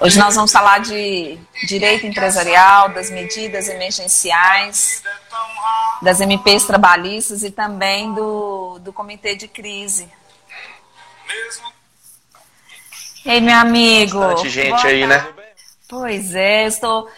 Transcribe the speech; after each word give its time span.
Hoje 0.00 0.18
nós 0.18 0.34
vamos 0.34 0.52
falar 0.52 0.80
de 0.80 1.38
direito 1.66 2.06
empresarial, 2.06 2.88
das 2.90 3.10
medidas 3.10 3.68
emergenciais, 3.68 5.02
das 6.02 6.20
MPs 6.20 6.64
trabalhistas 6.64 7.42
e 7.42 7.50
também 7.50 8.12
do, 8.12 8.78
do 8.80 8.92
comitê 8.92 9.34
de 9.34 9.48
crise. 9.48 10.08
Ei, 13.24 13.40
meu 13.40 13.54
amigo. 13.54 14.18
Bastante 14.18 14.50
gente 14.50 14.86
aí, 14.86 15.06
né? 15.06 15.26
Pois 15.88 16.34
é, 16.34 16.64
eu 16.64 16.68
estou, 16.68 17.08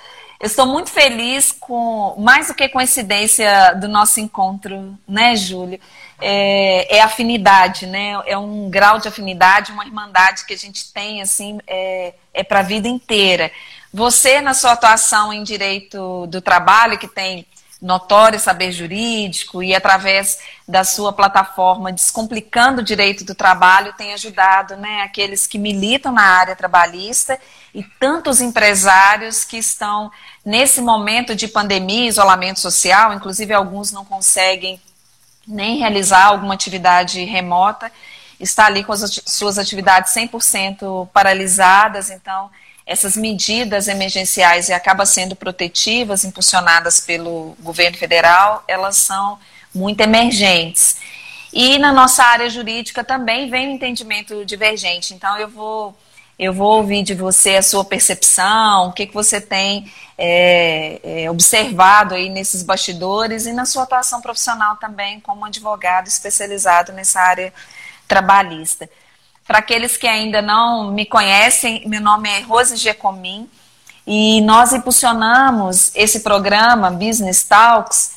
eu 0.41 0.47
estou 0.47 0.67
muito 0.67 0.91
feliz 0.91 1.53
com, 1.53 2.15
mais 2.19 2.49
do 2.49 2.55
que 2.55 2.69
coincidência 2.69 3.75
do 3.75 3.89
nosso 3.89 4.21
encontro, 4.21 4.99
né, 5.09 5.37
Júlio? 5.37 5.81
É, 6.21 6.97
é, 6.97 7.03
afinidade, 7.03 7.87
né? 7.87 8.21
É 8.27 8.39
um 8.39 8.71
grau 8.71 8.99
de 8.99 9.09
afinidade, 9.09 9.73
uma 9.73 9.85
irmandade 9.85 10.45
que 10.47 10.55
a 10.55 10.59
gente 10.59 10.93
tem, 10.93 11.21
assim, 11.21 11.59
é, 11.67 12.15
é 12.33 12.43
para 12.45 12.61
a 12.61 12.63
vida 12.63 12.89
inteira. 12.89 13.51
Você, 13.93 14.41
na 14.41 14.55
sua 14.55 14.73
atuação 14.73 15.33
em 15.33 15.43
direito 15.43 16.27
do 16.27 16.41
trabalho, 16.41 16.99
que 16.99 17.09
tem 17.09 17.47
notório 17.85 18.41
saber 18.41 18.73
jurídico 18.73 19.63
e 19.63 19.75
através 19.75 20.39
da 20.67 20.83
sua 20.85 21.13
plataforma 21.13 21.93
Descomplicando 21.93 22.81
o 22.81 22.85
Direito 22.85 23.25
do 23.25 23.35
Trabalho 23.35 23.93
tem 23.93 24.15
ajudado 24.15 24.75
né, 24.77 25.03
aqueles 25.03 25.47
que 25.47 25.59
militam 25.59 26.11
na 26.11 26.23
área 26.23 26.57
trabalhista 26.57 27.39
e 27.75 27.83
tantos 27.83 28.41
empresários 28.41 29.45
que 29.45 29.59
estão 29.59 30.11
nesse 30.43 30.81
momento 30.81 31.35
de 31.35 31.47
pandemia, 31.47 32.09
isolamento 32.09 32.59
social, 32.59 33.13
inclusive 33.13 33.53
alguns 33.53 33.93
não 33.93 34.05
conseguem 34.05 34.81
nem 35.47 35.79
realizar 35.79 36.27
alguma 36.27 36.55
atividade 36.55 37.23
remota, 37.25 37.91
está 38.39 38.67
ali 38.67 38.85
com 38.85 38.93
as 38.93 39.23
suas 39.27 39.59
atividades 39.59 40.13
100% 40.13 41.09
paralisadas, 41.13 42.11
então 42.11 42.51
essas 42.87 43.17
medidas 43.17 43.89
emergenciais 43.89 44.69
e 44.69 44.73
acabam 44.73 45.07
sendo 45.07 45.35
protetivas, 45.35 46.25
impulsionadas 46.25 47.01
pelo 47.01 47.57
governo 47.61 47.97
federal, 47.97 48.63
elas 48.69 48.97
são 48.97 49.39
muito 49.75 50.01
emergentes. 50.01 50.99
E 51.53 51.79
na 51.79 51.93
nossa 51.93 52.23
área 52.25 52.51
jurídica 52.51 53.03
também 53.03 53.49
vem 53.49 53.69
um 53.69 53.75
entendimento 53.75 54.45
divergente. 54.45 55.15
Então 55.15 55.39
eu 55.39 55.49
vou 55.49 55.97
eu 56.39 56.53
vou 56.53 56.79
ouvir 56.79 57.03
de 57.03 57.15
você 57.15 57.57
a 57.57 57.63
sua 57.63 57.85
percepção, 57.85 58.89
o 58.89 58.93
que, 58.93 59.07
que 59.07 59.15
você 59.15 59.41
tem 59.41 59.91
é, 60.19 61.01
é, 61.03 61.31
observado 61.31 62.15
aí 62.15 62.29
nesses 62.29 62.63
bastidores 62.63 63.47
e 63.47 63.53
na 63.53 63.65
sua 63.65 63.85
atuação 63.85 64.21
profissional 64.21 64.77
também 64.77 65.21
como 65.21 65.45
advogado 65.45 66.09
especializado 66.09 66.93
nessa 66.93 67.21
área 67.21 67.53
trabalhista. 68.09 68.89
Para 69.47 69.59
aqueles 69.59 69.97
que 69.97 70.07
ainda 70.07 70.41
não 70.41 70.91
me 70.91 71.05
conhecem, 71.05 71.87
meu 71.87 72.01
nome 72.01 72.29
é 72.29 72.41
Rose 72.41 72.77
Giacomin 72.77 73.49
e 74.07 74.41
nós 74.41 74.73
impulsionamos 74.73 75.93
esse 75.95 76.21
programa 76.21 76.91
Business 76.91 77.45
Talks 77.45 78.15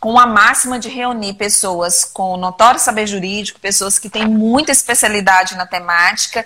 com 0.00 0.18
a 0.18 0.26
máxima 0.26 0.80
de 0.80 0.88
reunir 0.88 1.34
pessoas 1.34 2.04
com 2.04 2.36
notório 2.36 2.80
saber 2.80 3.06
jurídico, 3.06 3.60
pessoas 3.60 3.98
que 4.00 4.10
têm 4.10 4.26
muita 4.26 4.72
especialidade 4.72 5.54
na 5.54 5.64
temática, 5.64 6.44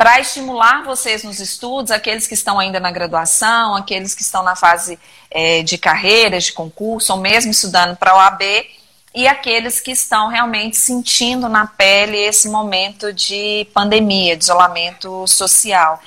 para 0.00 0.18
estimular 0.18 0.82
vocês 0.82 1.24
nos 1.24 1.40
estudos, 1.40 1.90
aqueles 1.90 2.26
que 2.26 2.32
estão 2.32 2.58
ainda 2.58 2.80
na 2.80 2.90
graduação, 2.90 3.76
aqueles 3.76 4.14
que 4.14 4.22
estão 4.22 4.42
na 4.42 4.56
fase 4.56 4.98
é, 5.30 5.62
de 5.62 5.76
carreira, 5.76 6.40
de 6.40 6.54
concurso, 6.54 7.12
ou 7.12 7.18
mesmo 7.18 7.50
estudando 7.50 7.94
para 7.98 8.12
a 8.12 8.16
OAB, 8.16 8.40
e 9.14 9.28
aqueles 9.28 9.78
que 9.78 9.90
estão 9.90 10.28
realmente 10.28 10.78
sentindo 10.78 11.50
na 11.50 11.66
pele 11.66 12.16
esse 12.16 12.48
momento 12.48 13.12
de 13.12 13.68
pandemia, 13.74 14.38
de 14.38 14.44
isolamento 14.44 15.26
social. 15.28 16.00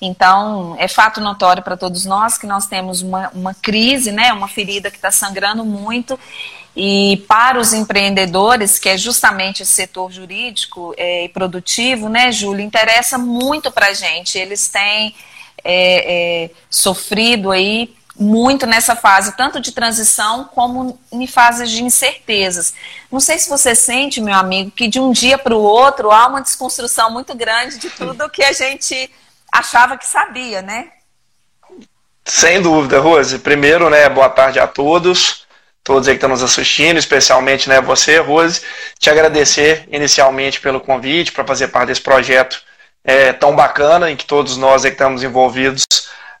Então, 0.00 0.74
é 0.76 0.88
fato 0.88 1.20
notório 1.20 1.62
para 1.62 1.76
todos 1.76 2.04
nós 2.04 2.36
que 2.36 2.46
nós 2.46 2.66
temos 2.66 3.02
uma, 3.02 3.30
uma 3.32 3.54
crise, 3.54 4.10
né, 4.10 4.32
uma 4.32 4.48
ferida 4.48 4.90
que 4.90 4.96
está 4.96 5.12
sangrando 5.12 5.64
muito, 5.64 6.18
e 6.80 7.16
para 7.26 7.58
os 7.58 7.72
empreendedores, 7.72 8.78
que 8.78 8.88
é 8.88 8.96
justamente 8.96 9.64
esse 9.64 9.72
setor 9.72 10.12
jurídico 10.12 10.94
é, 10.96 11.24
e 11.24 11.28
produtivo, 11.28 12.08
né, 12.08 12.30
Júlio, 12.30 12.64
interessa 12.64 13.18
muito 13.18 13.68
para 13.72 13.88
a 13.88 13.92
gente. 13.92 14.38
Eles 14.38 14.68
têm 14.68 15.12
é, 15.64 16.44
é, 16.44 16.50
sofrido 16.70 17.50
aí 17.50 17.92
muito 18.16 18.64
nessa 18.64 18.94
fase, 18.94 19.36
tanto 19.36 19.60
de 19.60 19.72
transição 19.72 20.44
como 20.54 20.96
em 21.10 21.26
fases 21.26 21.68
de 21.68 21.82
incertezas. 21.82 22.72
Não 23.10 23.18
sei 23.18 23.40
se 23.40 23.48
você 23.48 23.74
sente, 23.74 24.20
meu 24.20 24.36
amigo, 24.36 24.70
que 24.70 24.86
de 24.86 25.00
um 25.00 25.10
dia 25.10 25.36
para 25.36 25.56
o 25.56 25.60
outro 25.60 26.12
há 26.12 26.28
uma 26.28 26.40
desconstrução 26.40 27.10
muito 27.10 27.34
grande 27.34 27.76
de 27.76 27.90
tudo 27.90 28.30
que 28.30 28.44
a 28.44 28.52
gente 28.52 29.10
achava 29.50 29.98
que 29.98 30.06
sabia, 30.06 30.62
né? 30.62 30.90
Sem 32.24 32.62
dúvida, 32.62 33.00
Rose. 33.00 33.40
Primeiro, 33.40 33.90
né, 33.90 34.08
boa 34.08 34.28
tarde 34.28 34.60
a 34.60 34.66
todos, 34.68 35.47
todos 35.88 36.06
aí 36.06 36.14
que 36.14 36.18
estão 36.18 36.28
nos 36.28 36.42
assistindo, 36.42 36.98
especialmente 36.98 37.66
né, 37.66 37.80
você, 37.80 38.18
Rose. 38.18 38.60
Te 38.98 39.08
agradecer 39.08 39.88
inicialmente 39.90 40.60
pelo 40.60 40.82
convite 40.82 41.32
para 41.32 41.46
fazer 41.46 41.68
parte 41.68 41.88
desse 41.88 42.02
projeto 42.02 42.60
é, 43.02 43.32
tão 43.32 43.56
bacana 43.56 44.10
em 44.10 44.16
que 44.16 44.26
todos 44.26 44.58
nós 44.58 44.82
que 44.82 44.88
estamos 44.88 45.22
envolvidos 45.22 45.86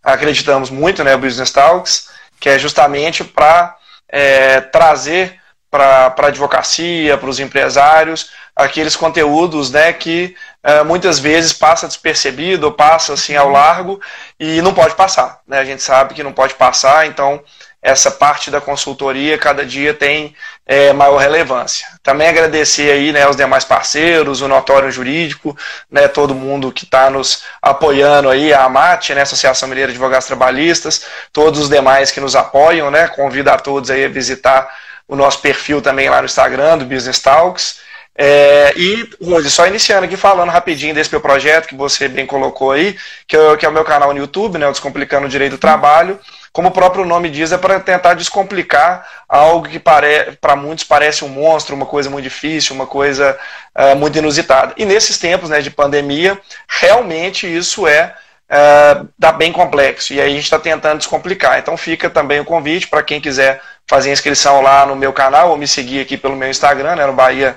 acreditamos 0.04 0.68
muito, 0.68 1.02
né, 1.02 1.16
Business 1.16 1.50
Talks, 1.50 2.10
que 2.38 2.50
é 2.50 2.58
justamente 2.58 3.24
para 3.24 3.74
é, 4.10 4.60
trazer 4.60 5.40
para 5.70 6.14
a 6.16 6.26
advocacia, 6.26 7.16
para 7.18 7.28
os 7.28 7.40
empresários, 7.40 8.30
aqueles 8.56 8.96
conteúdos 8.96 9.70
né, 9.70 9.92
que 9.92 10.34
é, 10.62 10.82
muitas 10.82 11.18
vezes 11.18 11.52
passa 11.52 11.86
despercebido, 11.86 12.72
passa 12.72 13.14
assim 13.14 13.36
ao 13.36 13.50
largo 13.50 14.00
e 14.38 14.60
não 14.62 14.74
pode 14.74 14.94
passar. 14.94 15.40
Né? 15.46 15.58
A 15.58 15.64
gente 15.64 15.82
sabe 15.82 16.14
que 16.14 16.22
não 16.22 16.32
pode 16.32 16.54
passar, 16.54 17.06
então 17.06 17.42
essa 17.80 18.10
parte 18.10 18.50
da 18.50 18.60
consultoria 18.60 19.38
cada 19.38 19.64
dia 19.64 19.94
tem 19.94 20.34
é, 20.66 20.92
maior 20.92 21.18
relevância. 21.18 21.86
Também 22.02 22.28
agradecer 22.28 22.90
aí 22.90 23.12
né, 23.12 23.22
aos 23.22 23.36
demais 23.36 23.64
parceiros, 23.64 24.40
o 24.42 24.48
Notório 24.48 24.90
Jurídico, 24.90 25.56
né, 25.90 26.08
todo 26.08 26.34
mundo 26.34 26.72
que 26.72 26.84
está 26.84 27.08
nos 27.08 27.44
apoiando 27.62 28.28
aí, 28.28 28.52
a 28.52 28.64
AMAT, 28.64 29.10
né, 29.14 29.22
Associação 29.22 29.68
Mineira 29.68 29.92
de 29.92 29.96
Advogados 29.96 30.26
Trabalhistas, 30.26 31.06
todos 31.32 31.60
os 31.60 31.68
demais 31.68 32.10
que 32.10 32.20
nos 32.20 32.34
apoiam, 32.34 32.90
né, 32.90 33.06
convido 33.08 33.50
a 33.50 33.58
todos 33.58 33.90
aí 33.90 34.04
a 34.04 34.08
visitar 34.08 34.68
o 35.06 35.16
nosso 35.16 35.40
perfil 35.40 35.80
também 35.80 36.10
lá 36.10 36.18
no 36.18 36.26
Instagram, 36.26 36.78
do 36.78 36.84
Business 36.84 37.20
Talks. 37.20 37.87
É, 38.20 38.72
e, 38.76 39.08
Rose, 39.22 39.48
só 39.48 39.64
iniciando 39.68 40.04
aqui 40.04 40.16
falando 40.16 40.50
rapidinho 40.50 40.92
desse 40.92 41.12
meu 41.12 41.20
projeto 41.20 41.68
que 41.68 41.76
você 41.76 42.08
bem 42.08 42.26
colocou 42.26 42.72
aí, 42.72 42.96
que 43.28 43.36
é, 43.36 43.56
que 43.56 43.64
é 43.64 43.68
o 43.68 43.72
meu 43.72 43.84
canal 43.84 44.12
no 44.12 44.18
YouTube, 44.18 44.58
né, 44.58 44.66
o 44.66 44.72
Descomplicando 44.72 45.26
o 45.26 45.30
Direito 45.30 45.52
do 45.52 45.58
Trabalho, 45.58 46.18
como 46.52 46.66
o 46.66 46.72
próprio 46.72 47.04
nome 47.04 47.30
diz, 47.30 47.52
é 47.52 47.58
para 47.58 47.78
tentar 47.78 48.14
descomplicar 48.14 49.06
algo 49.28 49.68
que 49.68 49.78
para 49.78 50.56
muitos 50.56 50.82
parece 50.82 51.24
um 51.24 51.28
monstro, 51.28 51.76
uma 51.76 51.86
coisa 51.86 52.10
muito 52.10 52.24
difícil, 52.24 52.74
uma 52.74 52.86
coisa 52.86 53.38
uh, 53.76 53.94
muito 53.94 54.18
inusitada. 54.18 54.74
E 54.76 54.84
nesses 54.84 55.16
tempos 55.18 55.50
né, 55.50 55.60
de 55.60 55.70
pandemia, 55.70 56.36
realmente 56.68 57.46
isso 57.46 57.86
é 57.86 58.12
uh, 58.50 59.08
dá 59.16 59.30
bem 59.30 59.52
complexo. 59.52 60.12
E 60.12 60.20
aí 60.20 60.32
a 60.32 60.34
gente 60.34 60.44
está 60.44 60.58
tentando 60.58 60.98
descomplicar. 60.98 61.60
Então 61.60 61.76
fica 61.76 62.10
também 62.10 62.40
o 62.40 62.44
convite 62.44 62.88
para 62.88 63.04
quem 63.04 63.20
quiser 63.20 63.60
fazer 63.86 64.10
inscrição 64.10 64.60
lá 64.60 64.84
no 64.84 64.96
meu 64.96 65.12
canal 65.12 65.50
ou 65.50 65.56
me 65.56 65.68
seguir 65.68 66.00
aqui 66.00 66.16
pelo 66.16 66.34
meu 66.34 66.50
Instagram, 66.50 66.96
né, 66.96 67.06
no 67.06 67.12
Bahia 67.12 67.56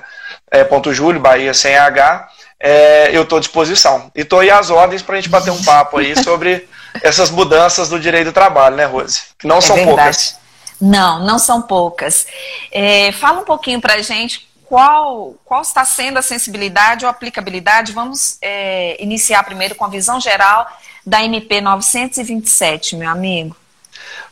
é, 0.52 0.62
ponto 0.62 0.92
Júlio, 0.92 1.18
Bahia 1.18 1.54
sem 1.54 1.76
H. 1.76 2.28
É, 2.60 3.10
eu 3.16 3.22
estou 3.22 3.38
à 3.38 3.40
disposição. 3.40 4.12
E 4.14 4.20
estou 4.20 4.40
aí 4.40 4.50
às 4.50 4.70
ordens 4.70 5.02
para 5.02 5.14
a 5.14 5.20
gente 5.20 5.30
bater 5.30 5.50
um 5.50 5.64
papo 5.64 5.98
aí 5.98 6.14
sobre 6.22 6.68
essas 7.02 7.30
mudanças 7.30 7.88
do 7.88 7.98
direito 7.98 8.26
do 8.26 8.32
trabalho, 8.32 8.76
né, 8.76 8.84
Rose? 8.84 9.22
Que 9.38 9.46
não 9.48 9.56
é 9.56 9.60
são 9.62 9.74
verdade. 9.74 9.96
poucas. 9.96 10.38
Não, 10.78 11.24
não 11.24 11.38
são 11.38 11.62
poucas. 11.62 12.26
É, 12.70 13.10
fala 13.12 13.40
um 13.40 13.44
pouquinho 13.44 13.80
para 13.80 13.94
a 13.94 14.02
gente 14.02 14.46
qual, 14.66 15.34
qual 15.44 15.62
está 15.62 15.84
sendo 15.84 16.18
a 16.18 16.22
sensibilidade 16.22 17.04
ou 17.04 17.10
aplicabilidade. 17.10 17.92
Vamos 17.92 18.36
é, 18.42 19.02
iniciar 19.02 19.42
primeiro 19.44 19.74
com 19.74 19.84
a 19.84 19.88
visão 19.88 20.20
geral 20.20 20.66
da 21.04 21.22
MP 21.24 21.60
927, 21.60 22.96
meu 22.96 23.08
amigo. 23.08 23.56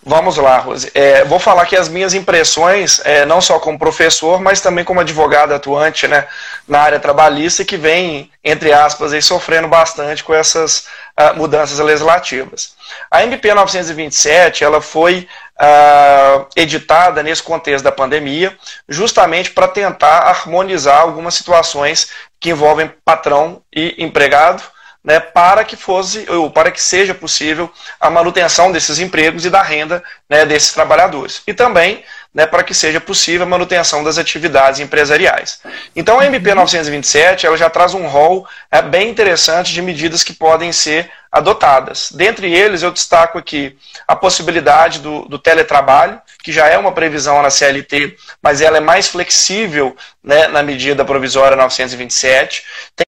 Vamos 0.03 0.39
lá, 0.39 0.57
Rose. 0.59 0.91
É, 0.95 1.25
vou 1.25 1.39
falar 1.39 1.63
aqui 1.63 1.77
as 1.77 1.89
minhas 1.89 2.15
impressões, 2.15 3.03
é, 3.05 3.27
não 3.27 3.39
só 3.39 3.59
como 3.59 3.79
professor, 3.79 4.41
mas 4.41 4.61
também 4.61 4.83
como 4.83 5.01
advogado 5.01 5.53
atuante 5.53 6.09
né, 6.09 6.27
na 6.67 6.81
área 6.81 6.99
trabalhista, 6.99 7.67
que 7.67 7.77
vem, 7.77 8.31
entre 8.43 8.73
aspas, 8.73 9.13
aí, 9.13 9.21
sofrendo 9.21 9.69
bastante 9.69 10.25
com 10.25 10.33
essas 10.33 10.87
uh, 11.19 11.37
mudanças 11.37 11.79
legislativas. 11.79 12.75
A 13.11 13.23
MP 13.23 13.53
927 13.53 14.65
ela 14.65 14.81
foi 14.81 15.29
uh, 15.61 16.47
editada 16.57 17.23
nesse 17.23 17.43
contexto 17.43 17.85
da 17.85 17.93
pandemia, 17.93 18.57
justamente 18.89 19.51
para 19.51 19.69
tentar 19.69 20.21
harmonizar 20.21 21.03
algumas 21.03 21.35
situações 21.35 22.09
que 22.41 22.49
envolvem 22.49 22.91
patrão 23.05 23.61
e 23.71 24.03
empregado 24.03 24.63
né, 25.03 25.19
para 25.19 25.65
que 25.65 25.77
fosse 25.77 26.27
ou 26.31 26.51
para 26.51 26.71
que 26.71 26.83
seja 26.83 27.15
possível 27.15 27.73
a 28.01 28.11
manutenção 28.11 28.71
desses 28.71 28.99
empregos 28.99 29.45
e 29.45 29.51
da 29.51 29.63
renda 29.63 30.03
né, 30.29 30.45
desses 30.45 30.73
trabalhadores. 30.73 31.43
E 31.47 31.55
também 31.55 32.05
né, 32.33 32.47
para 32.47 32.63
que 32.63 32.73
seja 32.73 33.01
possível 33.01 33.43
a 33.43 33.49
manutenção 33.49 34.05
das 34.05 34.17
atividades 34.17 34.79
empresariais. 34.79 35.61
Então 35.97 36.21
a 36.21 36.27
MP 36.27 36.55
927 36.55 37.47
ela 37.47 37.57
já 37.57 37.69
traz 37.69 37.93
um 37.93 38.07
rol 38.07 38.47
é, 38.71 38.81
bem 38.81 39.11
interessante 39.11 39.73
de 39.73 39.83
medidas 39.83 40.23
que 40.23 40.33
podem 40.33 40.73
ser 40.73 41.11
adotadas. 41.31 42.11
Dentre 42.13 42.53
eles, 42.53 42.83
eu 42.83 42.91
destaco 42.91 43.39
aqui 43.39 43.77
a 44.07 44.17
possibilidade 44.17 44.99
do, 45.01 45.23
do 45.27 45.39
teletrabalho, 45.39 46.21
que 46.43 46.53
já 46.53 46.69
é 46.69 46.77
uma 46.77 46.93
previsão 46.93 47.41
na 47.43 47.51
CLT, 47.51 48.17
mas 48.43 48.61
ela 48.61 48.79
é 48.79 48.81
mais 48.81 49.09
flexível 49.09 49.97
né, 50.23 50.49
na 50.49 50.63
medida 50.63 51.05
provisória 51.05 51.57
927. 51.57 52.65
Tem 52.97 53.07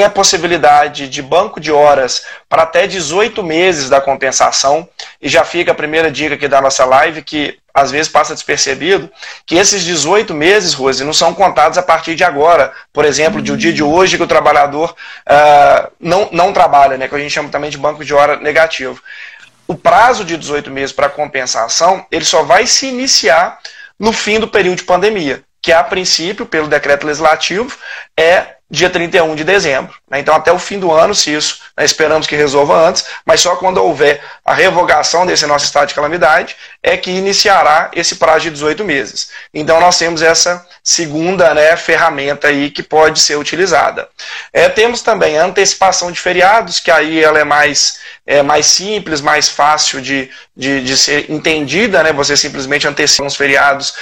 tem 0.00 0.06
a 0.06 0.10
possibilidade 0.10 1.10
de 1.10 1.20
banco 1.20 1.60
de 1.60 1.70
horas 1.70 2.24
para 2.48 2.62
até 2.62 2.86
18 2.86 3.42
meses 3.42 3.90
da 3.90 4.00
compensação. 4.00 4.88
E 5.20 5.28
já 5.28 5.44
fica 5.44 5.72
a 5.72 5.74
primeira 5.74 6.10
dica 6.10 6.36
aqui 6.36 6.48
da 6.48 6.58
nossa 6.58 6.86
live, 6.86 7.22
que 7.22 7.58
às 7.74 7.90
vezes 7.90 8.10
passa 8.10 8.32
despercebido, 8.32 9.10
que 9.44 9.56
esses 9.56 9.84
18 9.84 10.32
meses, 10.32 10.72
Rose, 10.72 11.04
não 11.04 11.12
são 11.12 11.34
contados 11.34 11.76
a 11.76 11.82
partir 11.82 12.14
de 12.14 12.24
agora. 12.24 12.72
Por 12.94 13.04
exemplo, 13.04 13.42
de 13.42 13.52
o 13.52 13.58
dia 13.58 13.74
de 13.74 13.82
hoje 13.82 14.16
que 14.16 14.22
o 14.22 14.26
trabalhador 14.26 14.94
uh, 15.28 15.92
não, 16.00 16.30
não 16.32 16.50
trabalha, 16.50 16.96
né, 16.96 17.06
que 17.06 17.14
a 17.14 17.18
gente 17.18 17.30
chama 17.30 17.50
também 17.50 17.68
de 17.68 17.76
banco 17.76 18.02
de 18.02 18.14
hora 18.14 18.36
negativo. 18.36 19.02
O 19.68 19.74
prazo 19.74 20.24
de 20.24 20.34
18 20.34 20.70
meses 20.70 20.94
para 20.94 21.10
compensação, 21.10 22.06
ele 22.10 22.24
só 22.24 22.42
vai 22.42 22.66
se 22.66 22.86
iniciar 22.86 23.58
no 23.98 24.14
fim 24.14 24.40
do 24.40 24.48
período 24.48 24.78
de 24.78 24.84
pandemia, 24.84 25.42
que 25.60 25.72
a 25.72 25.84
princípio, 25.84 26.46
pelo 26.46 26.68
decreto 26.68 27.06
legislativo, 27.06 27.76
é 28.16 28.59
dia 28.70 28.88
31 28.88 29.34
de 29.34 29.42
dezembro. 29.42 29.92
Né? 30.08 30.20
Então, 30.20 30.34
até 30.34 30.52
o 30.52 30.58
fim 30.58 30.78
do 30.78 30.92
ano, 30.92 31.14
se 31.14 31.34
isso 31.34 31.60
né, 31.76 31.84
esperamos 31.84 32.26
que 32.26 32.36
resolva 32.36 32.86
antes, 32.86 33.04
mas 33.26 33.40
só 33.40 33.56
quando 33.56 33.78
houver 33.78 34.22
a 34.44 34.54
revogação 34.54 35.26
desse 35.26 35.44
nosso 35.46 35.64
estado 35.64 35.88
de 35.88 35.94
calamidade 35.94 36.56
é 36.82 36.96
que 36.96 37.10
iniciará 37.10 37.90
esse 37.94 38.16
prazo 38.16 38.42
de 38.42 38.50
18 38.50 38.84
meses. 38.84 39.30
Então, 39.52 39.80
nós 39.80 39.98
temos 39.98 40.22
essa 40.22 40.64
segunda 40.84 41.52
né, 41.52 41.76
ferramenta 41.76 42.48
aí 42.48 42.70
que 42.70 42.82
pode 42.82 43.20
ser 43.20 43.36
utilizada. 43.36 44.08
É, 44.52 44.68
temos 44.68 45.02
também 45.02 45.38
a 45.38 45.44
antecipação 45.44 46.12
de 46.12 46.20
feriados, 46.20 46.78
que 46.78 46.90
aí 46.90 47.22
ela 47.22 47.40
é 47.40 47.44
mais, 47.44 47.98
é, 48.24 48.42
mais 48.42 48.66
simples, 48.66 49.20
mais 49.20 49.48
fácil 49.48 50.00
de, 50.00 50.30
de, 50.56 50.82
de 50.84 50.96
ser 50.96 51.30
entendida, 51.30 52.02
né? 52.02 52.12
você 52.12 52.36
simplesmente 52.36 52.86
antecipa 52.86 53.26
os 53.26 53.36
feriados 53.36 53.94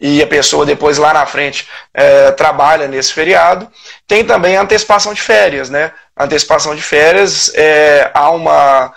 e 0.00 0.22
a 0.22 0.26
pessoa 0.26 0.64
depois 0.64 0.98
lá 0.98 1.12
na 1.12 1.26
frente 1.26 1.68
é, 1.92 2.30
trabalha 2.32 2.88
nesse 2.88 3.12
feriado. 3.12 3.68
Tem 4.06 4.24
também 4.24 4.56
a 4.56 4.62
antecipação 4.62 5.12
de 5.12 5.20
férias, 5.20 5.68
né? 5.68 5.92
A 6.16 6.24
antecipação 6.24 6.74
de 6.74 6.82
férias 6.82 7.52
é, 7.54 8.10
há 8.14 8.30
uma 8.30 8.92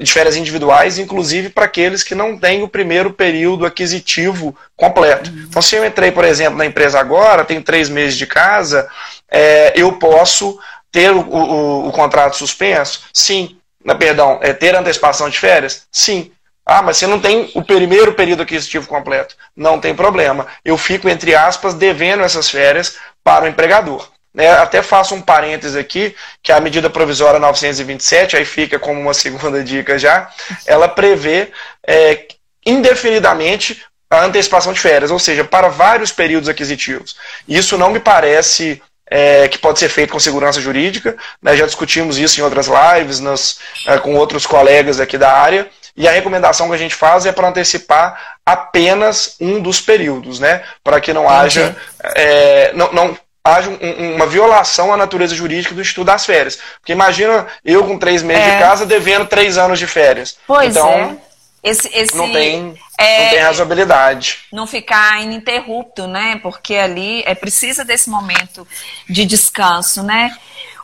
de 0.00 0.12
férias 0.12 0.36
individuais, 0.36 0.98
inclusive 0.98 1.48
para 1.48 1.64
aqueles 1.64 2.04
que 2.04 2.14
não 2.14 2.38
têm 2.38 2.62
o 2.62 2.68
primeiro 2.68 3.12
período 3.12 3.66
aquisitivo 3.66 4.56
completo. 4.76 5.30
Então, 5.48 5.60
se 5.60 5.74
eu 5.74 5.84
entrei, 5.84 6.12
por 6.12 6.24
exemplo, 6.24 6.56
na 6.56 6.64
empresa 6.64 7.00
agora, 7.00 7.44
tenho 7.44 7.60
três 7.60 7.88
meses 7.88 8.16
de 8.16 8.24
casa, 8.24 8.88
é, 9.28 9.72
eu 9.74 9.94
posso 9.94 10.58
ter 10.92 11.10
o, 11.10 11.20
o, 11.20 11.88
o, 11.88 11.92
contrato 11.92 12.36
suspenso? 12.36 13.02
Sim. 13.12 13.56
Perdão, 13.98 14.38
é, 14.40 14.52
ter 14.52 14.76
antecipação 14.76 15.28
de 15.28 15.38
férias? 15.40 15.86
Sim. 15.90 16.30
Ah, 16.66 16.82
mas 16.82 16.96
você 16.96 17.06
não 17.06 17.20
tem 17.20 17.50
o 17.54 17.62
primeiro 17.62 18.14
período 18.14 18.42
aquisitivo 18.42 18.86
completo. 18.86 19.36
Não 19.54 19.78
tem 19.78 19.94
problema. 19.94 20.46
Eu 20.64 20.78
fico, 20.78 21.08
entre 21.08 21.34
aspas, 21.34 21.74
devendo 21.74 22.22
essas 22.22 22.48
férias 22.48 22.96
para 23.22 23.44
o 23.44 23.48
empregador. 23.48 24.08
Né? 24.32 24.50
Até 24.50 24.82
faço 24.82 25.14
um 25.14 25.20
parênteses 25.20 25.76
aqui, 25.76 26.14
que 26.42 26.50
a 26.50 26.60
medida 26.60 26.90
provisória 26.90 27.38
927, 27.38 28.36
aí 28.36 28.44
fica 28.44 28.78
como 28.78 29.00
uma 29.00 29.14
segunda 29.14 29.62
dica 29.62 29.98
já, 29.98 30.28
ela 30.66 30.88
prevê 30.88 31.52
é, 31.86 32.26
indefinidamente 32.66 33.84
a 34.10 34.24
antecipação 34.24 34.72
de 34.72 34.80
férias, 34.80 35.10
ou 35.10 35.18
seja, 35.18 35.44
para 35.44 35.68
vários 35.68 36.12
períodos 36.12 36.48
aquisitivos. 36.48 37.16
Isso 37.48 37.76
não 37.76 37.90
me 37.90 38.00
parece 38.00 38.82
é, 39.10 39.48
que 39.48 39.58
pode 39.58 39.78
ser 39.78 39.88
feito 39.88 40.12
com 40.12 40.20
segurança 40.20 40.60
jurídica, 40.60 41.16
né? 41.42 41.56
já 41.56 41.66
discutimos 41.66 42.18
isso 42.18 42.40
em 42.40 42.42
outras 42.42 42.66
lives, 42.66 43.20
nas, 43.20 43.58
é, 43.86 43.98
com 43.98 44.14
outros 44.14 44.46
colegas 44.46 45.00
aqui 45.00 45.18
da 45.18 45.32
área, 45.32 45.68
e 45.96 46.08
a 46.08 46.12
recomendação 46.12 46.68
que 46.68 46.74
a 46.74 46.78
gente 46.78 46.94
faz 46.94 47.24
é 47.24 47.32
para 47.32 47.48
antecipar 47.48 48.36
apenas 48.44 49.36
um 49.40 49.60
dos 49.60 49.80
períodos, 49.80 50.40
né? 50.40 50.62
Para 50.82 51.00
que 51.00 51.12
não 51.12 51.28
haja, 51.28 51.76
é, 52.02 52.72
não, 52.74 52.92
não 52.92 53.18
haja 53.44 53.70
um, 53.70 54.14
uma 54.16 54.26
violação 54.26 54.92
à 54.92 54.96
natureza 54.96 55.34
jurídica 55.34 55.74
do 55.74 55.82
estudo 55.82 56.06
das 56.06 56.26
férias. 56.26 56.58
Porque 56.80 56.92
imagina 56.92 57.46
eu 57.64 57.84
com 57.84 57.98
três 57.98 58.22
meses 58.22 58.44
é. 58.44 58.56
de 58.56 58.58
casa 58.58 58.86
devendo 58.86 59.26
três 59.26 59.56
anos 59.56 59.78
de 59.78 59.86
férias. 59.86 60.36
Pois 60.46 60.70
então, 60.70 60.90
é. 60.90 61.34
Esse, 61.62 61.88
esse, 61.94 62.14
não, 62.14 62.30
tem, 62.30 62.78
é, 62.98 63.24
não 63.24 63.30
tem 63.30 63.38
razoabilidade. 63.38 64.40
Não 64.52 64.66
ficar 64.66 65.22
ininterrupto, 65.22 66.06
né? 66.06 66.38
Porque 66.42 66.74
ali 66.74 67.22
é 67.24 67.34
precisa 67.34 67.82
desse 67.82 68.10
momento 68.10 68.68
de 69.08 69.24
descanso, 69.24 70.02
né? 70.02 70.36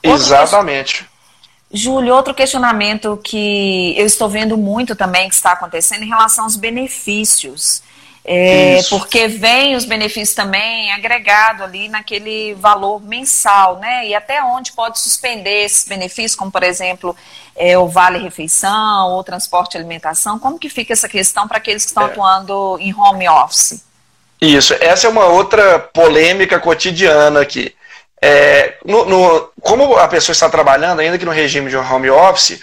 Outro 0.02 0.22
Exatamente. 0.22 1.09
Júlio, 1.72 2.14
outro 2.14 2.34
questionamento 2.34 3.18
que 3.22 3.94
eu 3.96 4.04
estou 4.04 4.28
vendo 4.28 4.56
muito 4.56 4.96
também 4.96 5.28
que 5.28 5.34
está 5.34 5.52
acontecendo 5.52 6.02
em 6.02 6.08
relação 6.08 6.44
aos 6.44 6.56
benefícios. 6.56 7.82
É, 8.22 8.82
porque 8.90 9.28
vem 9.28 9.74
os 9.74 9.86
benefícios 9.86 10.34
também 10.34 10.92
agregado 10.92 11.64
ali 11.64 11.88
naquele 11.88 12.54
valor 12.54 13.00
mensal, 13.00 13.78
né? 13.78 14.06
E 14.06 14.14
até 14.14 14.42
onde 14.42 14.72
pode 14.72 15.00
suspender 15.00 15.64
esses 15.64 15.88
benefícios, 15.88 16.36
como 16.36 16.50
por 16.50 16.62
exemplo 16.62 17.16
é, 17.56 17.78
o 17.78 17.88
vale 17.88 18.18
refeição 18.18 19.12
ou 19.12 19.24
transporte 19.24 19.74
e 19.74 19.78
alimentação. 19.78 20.38
Como 20.38 20.58
que 20.58 20.68
fica 20.68 20.92
essa 20.92 21.08
questão 21.08 21.48
para 21.48 21.56
aqueles 21.56 21.84
que 21.84 21.90
estão 21.90 22.02
é. 22.02 22.06
atuando 22.06 22.76
em 22.78 22.94
home 22.94 23.26
office? 23.26 23.82
Isso, 24.40 24.74
essa 24.80 25.06
é 25.06 25.10
uma 25.10 25.26
outra 25.26 25.78
polêmica 25.78 26.60
cotidiana 26.60 27.40
aqui. 27.40 27.74
É, 28.22 28.74
no, 28.84 29.06
no, 29.06 29.50
como 29.60 29.96
a 29.96 30.06
pessoa 30.06 30.32
está 30.32 30.48
trabalhando, 30.48 31.00
ainda 31.00 31.18
que 31.18 31.24
no 31.24 31.30
regime 31.30 31.70
de 31.70 31.76
home 31.76 32.10
office, 32.10 32.60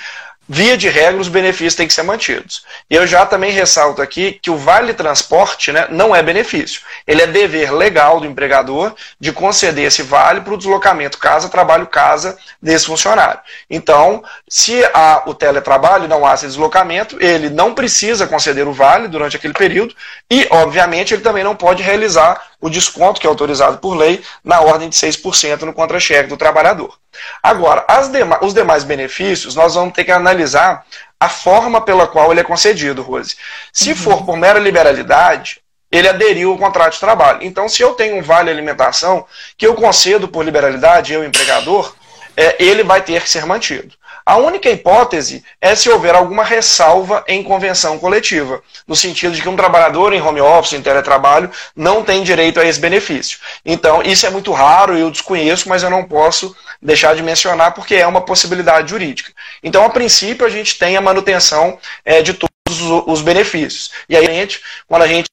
via 0.48 0.78
de 0.78 0.88
regra, 0.88 1.20
os 1.20 1.28
benefícios 1.28 1.76
têm 1.76 1.88
que 1.88 1.94
ser 1.94 2.04
mantidos. 2.04 2.64
E 2.90 2.96
eu 2.96 3.06
já 3.06 3.26
também 3.26 3.52
ressalto 3.52 4.02
aqui 4.02 4.40
que 4.42 4.50
o 4.50 4.56
vale 4.56 4.94
transporte 4.94 5.72
né, 5.72 5.88
não 5.90 6.16
é 6.16 6.24
benefício. 6.24 6.82
Ele 7.06 7.22
é 7.22 7.28
dever 7.28 7.74
legal 7.74 8.20
do 8.20 8.26
empregador 8.26 8.96
de 9.20 9.34
conceder 9.34 9.86
esse 9.86 10.04
vale 10.04 10.42
para 10.42 10.54
o 10.54 10.58
deslocamento 10.58 11.18
casa-trabalho-casa 11.18 12.38
desse 12.62 12.86
funcionário. 12.86 13.42
Então, 13.70 14.24
se 14.48 14.84
há 14.94 15.24
o 15.26 15.34
teletrabalho, 15.34 16.08
não 16.08 16.26
há 16.26 16.34
esse 16.34 16.48
deslocamento, 16.48 17.18
ele 17.22 17.50
não 17.50 17.74
precisa 17.74 18.26
conceder 18.26 18.68
o 18.68 18.74
vale 18.74 19.08
durante 19.08 19.36
aquele 19.36 19.54
período 19.54 19.94
e, 20.32 20.48
obviamente, 20.50 21.14
ele 21.14 21.24
também 21.24 21.44
não 21.44 21.56
pode 21.56 21.84
realizar 21.84 22.42
o 22.60 22.70
desconto 22.70 23.22
que 23.22 23.28
é 23.28 23.30
autorizado 23.30 23.78
por 23.78 23.96
lei 23.96 24.24
na 24.44 24.62
ordem 24.62 24.90
de 24.90 24.96
6% 24.96 25.62
no 25.62 25.74
contra-cheque 25.74 26.30
do 26.30 26.38
trabalhador. 26.38 26.98
Agora, 27.42 27.86
dema 28.12 28.40
os 28.44 28.54
demais 28.54 28.84
benefícios, 28.84 29.56
nós 29.56 29.76
vamos 29.76 29.94
ter 29.94 30.04
que 30.04 30.12
analisar 30.12 30.86
a 31.20 31.30
forma 31.30 31.82
pela 31.82 32.08
qual 32.08 32.32
ele 32.32 32.42
é 32.42 32.44
concedido, 32.44 33.02
Rose. 33.02 33.36
Se 33.72 33.92
uhum. 33.92 33.96
for 33.96 34.26
por 34.26 34.38
mera 34.38 34.60
liberalidade, 34.60 35.62
ele 35.92 36.08
aderiu 36.08 36.52
ao 36.52 36.58
contrato 36.58 36.94
de 36.94 37.00
trabalho. 37.00 37.40
Então, 37.42 37.70
se 37.70 37.82
eu 37.82 37.94
tenho 37.94 38.18
um 38.18 38.22
vale 38.22 38.50
alimentação 38.50 39.26
que 39.58 39.66
eu 39.66 39.74
concedo 39.74 40.28
por 40.28 40.44
liberalidade, 40.44 41.14
eu, 41.14 41.24
empregador, 41.24 41.96
é, 42.36 42.56
ele 42.64 42.84
vai 42.84 43.02
ter 43.02 43.22
que 43.22 43.30
ser 43.30 43.46
mantido. 43.46 43.96
A 44.28 44.36
única 44.36 44.70
hipótese 44.70 45.42
é 45.62 45.74
se 45.74 45.90
houver 45.90 46.14
alguma 46.14 46.44
ressalva 46.44 47.24
em 47.30 47.42
convenção 47.42 47.98
coletiva, 47.98 48.62
no 48.86 48.94
sentido 48.94 49.34
de 49.34 49.42
que 49.42 49.48
um 49.48 49.56
trabalhador 49.56 50.12
em 50.12 50.22
home 50.22 50.42
office, 50.42 50.74
em 50.74 50.82
teletrabalho, 50.82 51.50
não 51.74 52.04
tem 52.04 52.24
direito 52.24 52.60
a 52.60 52.66
esse 52.66 52.78
benefício. 52.78 53.40
Então, 53.66 54.04
isso 54.04 54.26
é 54.26 54.30
muito 54.30 54.52
raro, 54.52 54.98
eu 54.98 55.10
desconheço, 55.10 55.70
mas 55.70 55.82
eu 55.82 55.90
não 55.90 56.04
posso 56.04 56.54
deixar 56.82 57.16
de 57.16 57.24
mencionar 57.24 57.74
porque 57.74 57.96
é 57.96 58.06
uma 58.06 58.20
possibilidade 58.20 58.90
jurídica. 58.90 59.32
Então, 59.64 59.86
a 59.86 59.90
princípio, 59.90 60.46
a 60.46 60.50
gente 60.50 60.78
tem 60.78 60.98
a 60.98 61.02
manutenção 61.02 61.80
é, 62.04 62.22
de 62.22 62.34
todos 62.34 62.82
os 63.06 63.22
benefícios. 63.22 63.92
E 64.10 64.18
aí, 64.18 64.50
quando 64.90 65.04
a 65.04 65.08
gente 65.08 65.28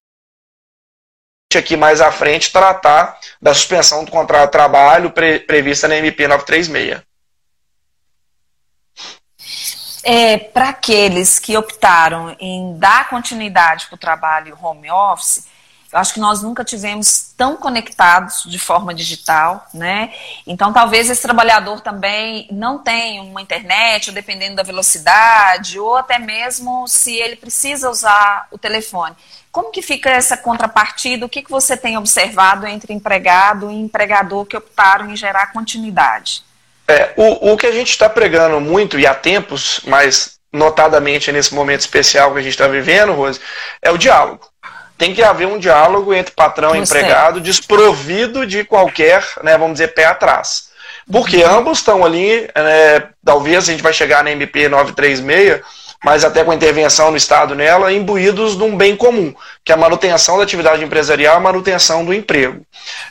aqui 1.56 1.76
mais 1.76 2.00
à 2.00 2.12
frente 2.12 2.52
tratar 2.52 3.18
da 3.42 3.52
suspensão 3.52 4.04
do 4.04 4.12
contrato 4.12 4.46
de 4.46 4.52
trabalho 4.52 5.10
pre 5.10 5.40
prevista 5.40 5.88
na 5.88 5.96
MP 5.96 6.28
936 6.28 7.02
é, 10.04 10.38
para 10.38 10.68
aqueles 10.68 11.38
que 11.38 11.56
optaram 11.56 12.36
em 12.38 12.76
dar 12.78 13.08
continuidade 13.08 13.86
para 13.86 13.96
o 13.96 13.98
trabalho 13.98 14.58
home 14.60 14.90
office, 14.90 15.46
eu 15.94 16.00
acho 16.00 16.12
que 16.12 16.18
nós 16.18 16.42
nunca 16.42 16.64
tivemos 16.64 17.32
tão 17.36 17.56
conectados 17.56 18.42
de 18.48 18.58
forma 18.58 18.92
digital, 18.92 19.64
né? 19.72 20.12
Então, 20.44 20.72
talvez 20.72 21.08
esse 21.08 21.22
trabalhador 21.22 21.80
também 21.80 22.48
não 22.50 22.78
tenha 22.78 23.22
uma 23.22 23.40
internet, 23.40 24.08
ou 24.10 24.14
dependendo 24.14 24.56
da 24.56 24.64
velocidade, 24.64 25.78
ou 25.78 25.96
até 25.96 26.18
mesmo 26.18 26.88
se 26.88 27.14
ele 27.14 27.36
precisa 27.36 27.88
usar 27.88 28.48
o 28.50 28.58
telefone. 28.58 29.14
Como 29.52 29.70
que 29.70 29.82
fica 29.82 30.10
essa 30.10 30.36
contrapartida? 30.36 31.26
O 31.26 31.28
que, 31.28 31.42
que 31.42 31.50
você 31.50 31.76
tem 31.76 31.96
observado 31.96 32.66
entre 32.66 32.92
empregado 32.92 33.70
e 33.70 33.74
empregador 33.74 34.46
que 34.46 34.56
optaram 34.56 35.08
em 35.08 35.16
gerar 35.16 35.52
continuidade? 35.52 36.42
É, 36.86 37.12
o, 37.16 37.52
o 37.52 37.56
que 37.56 37.66
a 37.66 37.72
gente 37.72 37.90
está 37.90 38.08
pregando 38.08 38.60
muito, 38.60 38.98
e 38.98 39.06
há 39.06 39.14
tempos, 39.14 39.80
mas 39.86 40.34
notadamente 40.52 41.32
nesse 41.32 41.54
momento 41.54 41.80
especial 41.80 42.32
que 42.32 42.38
a 42.38 42.42
gente 42.42 42.52
está 42.52 42.68
vivendo, 42.68 43.12
Rose, 43.12 43.40
é 43.82 43.90
o 43.90 43.98
diálogo. 43.98 44.46
Tem 44.96 45.12
que 45.12 45.22
haver 45.22 45.48
um 45.48 45.58
diálogo 45.58 46.14
entre 46.14 46.32
patrão 46.32 46.76
e 46.76 46.78
empregado, 46.78 47.40
desprovido 47.40 48.46
de 48.46 48.64
qualquer, 48.64 49.24
né, 49.42 49.58
vamos 49.58 49.74
dizer, 49.74 49.88
pé 49.88 50.04
atrás. 50.04 50.68
Porque 51.10 51.42
uhum. 51.42 51.58
ambos 51.58 51.78
estão 51.78 52.04
ali, 52.04 52.48
né, 52.54 53.08
talvez 53.24 53.68
a 53.68 53.72
gente 53.72 53.82
vai 53.82 53.92
chegar 53.92 54.22
na 54.22 54.30
MP 54.30 54.68
936, 54.68 55.60
mas 56.04 56.24
até 56.24 56.44
com 56.44 56.50
a 56.50 56.54
intervenção 56.54 57.10
no 57.10 57.16
Estado 57.16 57.54
nela, 57.54 57.92
imbuídos 57.92 58.56
de 58.56 58.62
um 58.62 58.76
bem 58.76 58.94
comum, 58.94 59.34
que 59.64 59.72
é 59.72 59.74
a 59.74 59.78
manutenção 59.78 60.36
da 60.36 60.44
atividade 60.44 60.84
empresarial, 60.84 61.36
a 61.36 61.40
manutenção 61.40 62.04
do 62.04 62.12
emprego. 62.12 62.60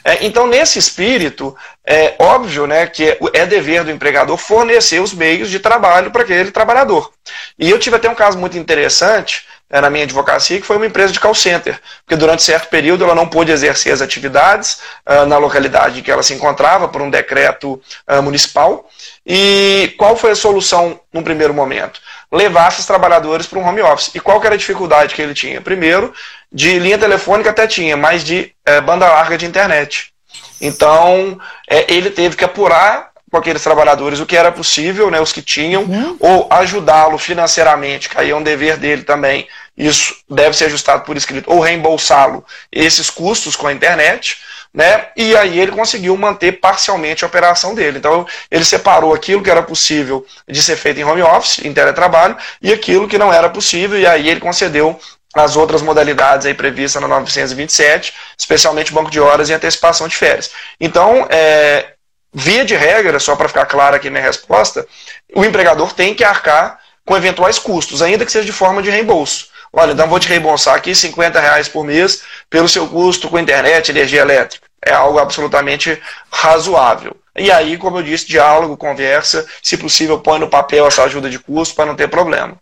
É, 0.05 0.25
então, 0.25 0.45
nesse 0.47 0.77
espírito, 0.77 1.55
é 1.85 2.13
óbvio 2.19 2.67
né, 2.67 2.85
que 2.85 3.17
é 3.33 3.45
dever 3.45 3.83
do 3.83 3.91
empregador 3.91 4.37
fornecer 4.37 4.99
os 4.99 5.13
meios 5.13 5.49
de 5.49 5.59
trabalho 5.59 6.11
para 6.11 6.21
aquele 6.21 6.51
trabalhador. 6.51 7.11
E 7.57 7.69
eu 7.69 7.79
tive 7.79 7.95
até 7.95 8.07
um 8.09 8.15
caso 8.15 8.37
muito 8.37 8.57
interessante 8.57 9.45
é, 9.69 9.81
na 9.81 9.89
minha 9.89 10.03
advocacia, 10.03 10.59
que 10.59 10.65
foi 10.65 10.77
uma 10.77 10.85
empresa 10.85 11.11
de 11.11 11.19
call 11.19 11.33
center, 11.33 11.79
porque 12.05 12.15
durante 12.15 12.43
certo 12.43 12.69
período 12.69 13.03
ela 13.03 13.15
não 13.15 13.27
pôde 13.27 13.51
exercer 13.51 13.91
as 13.91 14.01
atividades 14.01 14.79
uh, 15.07 15.25
na 15.25 15.37
localidade 15.37 15.99
em 15.99 16.03
que 16.03 16.11
ela 16.11 16.21
se 16.21 16.33
encontrava, 16.33 16.87
por 16.87 17.01
um 17.01 17.09
decreto 17.09 17.81
uh, 18.07 18.21
municipal. 18.21 18.87
E 19.25 19.93
qual 19.97 20.15
foi 20.15 20.31
a 20.31 20.35
solução 20.35 20.99
no 21.11 21.23
primeiro 21.23 21.53
momento? 21.53 21.99
Levar 22.31 22.71
esses 22.71 22.85
trabalhadores 22.85 23.47
para 23.47 23.59
um 23.59 23.67
home 23.67 23.81
office. 23.81 24.11
E 24.13 24.19
qual 24.19 24.43
era 24.43 24.55
a 24.55 24.57
dificuldade 24.57 25.15
que 25.15 25.21
ele 25.21 25.33
tinha? 25.33 25.61
Primeiro, 25.61 26.13
de 26.51 26.77
linha 26.77 26.97
telefônica 26.97 27.49
até 27.49 27.65
tinha, 27.65 27.97
mas 27.97 28.23
de 28.23 28.53
é, 28.65 28.79
banda 28.79 29.07
larga 29.07 29.37
de 29.37 29.45
internet. 29.45 30.13
Então, 30.61 31.39
é, 31.67 31.91
ele 31.91 32.09
teve 32.09 32.35
que 32.35 32.43
apurar 32.43 33.12
com 33.33 33.37
aqueles 33.39 33.63
trabalhadores 33.63 34.19
o 34.19 34.27
que 34.27 34.37
era 34.37 34.51
possível, 34.51 35.09
né, 35.09 35.19
os 35.19 35.33
que 35.33 35.41
tinham, 35.41 35.81
uhum. 35.81 36.17
ou 36.19 36.47
ajudá-lo 36.51 37.17
financeiramente, 37.17 38.07
que 38.07 38.15
aí 38.15 38.29
é 38.29 38.35
um 38.35 38.43
dever 38.43 38.77
dele 38.77 39.01
também, 39.01 39.47
isso 39.75 40.15
deve 40.29 40.55
ser 40.55 40.65
ajustado 40.65 41.03
por 41.03 41.17
escrito, 41.17 41.49
ou 41.51 41.59
reembolsá-lo 41.59 42.45
esses 42.71 43.09
custos 43.09 43.55
com 43.55 43.65
a 43.65 43.73
internet, 43.73 44.37
né? 44.71 45.07
E 45.17 45.35
aí 45.35 45.59
ele 45.59 45.71
conseguiu 45.71 46.15
manter 46.15 46.59
parcialmente 46.59 47.23
a 47.23 47.27
operação 47.27 47.73
dele. 47.73 47.97
Então 47.97 48.25
ele 48.51 48.65
separou 48.65 49.15
aquilo 49.15 49.41
que 49.41 49.49
era 49.49 49.63
possível 49.63 50.23
de 50.47 50.61
ser 50.61 50.75
feito 50.75 50.99
em 50.99 51.03
home 51.03 51.23
office, 51.23 51.65
em 51.65 51.73
teletrabalho, 51.73 52.37
e 52.61 52.71
aquilo 52.71 53.07
que 53.07 53.17
não 53.17 53.33
era 53.33 53.49
possível, 53.49 53.99
e 53.99 54.05
aí 54.05 54.29
ele 54.29 54.39
concedeu 54.39 54.99
as 55.33 55.55
outras 55.55 55.81
modalidades 55.81 56.45
aí 56.45 56.53
previstas 56.53 57.01
na 57.01 57.07
927, 57.07 58.13
especialmente 58.37 58.93
banco 58.93 59.09
de 59.09 59.19
horas 59.19 59.49
e 59.49 59.53
antecipação 59.53 60.07
de 60.07 60.15
férias. 60.15 60.51
Então, 60.79 61.25
é, 61.31 61.92
via 62.33 62.65
de 62.65 62.75
regra, 62.75 63.19
só 63.19 63.35
para 63.35 63.47
ficar 63.47 63.65
clara 63.65 63.97
aqui 63.97 64.09
minha 64.09 64.23
resposta, 64.23 64.87
o 65.35 65.45
empregador 65.45 65.93
tem 65.93 66.15
que 66.15 66.23
arcar 66.23 66.79
com 67.05 67.15
eventuais 67.15 67.59
custos, 67.59 68.01
ainda 68.01 68.25
que 68.25 68.31
seja 68.31 68.45
de 68.45 68.51
forma 68.51 68.81
de 68.81 68.89
reembolso. 68.89 69.47
Olha, 69.71 69.91
então 69.91 70.07
vou 70.07 70.19
te 70.19 70.27
reembolsar 70.27 70.75
aqui 70.75 70.93
50 70.93 71.39
reais 71.39 71.67
por 71.67 71.83
mês 71.83 72.21
pelo 72.49 72.69
seu 72.69 72.87
custo 72.87 73.27
com 73.27 73.39
internet, 73.39 73.89
energia 73.89 74.21
elétrica. 74.21 74.67
É 74.85 74.93
algo 74.93 75.17
absolutamente 75.17 75.99
razoável. 76.31 77.15
E 77.35 77.51
aí, 77.51 77.77
como 77.77 77.97
eu 77.97 78.03
disse, 78.03 78.27
diálogo, 78.27 78.77
conversa, 78.77 79.45
se 79.61 79.75
possível, 79.75 80.19
põe 80.19 80.39
no 80.39 80.49
papel 80.49 80.85
essa 80.85 81.03
ajuda 81.03 81.29
de 81.29 81.39
custo 81.39 81.73
para 81.73 81.85
não 81.85 81.95
ter 81.95 82.07
problema. 82.07 82.55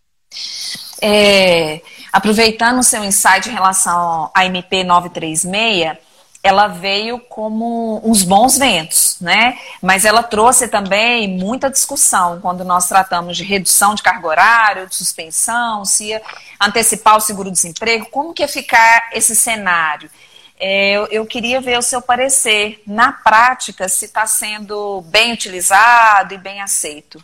É, 1.02 1.82
aproveitando 2.14 2.80
o 2.80 2.84
seu 2.84 3.04
insight 3.04 3.50
em 3.50 3.54
relação 3.54 4.32
à 4.34 4.46
MP 4.46 4.84
936, 4.84 5.98
ela 6.44 6.68
veio 6.68 7.20
como 7.20 8.02
uns 8.04 8.24
bons 8.24 8.58
ventos, 8.58 9.18
né? 9.22 9.58
Mas 9.82 10.06
ela 10.06 10.24
trouxe 10.24 10.68
também 10.68 11.28
muita 11.28 11.70
discussão 11.70 12.40
quando 12.42 12.64
nós 12.66 12.88
tratamos 12.88 13.38
de 13.38 13.44
redução 13.44 13.94
de 13.94 14.02
carga 14.02 14.28
horária, 14.28 14.88
de 14.88 14.96
suspensão, 14.96 15.86
se 15.86 16.08
ia 16.08 16.22
antecipar 16.60 17.18
o 17.18 17.22
seguro-desemprego, 17.22 18.08
como 18.08 18.34
que 18.34 18.42
ia 18.42 18.48
ficar 18.48 19.10
esse 19.14 19.36
cenário? 19.36 20.10
É, 20.60 20.92
eu, 20.92 21.08
eu, 21.08 21.26
queria 21.26 21.62
ver 21.62 21.78
o 21.78 21.82
seu 21.82 22.02
parecer, 22.02 22.82
na 22.86 23.12
prática, 23.12 23.88
se 23.90 24.06
está 24.06 24.26
sendo 24.28 25.02
bem 25.08 25.34
utilizado 25.34 26.34
e 26.34 26.38
bem 26.38 26.62
aceito. 26.62 27.24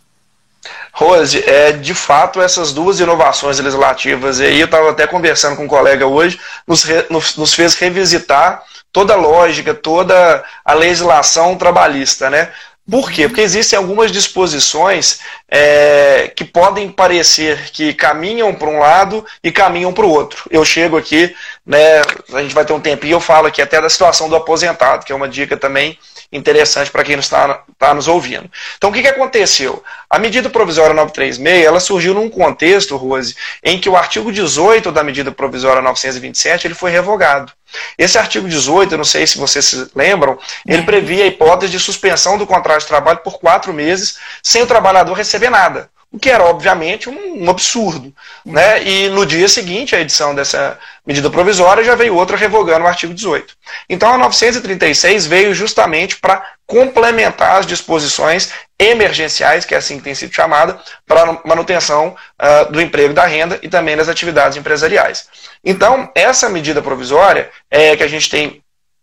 Rose, 0.92 1.42
é, 1.48 1.70
de 1.72 1.94
fato, 1.94 2.42
essas 2.42 2.72
duas 2.72 2.98
inovações 2.98 3.58
legislativas 3.60 4.40
aí, 4.40 4.58
eu 4.58 4.64
estava 4.64 4.90
até 4.90 5.06
conversando 5.06 5.56
com 5.56 5.64
um 5.64 5.68
colega 5.68 6.06
hoje, 6.06 6.38
nos, 6.66 6.82
re, 6.82 7.06
nos, 7.08 7.36
nos 7.36 7.54
fez 7.54 7.74
revisitar 7.74 8.64
toda 8.92 9.14
a 9.14 9.16
lógica, 9.16 9.74
toda 9.74 10.44
a 10.64 10.74
legislação 10.74 11.56
trabalhista, 11.56 12.30
né? 12.30 12.50
Por 12.90 13.10
quê? 13.10 13.28
Porque 13.28 13.42
existem 13.42 13.76
algumas 13.76 14.10
disposições 14.10 15.20
é, 15.46 16.32
que 16.34 16.42
podem 16.42 16.90
parecer 16.90 17.70
que 17.70 17.92
caminham 17.92 18.54
para 18.54 18.68
um 18.68 18.78
lado 18.78 19.26
e 19.44 19.52
caminham 19.52 19.92
para 19.92 20.06
o 20.06 20.10
outro. 20.10 20.44
Eu 20.50 20.64
chego 20.64 20.96
aqui, 20.96 21.36
né, 21.66 22.00
a 22.32 22.40
gente 22.40 22.54
vai 22.54 22.64
ter 22.64 22.72
um 22.72 22.80
tempinho, 22.80 23.16
eu 23.16 23.20
falo 23.20 23.46
aqui 23.46 23.60
até 23.60 23.78
da 23.78 23.90
situação 23.90 24.26
do 24.26 24.36
aposentado, 24.36 25.04
que 25.04 25.12
é 25.12 25.14
uma 25.14 25.28
dica 25.28 25.54
também 25.54 25.98
interessante 26.32 26.90
para 26.90 27.04
quem 27.04 27.18
está, 27.18 27.62
nos 27.94 28.08
ouvindo. 28.08 28.50
Então, 28.78 28.88
o 28.88 28.92
que, 28.92 29.02
que 29.02 29.08
aconteceu? 29.08 29.82
A 30.08 30.18
medida 30.18 30.48
provisória 30.48 30.94
936, 30.94 31.66
ela 31.66 31.80
surgiu 31.80 32.14
num 32.14 32.30
contexto, 32.30 32.96
Rose, 32.96 33.36
em 33.62 33.78
que 33.78 33.88
o 33.88 33.96
artigo 33.96 34.32
18 34.32 34.90
da 34.90 35.04
medida 35.04 35.30
provisória 35.30 35.82
927 35.82 36.66
ele 36.66 36.74
foi 36.74 36.90
revogado. 36.90 37.52
Esse 37.96 38.18
artigo 38.18 38.48
18, 38.48 38.94
eu 38.94 38.98
não 38.98 39.04
sei 39.04 39.26
se 39.26 39.38
vocês 39.38 39.64
se 39.64 39.90
lembram, 39.94 40.38
ele 40.66 40.82
previa 40.82 41.24
a 41.24 41.26
hipótese 41.26 41.72
de 41.72 41.78
suspensão 41.78 42.38
do 42.38 42.46
contrato 42.46 42.80
de 42.80 42.86
trabalho 42.86 43.18
por 43.18 43.38
quatro 43.38 43.72
meses 43.72 44.18
sem 44.42 44.62
o 44.62 44.66
trabalhador 44.66 45.14
receber 45.14 45.50
nada 45.50 45.90
o 46.10 46.18
que 46.18 46.30
era, 46.30 46.44
obviamente, 46.44 47.08
um, 47.08 47.44
um, 47.44 47.50
absurdo. 47.50 48.12
Né? 48.44 48.82
E 48.82 49.08
no 49.10 49.26
dia 49.26 49.46
seguinte, 49.48 49.94
a 49.94 50.00
edição 50.00 50.34
dessa 50.34 50.78
medida 51.06 51.28
provisória 51.28 51.84
já 51.84 51.94
veio 51.94 52.14
outra 52.14 52.36
revogando 52.36 52.84
o 52.84 52.88
artigo 52.88 53.12
18. 53.12 53.54
Então, 53.88 54.14
a 54.14 54.18
936 54.18 55.26
veio 55.26 55.54
justamente 55.54 56.16
para 56.16 56.42
complementar 56.66 57.56
as 57.56 57.66
disposições 57.66 58.50
emergenciais, 58.78 59.66
que 59.66 59.74
é 59.74 59.78
assim 59.78 59.98
que 59.98 60.04
tem 60.04 60.14
sido 60.14 60.34
chamada, 60.34 60.80
para 61.06 61.40
manutenção 61.44 62.16
uh, 62.40 62.72
do 62.72 62.80
emprego 62.80 63.10
e 63.10 63.14
da 63.14 63.26
renda 63.26 63.58
e 63.62 63.68
também 63.68 63.96
das 63.96 64.08
atividades 64.08 64.56
empresariais. 64.56 65.28
Então, 65.62 66.10
essa 66.14 66.48
medida 66.48 66.80
provisória, 66.80 67.50
é, 67.70 67.96
que 67.96 68.02
a 68.02 68.08
gente 68.08 68.30
tem, 68.30 68.62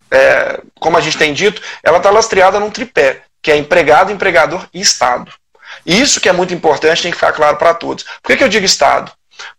é, 0.09 0.59
como 0.79 0.97
a 0.97 1.01
gente 1.01 1.17
tem 1.17 1.33
dito, 1.33 1.61
ela 1.83 1.97
está 1.97 2.09
lastreada 2.09 2.59
num 2.59 2.71
tripé, 2.71 3.21
que 3.43 3.51
é 3.51 3.57
empregado, 3.57 4.11
empregador 4.11 4.67
e 4.73 4.81
Estado. 4.81 5.31
Isso 5.85 6.19
que 6.19 6.29
é 6.29 6.33
muito 6.33 6.53
importante, 6.53 7.03
tem 7.03 7.11
que 7.11 7.17
ficar 7.17 7.33
claro 7.33 7.57
para 7.57 7.73
todos. 7.73 8.03
Por 8.03 8.31
que, 8.31 8.37
que 8.37 8.43
eu 8.43 8.49
digo 8.49 8.65
Estado? 8.65 9.11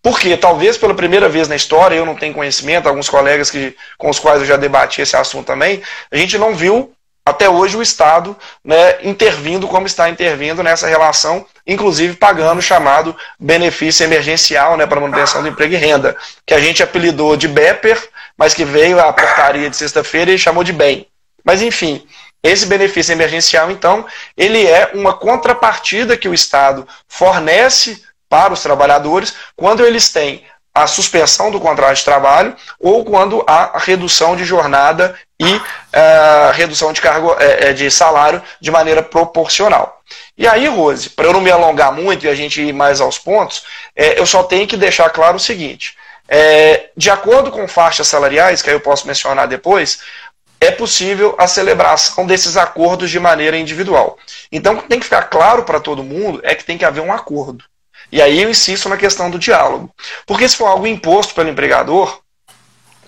Porque 0.03 0.37
talvez 0.37 0.77
pela 0.77 0.95
primeira 0.95 1.29
vez 1.29 1.49
na 1.49 1.57
história, 1.57 1.95
eu 1.95 2.07
não 2.07 2.15
tenho 2.15 2.35
conhecimento, 2.35 2.89
alguns 2.89 3.09
colegas 3.09 3.51
que, 3.51 3.77
com 3.99 4.09
os 4.09 4.19
quais 4.19 4.41
eu 4.41 4.47
já 4.47 4.57
debati 4.57 5.03
esse 5.03 5.17
assunto 5.17 5.47
também, 5.47 5.83
a 6.11 6.17
gente 6.17 6.39
não 6.39 6.55
viu 6.55 6.93
até 7.25 7.51
hoje 7.51 7.77
o 7.77 7.83
Estado 7.83 8.37
né, 8.65 8.99
intervindo 9.03 9.67
como 9.67 9.87
está 9.87 10.09
intervindo 10.09 10.63
nessa 10.63 10.87
relação, 10.87 11.45
inclusive 11.67 12.15
pagando 12.15 12.59
o 12.59 12.63
chamado 12.63 13.17
benefício 13.39 14.05
emergencial 14.05 14.77
né, 14.77 14.87
para 14.87 15.01
manutenção 15.01 15.43
do 15.43 15.49
emprego 15.49 15.75
e 15.75 15.77
renda, 15.77 16.17
que 16.47 16.55
a 16.55 16.61
gente 16.61 16.85
apelidou 16.85 17.37
de 17.37 17.49
BEPER, 17.49 18.01
mas 18.39 18.55
que 18.55 18.65
veio 18.65 19.01
a 19.01 19.13
portaria 19.13 19.69
de 19.69 19.77
sexta-feira 19.77 20.31
e 20.31 20.39
chamou 20.39 20.63
de 20.63 20.73
BEM. 20.73 21.07
Mas 21.45 21.63
enfim, 21.63 22.07
esse 22.47 22.67
benefício 22.67 23.13
emergencial, 23.13 23.71
então, 23.71 24.07
ele 24.37 24.67
é 24.67 24.91
uma 24.95 25.15
contrapartida 25.15 26.17
que 26.17 26.29
o 26.29 26.35
Estado 26.35 26.87
fornece 27.09 28.03
para 28.29 28.53
os 28.53 28.63
trabalhadores 28.63 29.35
quando 29.57 29.85
eles 29.85 30.11
têm 30.11 30.45
a 30.77 30.87
suspensão 30.87 31.51
do 31.51 31.59
contrato 31.59 31.97
de 31.97 32.05
trabalho 32.05 32.55
ou 32.79 33.03
quando 33.03 33.43
há 33.47 33.79
redução 33.79 34.37
de 34.37 34.45
jornada 34.45 35.19
e 35.41 35.55
uh, 35.55 36.53
redução 36.53 36.93
de 36.93 37.01
cargo 37.01 37.33
uh, 37.33 37.75
de 37.75 37.91
salário 37.91 38.43
de 38.61 38.71
maneira 38.71 39.03
proporcional. 39.03 40.03
E 40.37 40.47
aí, 40.47 40.69
Rose, 40.69 41.09
para 41.09 41.27
eu 41.27 41.33
não 41.33 41.41
me 41.41 41.51
alongar 41.51 41.93
muito 41.93 42.27
e 42.27 42.29
a 42.29 42.35
gente 42.35 42.61
ir 42.61 42.75
mais 42.75 43.01
aos 43.01 43.19
pontos, 43.19 43.65
eu 43.97 44.27
só 44.27 44.43
tenho 44.43 44.67
que 44.67 44.77
deixar 44.77 45.09
claro 45.11 45.37
o 45.37 45.41
seguinte: 45.41 45.97
de 46.97 47.11
acordo 47.11 47.51
com 47.51 47.67
faixas 47.67 48.07
salariais, 48.07 48.63
que 48.63 48.71
aí 48.71 48.77
eu 48.77 48.81
posso 48.81 49.07
mencionar 49.07 49.49
depois, 49.49 49.99
é 50.61 50.71
possível 50.71 51.35
a 51.39 51.47
celebração 51.47 52.27
desses 52.27 52.57
acordos 52.57 53.11
de 53.11 53.21
maneira 53.21 53.57
individual. 53.57 54.19
Então, 54.51 54.75
o 54.75 54.83
que 54.83 54.89
tem 54.89 54.99
que 54.99 55.05
ficar 55.05 55.23
claro 55.25 55.65
para 55.65 55.81
todo 55.81 56.03
mundo 56.03 56.41
é 56.43 56.55
que 56.55 56.65
tem 56.65 56.79
que 56.79 56.85
haver 56.85 57.03
um 57.03 57.13
acordo. 57.13 57.65
E 58.11 58.23
aí 58.23 58.43
eu 58.43 58.51
insisto 58.51 58.89
na 58.89 58.97
questão 58.97 59.31
do 59.31 59.39
diálogo. 59.39 59.91
Porque 60.27 60.49
se 60.49 60.57
for 60.57 60.67
algo 60.67 60.87
imposto 60.87 61.35
pelo 61.35 61.51
empregador, 61.51 62.21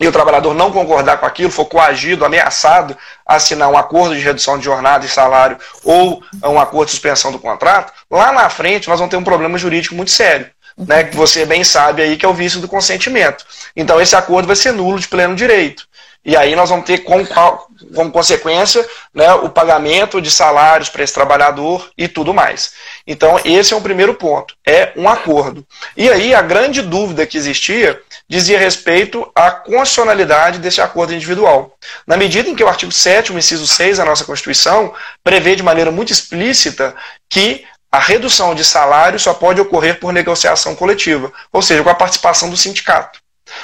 e 0.01 0.07
o 0.07 0.13
trabalhador 0.13 0.55
não 0.55 0.71
concordar 0.71 1.19
com 1.19 1.27
aquilo, 1.27 1.51
for 1.51 1.65
coagido, 1.65 2.25
ameaçado 2.25 2.97
a 3.27 3.35
assinar 3.35 3.69
um 3.69 3.77
acordo 3.77 4.15
de 4.15 4.21
redução 4.21 4.57
de 4.59 4.65
jornada 4.65 5.05
e 5.05 5.09
salário 5.09 5.59
ou 5.83 6.23
um 6.45 6.61
acordo 6.61 6.87
de 6.87 6.93
suspensão 6.93 7.33
do 7.33 7.39
contrato, 7.39 7.93
lá 8.11 8.33
na 8.33 8.49
frente 8.49 8.89
nós 8.89 8.99
vamos 8.99 9.11
ter 9.11 9.17
um 9.17 9.25
problema 9.25 9.59
jurídico 9.59 9.95
muito 9.95 10.11
sério. 10.11 10.51
Né, 10.77 11.03
que 11.03 11.17
você 11.17 11.45
bem 11.45 11.65
sabe 11.65 12.03
aí 12.03 12.17
que 12.17 12.25
é 12.25 12.29
o 12.29 12.33
vício 12.33 12.61
do 12.61 12.69
consentimento. 12.69 13.45
Então 13.75 14.01
esse 14.01 14.15
acordo 14.15 14.47
vai 14.47 14.55
ser 14.55 14.71
nulo 14.71 15.01
de 15.01 15.09
pleno 15.09 15.35
direito. 15.35 15.89
E 16.25 16.37
aí 16.37 16.55
nós 16.55 16.69
vamos 16.69 16.85
ter 16.85 16.99
com 16.99 17.25
qual, 17.25 17.69
como 17.95 18.11
consequência, 18.11 18.87
né, 19.15 19.33
o 19.35 19.49
pagamento 19.49 20.21
de 20.21 20.31
salários 20.31 20.89
para 20.89 21.03
esse 21.03 21.15
trabalhador 21.15 21.89
e 21.97 22.07
tudo 22.07 22.35
mais. 22.35 22.73
Então, 23.07 23.41
esse 23.45 23.73
é 23.73 23.77
o 23.77 23.81
primeiro 23.81 24.15
ponto, 24.15 24.55
é 24.67 24.93
um 24.97 25.09
acordo. 25.09 25.67
E 25.97 26.11
aí, 26.11 26.35
a 26.35 26.43
grande 26.43 26.83
dúvida 26.83 27.27
que 27.27 27.39
existia 27.39 28.01
dizia 28.29 28.59
respeito 28.59 29.31
à 29.35 29.51
constitucionalidade 29.51 30.59
desse 30.59 30.81
acordo 30.81 31.15
individual. 31.15 31.79
Na 32.07 32.17
medida 32.17 32.49
em 32.49 32.55
que 32.55 32.63
o 32.63 32.69
artigo 32.69 32.93
7 32.93 33.33
inciso 33.33 33.67
6 33.67 33.97
da 33.97 34.05
nossa 34.05 34.25
Constituição 34.25 34.93
prevê 35.25 35.57
de 35.57 35.63
maneira 35.63 35.91
muito 35.91 36.13
explícita 36.13 36.95
que 37.29 37.65
a 37.91 37.99
redução 37.99 38.55
de 38.55 38.65
salário 38.65 39.19
só 39.19 39.33
pode 39.33 39.61
ocorrer 39.61 39.99
por 39.99 40.13
negociação 40.13 40.77
coletiva, 40.77 41.33
ou 41.51 41.63
seja, 41.63 41.83
com 41.83 41.89
a 41.89 41.95
participação 41.95 42.51
do 42.51 42.57
sindicato. 42.57 43.19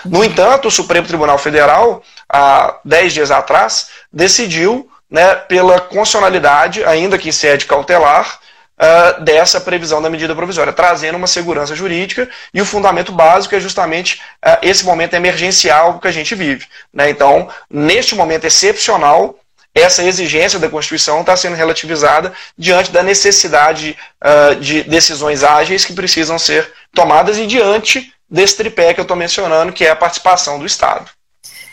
No 0.04 0.24
entanto, 0.24 0.68
o 0.68 0.70
Supremo 0.70 1.06
Tribunal 1.06 1.38
Federal, 1.38 2.02
há 2.28 2.78
dez 2.84 3.12
dias 3.12 3.30
atrás, 3.30 3.88
decidiu, 4.12 4.88
né, 5.10 5.34
pela 5.34 5.80
constitucionalidade, 5.80 6.84
ainda 6.84 7.18
que 7.18 7.28
em 7.28 7.32
sede 7.32 7.66
cautelar, 7.66 8.38
uh, 8.78 9.22
dessa 9.22 9.60
previsão 9.60 10.00
da 10.00 10.10
medida 10.10 10.34
provisória, 10.34 10.72
trazendo 10.72 11.16
uma 11.16 11.26
segurança 11.26 11.74
jurídica 11.74 12.28
e 12.52 12.60
o 12.60 12.66
fundamento 12.66 13.12
básico 13.12 13.54
é 13.54 13.60
justamente 13.60 14.20
uh, 14.44 14.58
esse 14.62 14.84
momento 14.84 15.14
emergencial 15.14 15.98
que 15.98 16.08
a 16.08 16.12
gente 16.12 16.34
vive. 16.34 16.66
Né? 16.92 17.10
Então, 17.10 17.48
neste 17.70 18.14
momento 18.14 18.44
excepcional, 18.44 19.38
essa 19.74 20.04
exigência 20.04 20.58
da 20.58 20.68
Constituição 20.68 21.20
está 21.20 21.36
sendo 21.36 21.56
relativizada 21.56 22.32
diante 22.56 22.92
da 22.92 23.02
necessidade 23.02 23.96
uh, 24.22 24.54
de 24.56 24.84
decisões 24.84 25.42
ágeis 25.42 25.84
que 25.84 25.92
precisam 25.92 26.38
ser 26.38 26.72
tomadas 26.94 27.38
e 27.38 27.46
diante 27.46 28.13
desse 28.28 28.56
tripé 28.56 28.94
que 28.94 29.00
eu 29.00 29.04
estou 29.04 29.16
mencionando, 29.16 29.72
que 29.72 29.84
é 29.84 29.90
a 29.90 29.96
participação 29.96 30.58
do 30.58 30.66
Estado. 30.66 31.10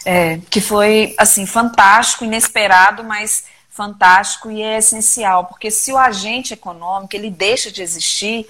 É, 0.06 0.40
que 0.50 0.60
foi 0.60 1.14
assim 1.18 1.46
fantástico, 1.46 2.26
inesperado, 2.26 3.04
mas 3.04 3.44
fantástico 3.70 4.52
e 4.52 4.62
é 4.62 4.78
essencial, 4.78 5.46
porque 5.46 5.72
se 5.72 5.94
o 5.94 5.98
agente 5.98 6.54
econômico 6.54 7.16
ele 7.16 7.30
deixa 7.30 7.72
de 7.72 7.82
existir, 7.82 8.48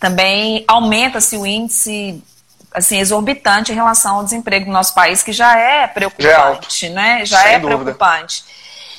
também 0.00 0.64
aumenta-se 0.66 1.36
o 1.36 1.46
índice 1.46 2.22
assim 2.74 2.98
exorbitante 2.98 3.70
em 3.70 3.74
relação 3.74 4.16
ao 4.16 4.24
desemprego 4.24 4.66
no 4.66 4.72
nosso 4.72 4.94
país, 4.94 5.22
que 5.22 5.32
já 5.32 5.56
é 5.56 5.86
preocupante, 5.86 6.26
já 6.80 6.86
é, 6.88 6.90
né? 6.90 7.24
Já 7.24 7.42
Sem 7.42 7.52
é 7.52 7.58
dúvida. 7.60 7.78
preocupante. 7.94 8.44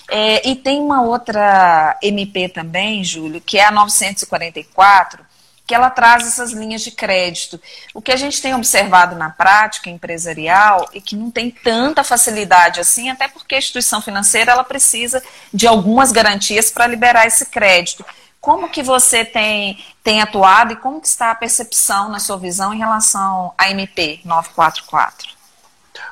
É, 0.10 0.48
e 0.48 0.56
tem 0.56 0.80
uma 0.80 1.02
outra 1.02 1.98
MP 2.02 2.48
também, 2.48 3.04
Júlio, 3.04 3.42
que 3.42 3.58
é 3.58 3.66
a 3.66 3.72
944, 3.72 5.26
que 5.66 5.74
ela 5.74 5.90
traz 5.90 6.28
essas 6.28 6.52
linhas 6.52 6.82
de 6.82 6.92
crédito. 6.92 7.60
O 7.94 8.02
que 8.02 8.12
a 8.12 8.16
gente 8.16 8.42
tem 8.42 8.54
observado 8.54 9.16
na 9.16 9.30
prática 9.30 9.90
empresarial 9.90 10.88
e 10.94 11.02
que 11.02 11.16
não 11.16 11.32
tem 11.32 11.50
tanta 11.50 12.04
facilidade 12.04 12.80
assim, 12.80 13.10
até 13.10 13.28
porque 13.28 13.56
a 13.56 13.58
instituição 13.58 14.02
financeira 14.02 14.52
ela 14.52 14.64
precisa 14.64 15.24
de 15.54 15.66
algumas 15.66 16.12
garantias 16.12 16.70
para 16.70 16.88
liberar 16.88 17.26
esse 17.26 17.48
crédito. 17.48 18.06
Como 18.40 18.70
que 18.70 18.84
você 18.84 19.26
tem, 19.26 19.84
tem 20.04 20.22
atuado 20.22 20.74
e 20.74 20.76
como 20.76 21.02
que 21.02 21.08
está 21.08 21.32
a 21.32 21.36
percepção 21.36 22.10
na 22.10 22.20
sua 22.20 22.38
visão 22.38 22.72
em 22.72 22.78
relação 22.78 23.52
à 23.58 23.72
MP 23.72 24.20
944? 24.24 25.30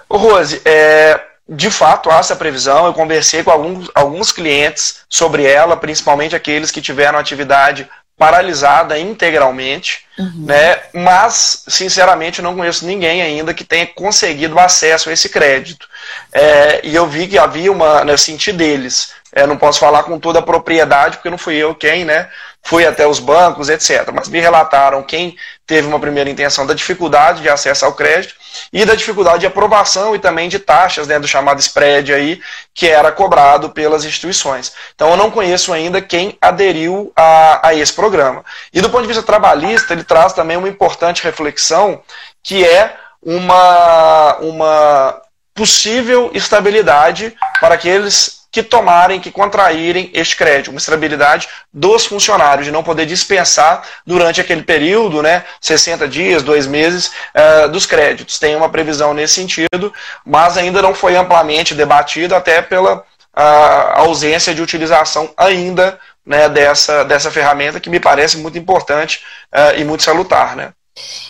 Ô 0.10 0.18
Rose, 0.18 0.60
é, 0.66 1.22
de 1.48 1.70
fato 1.70 2.10
há 2.10 2.18
essa 2.18 2.36
previsão. 2.36 2.88
Eu 2.88 2.94
conversei 2.94 3.44
com 3.44 3.52
alguns, 3.52 3.90
alguns 3.94 4.32
clientes 4.32 5.02
sobre 5.08 5.46
ela, 5.46 5.78
principalmente 5.78 6.36
aqueles 6.36 6.72
que 6.72 6.82
tiveram 6.82 7.20
atividade 7.20 7.88
paralisada 8.24 8.98
integralmente, 8.98 10.06
uhum. 10.18 10.46
né? 10.46 10.80
Mas, 10.94 11.66
sinceramente, 11.68 12.42
não 12.42 12.56
conheço 12.56 12.86
ninguém 12.86 13.22
ainda 13.22 13.54
que 13.54 13.66
tenha 13.66 13.86
conseguido 13.86 14.58
acesso 14.58 15.10
a 15.10 15.14
esse 15.14 15.28
crédito. 15.28 15.90
É, 16.32 16.80
e 16.86 16.96
eu 16.96 17.06
vi 17.06 17.28
que 17.28 17.38
havia 17.38 17.70
uma, 17.70 18.06
né, 18.06 18.16
senti 18.16 18.54
deles. 18.54 19.12
É, 19.34 19.46
não 19.46 19.58
posso 19.58 19.80
falar 19.80 20.04
com 20.04 20.18
toda 20.18 20.40
a 20.40 20.44
propriedade, 20.44 21.18
porque 21.18 21.30
não 21.30 21.38
fui 21.38 21.56
eu 21.56 21.76
quem, 21.76 22.06
né? 22.06 22.30
Fui 22.66 22.86
até 22.86 23.06
os 23.06 23.20
bancos, 23.20 23.68
etc. 23.68 24.10
Mas 24.14 24.30
me 24.30 24.40
relataram 24.40 25.04
quem 25.04 25.36
teve 25.68 25.88
uma 25.88 26.00
primeira 26.00 26.30
intenção 26.30 26.66
da 26.66 26.74
dificuldade 26.74 27.42
de 27.42 27.50
acesso 27.50 27.86
ao 27.86 27.94
crédito 27.94 28.36
e 28.72 28.86
da 28.86 28.96
dificuldade 28.96 29.40
de 29.40 29.48
aprovação 29.48 30.16
e 30.16 30.20
também 30.20 30.48
de 30.48 30.60
taxas, 30.60 31.08
né, 31.08 31.20
do 31.20 31.28
chamado 31.28 31.60
spread 31.60 32.14
aí, 32.14 32.42
que 32.74 32.88
era 32.88 33.12
cobrado 33.12 33.70
pelas 33.70 34.06
instituições. 34.06 34.72
Então 34.96 35.10
eu 35.10 35.18
não 35.18 35.30
conheço 35.30 35.74
ainda 35.74 36.02
quem 36.02 36.38
aderiu 36.42 37.12
a, 37.16 37.68
a 37.68 37.76
esse 37.76 37.92
programa. 37.92 38.46
E 38.72 38.80
do 38.80 38.90
ponto 38.90 39.02
de 39.02 39.08
vista 39.08 39.24
trabalhista, 39.24 39.94
ele 39.94 40.04
traz 40.04 40.34
também 40.34 40.56
uma 40.56 40.70
importante 40.70 41.24
reflexão, 41.24 42.02
que 42.42 42.66
é 42.66 42.96
uma, 43.22 44.38
uma 44.38 45.22
possível 45.54 46.32
estabilidade 46.34 47.36
para 47.60 47.76
aqueles 47.76 48.43
que 48.54 48.62
tomarem, 48.62 49.20
que 49.20 49.32
contraírem 49.32 50.12
este 50.14 50.38
crédito, 50.38 50.70
uma 50.70 50.78
estabilidade 50.78 51.50
dos 51.74 52.06
funcionários, 52.06 52.68
de 52.68 52.72
não 52.72 52.84
poder 52.84 53.08
dispensar 53.08 53.82
durante 54.06 54.40
aquele 54.40 54.62
período, 54.62 55.24
né, 55.24 55.44
60 55.60 56.08
dias, 56.08 56.44
dois 56.44 56.68
meses, 56.68 57.12
uh, 57.34 57.68
dos 57.70 57.88
créditos. 57.88 58.38
Tem 58.38 58.56
uma 58.56 58.70
previsão 58.70 59.12
nesse 59.12 59.34
sentido, 59.34 59.92
mas 60.24 60.56
ainda 60.56 60.84
não 60.84 60.94
foi 60.94 61.16
amplamente 61.16 61.74
debatido, 61.74 62.36
até 62.36 62.62
pela 62.62 62.98
uh, 62.98 63.02
ausência 63.96 64.54
de 64.54 64.62
utilização 64.62 65.34
ainda 65.36 66.00
né, 66.24 66.48
dessa, 66.48 67.04
dessa 67.04 67.32
ferramenta, 67.32 67.80
que 67.80 67.90
me 67.90 68.00
parece 68.00 68.38
muito 68.38 68.58
importante 68.60 69.24
uh, 69.52 69.80
e 69.80 69.84
muito 69.84 70.04
salutar. 70.04 70.56
Né? 70.56 70.74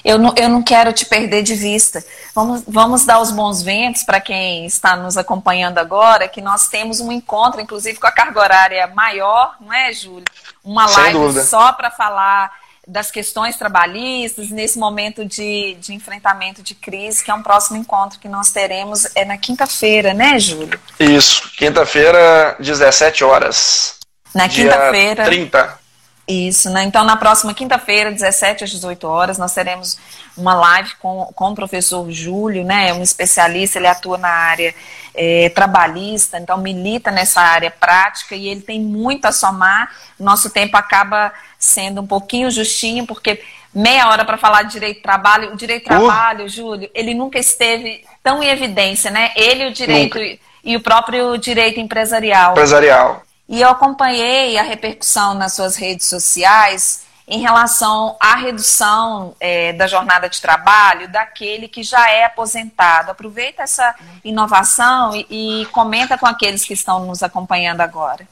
Eu 0.03 0.17
não, 0.17 0.33
eu 0.35 0.49
não 0.49 0.61
quero 0.61 0.91
te 0.91 1.05
perder 1.05 1.43
de 1.43 1.55
vista. 1.55 2.03
Vamos, 2.35 2.63
vamos 2.67 3.05
dar 3.05 3.19
os 3.21 3.31
bons 3.31 3.61
ventos 3.61 4.03
para 4.03 4.19
quem 4.19 4.65
está 4.65 4.95
nos 4.95 5.15
acompanhando 5.15 5.77
agora, 5.77 6.27
que 6.27 6.41
nós 6.41 6.67
temos 6.67 6.99
um 6.99 7.11
encontro, 7.11 7.61
inclusive 7.61 7.97
com 7.97 8.07
a 8.07 8.11
carga 8.11 8.39
horária 8.39 8.87
maior, 8.87 9.55
não 9.61 9.71
é, 9.71 9.93
Júlio? 9.93 10.25
Uma 10.63 10.87
Sem 10.87 11.03
live 11.03 11.19
dúvida. 11.19 11.43
só 11.45 11.71
para 11.71 11.89
falar 11.89 12.51
das 12.85 13.09
questões 13.09 13.55
trabalhistas, 13.55 14.49
nesse 14.49 14.77
momento 14.77 15.23
de, 15.23 15.75
de 15.75 15.93
enfrentamento 15.93 16.61
de 16.61 16.75
crise, 16.75 17.23
que 17.23 17.31
é 17.31 17.33
um 17.33 17.41
próximo 17.41 17.77
encontro 17.77 18.19
que 18.19 18.27
nós 18.27 18.51
teremos 18.51 19.07
é 19.15 19.23
na 19.23 19.37
quinta-feira, 19.37 20.13
né, 20.13 20.37
Júlio? 20.37 20.77
Isso, 20.99 21.49
quinta-feira, 21.57 22.57
17 22.59 23.23
horas. 23.23 23.95
Na 24.35 24.49
quinta-feira. 24.49 25.23
30. 25.23 25.82
Isso, 26.27 26.69
né? 26.69 26.83
Então, 26.83 27.03
na 27.03 27.17
próxima 27.17 27.53
quinta-feira, 27.53 28.09
17 28.09 28.63
às 28.63 28.69
18 28.69 29.05
horas, 29.05 29.37
nós 29.37 29.53
teremos 29.53 29.97
uma 30.37 30.53
live 30.53 30.95
com, 30.95 31.25
com 31.35 31.51
o 31.51 31.55
professor 31.55 32.09
Júlio, 32.09 32.63
né? 32.63 32.93
Um 32.93 33.03
especialista, 33.03 33.77
ele 33.77 33.87
atua 33.87 34.17
na 34.17 34.29
área 34.29 34.73
é, 35.13 35.49
trabalhista, 35.49 36.39
então 36.39 36.57
milita 36.57 37.11
nessa 37.11 37.41
área 37.41 37.69
prática 37.69 38.35
e 38.35 38.47
ele 38.47 38.61
tem 38.61 38.79
muito 38.79 39.25
a 39.25 39.33
somar. 39.33 39.91
Nosso 40.17 40.49
tempo 40.49 40.77
acaba 40.77 41.31
sendo 41.59 41.99
um 41.99 42.07
pouquinho 42.07 42.49
justinho, 42.49 43.05
porque 43.05 43.43
meia 43.73 44.07
hora 44.07 44.23
para 44.23 44.37
falar 44.37 44.63
de 44.63 44.71
direito 44.71 44.97
de 44.97 45.03
trabalho. 45.03 45.51
O 45.51 45.57
direito 45.57 45.89
de 45.89 45.93
uh. 45.93 45.99
trabalho. 45.99 46.47
Júlio, 46.47 46.89
ele 46.93 47.13
nunca 47.13 47.37
esteve 47.37 48.05
tão 48.23 48.41
em 48.41 48.47
evidência, 48.47 49.11
né? 49.11 49.31
Ele, 49.35 49.67
o 49.67 49.73
direito 49.73 50.17
nunca. 50.17 50.39
e 50.63 50.77
o 50.77 50.81
próprio 50.81 51.37
direito 51.37 51.81
empresarial. 51.81 52.51
Empresarial. 52.51 53.23
E 53.47 53.61
eu 53.61 53.69
acompanhei 53.69 54.57
a 54.57 54.63
repercussão 54.63 55.33
nas 55.33 55.53
suas 55.53 55.75
redes 55.75 56.07
sociais 56.07 57.03
em 57.27 57.39
relação 57.39 58.17
à 58.19 58.35
redução 58.35 59.35
é, 59.39 59.71
da 59.73 59.87
jornada 59.87 60.29
de 60.29 60.41
trabalho 60.41 61.07
daquele 61.07 61.67
que 61.67 61.81
já 61.81 62.09
é 62.09 62.25
aposentado. 62.25 63.11
Aproveita 63.11 63.63
essa 63.63 63.95
inovação 64.23 65.15
e, 65.15 65.61
e 65.61 65.65
comenta 65.67 66.17
com 66.17 66.25
aqueles 66.25 66.65
que 66.65 66.73
estão 66.73 67.05
nos 67.05 67.23
acompanhando 67.23 67.81
agora. 67.81 68.27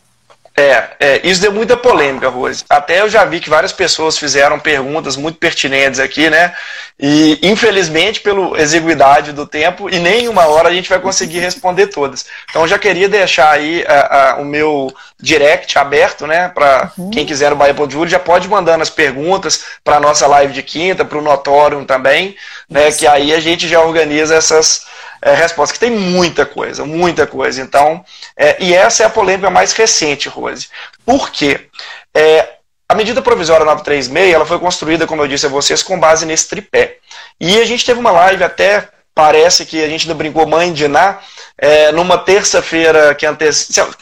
É, 0.62 0.90
é, 1.00 1.22
isso 1.24 1.42
deu 1.42 1.52
muita 1.52 1.76
polêmica, 1.76 2.30
Rose. 2.30 2.64
Até 2.70 3.02
eu 3.02 3.10
já 3.10 3.26
vi 3.26 3.40
que 3.40 3.50
várias 3.50 3.72
pessoas 3.72 4.18
fizeram 4.18 4.60
perguntas 4.60 5.16
muito 5.16 5.40
pertinentes 5.40 6.00
aqui, 6.00 6.30
né? 6.30 6.54
E 7.00 7.40
infelizmente, 7.42 8.22
pela 8.22 8.62
exiguidade 8.62 9.32
do 9.32 9.48
tempo, 9.48 9.90
e 9.90 9.98
nem 9.98 10.28
uma 10.28 10.46
hora 10.46 10.70
a 10.70 10.74
gente 10.74 10.88
vai 10.88 11.00
conseguir 11.00 11.40
responder 11.40 11.88
todas. 11.88 12.28
Então, 12.48 12.62
eu 12.62 12.68
já 12.68 12.78
queria 12.78 13.10
deixar 13.10 13.50
aí 13.50 13.84
a, 13.88 14.34
a, 14.34 14.36
o 14.36 14.46
meu 14.46 14.94
direct 15.20 15.80
aberto, 15.80 16.28
né? 16.28 16.50
Para 16.50 16.92
uhum. 16.96 17.10
quem 17.10 17.26
quiser 17.26 17.50
no 17.50 17.56
Bahia 17.56 17.74
Ponto 17.74 17.92
Júlio, 17.92 18.10
já 18.10 18.20
pode 18.20 18.48
mandando 18.48 18.84
as 18.84 18.90
perguntas 18.90 19.66
para 19.84 19.98
a 19.98 20.00
nossa 20.00 20.28
live 20.28 20.54
de 20.54 20.62
quinta, 20.62 21.04
para 21.04 21.18
o 21.18 21.24
Notório 21.24 21.84
também, 21.86 22.36
né? 22.70 22.92
Que 22.92 23.08
aí 23.08 23.34
a 23.34 23.40
gente 23.40 23.68
já 23.68 23.82
organiza 23.82 24.36
essas 24.36 24.86
é, 25.22 25.34
respostas, 25.34 25.78
que 25.78 25.86
tem 25.86 25.92
muita 25.92 26.46
coisa, 26.46 26.84
muita 26.84 27.28
coisa. 27.28 27.62
Então, 27.62 28.04
é, 28.36 28.58
e 28.64 28.74
essa 28.74 29.04
é 29.04 29.06
a 29.06 29.10
polêmica 29.10 29.50
mais 29.50 29.72
recente, 29.74 30.28
Rose. 30.28 30.68
Por 31.06 31.30
quê? 31.30 31.68
É, 32.14 32.56
a 32.90 32.96
medida 32.96 33.22
provisória 33.22 33.66
936 33.66 34.34
ela 34.34 34.46
foi 34.46 34.60
construída, 34.60 35.08
como 35.08 35.22
eu 35.22 35.28
disse 35.28 35.46
a 35.46 35.50
vocês, 35.50 35.84
com 35.84 36.00
base 36.00 36.26
nesse 36.26 36.50
tripé. 36.50 36.98
E 37.40 37.60
a 37.62 37.66
gente 37.66 37.86
teve 37.86 38.00
uma 38.00 38.12
live 38.12 38.44
até, 38.44 38.90
parece 39.14 39.66
que 39.66 39.84
a 39.84 39.88
gente 39.88 40.04
ainda 40.04 40.16
brincou 40.16 40.48
mãe 40.48 40.74
de 40.74 40.88
Ná, 40.88 41.20
é, 41.58 41.92
numa 41.92 42.18
terça-feira 42.18 43.14
que 43.14 43.26
ante... 43.26 43.46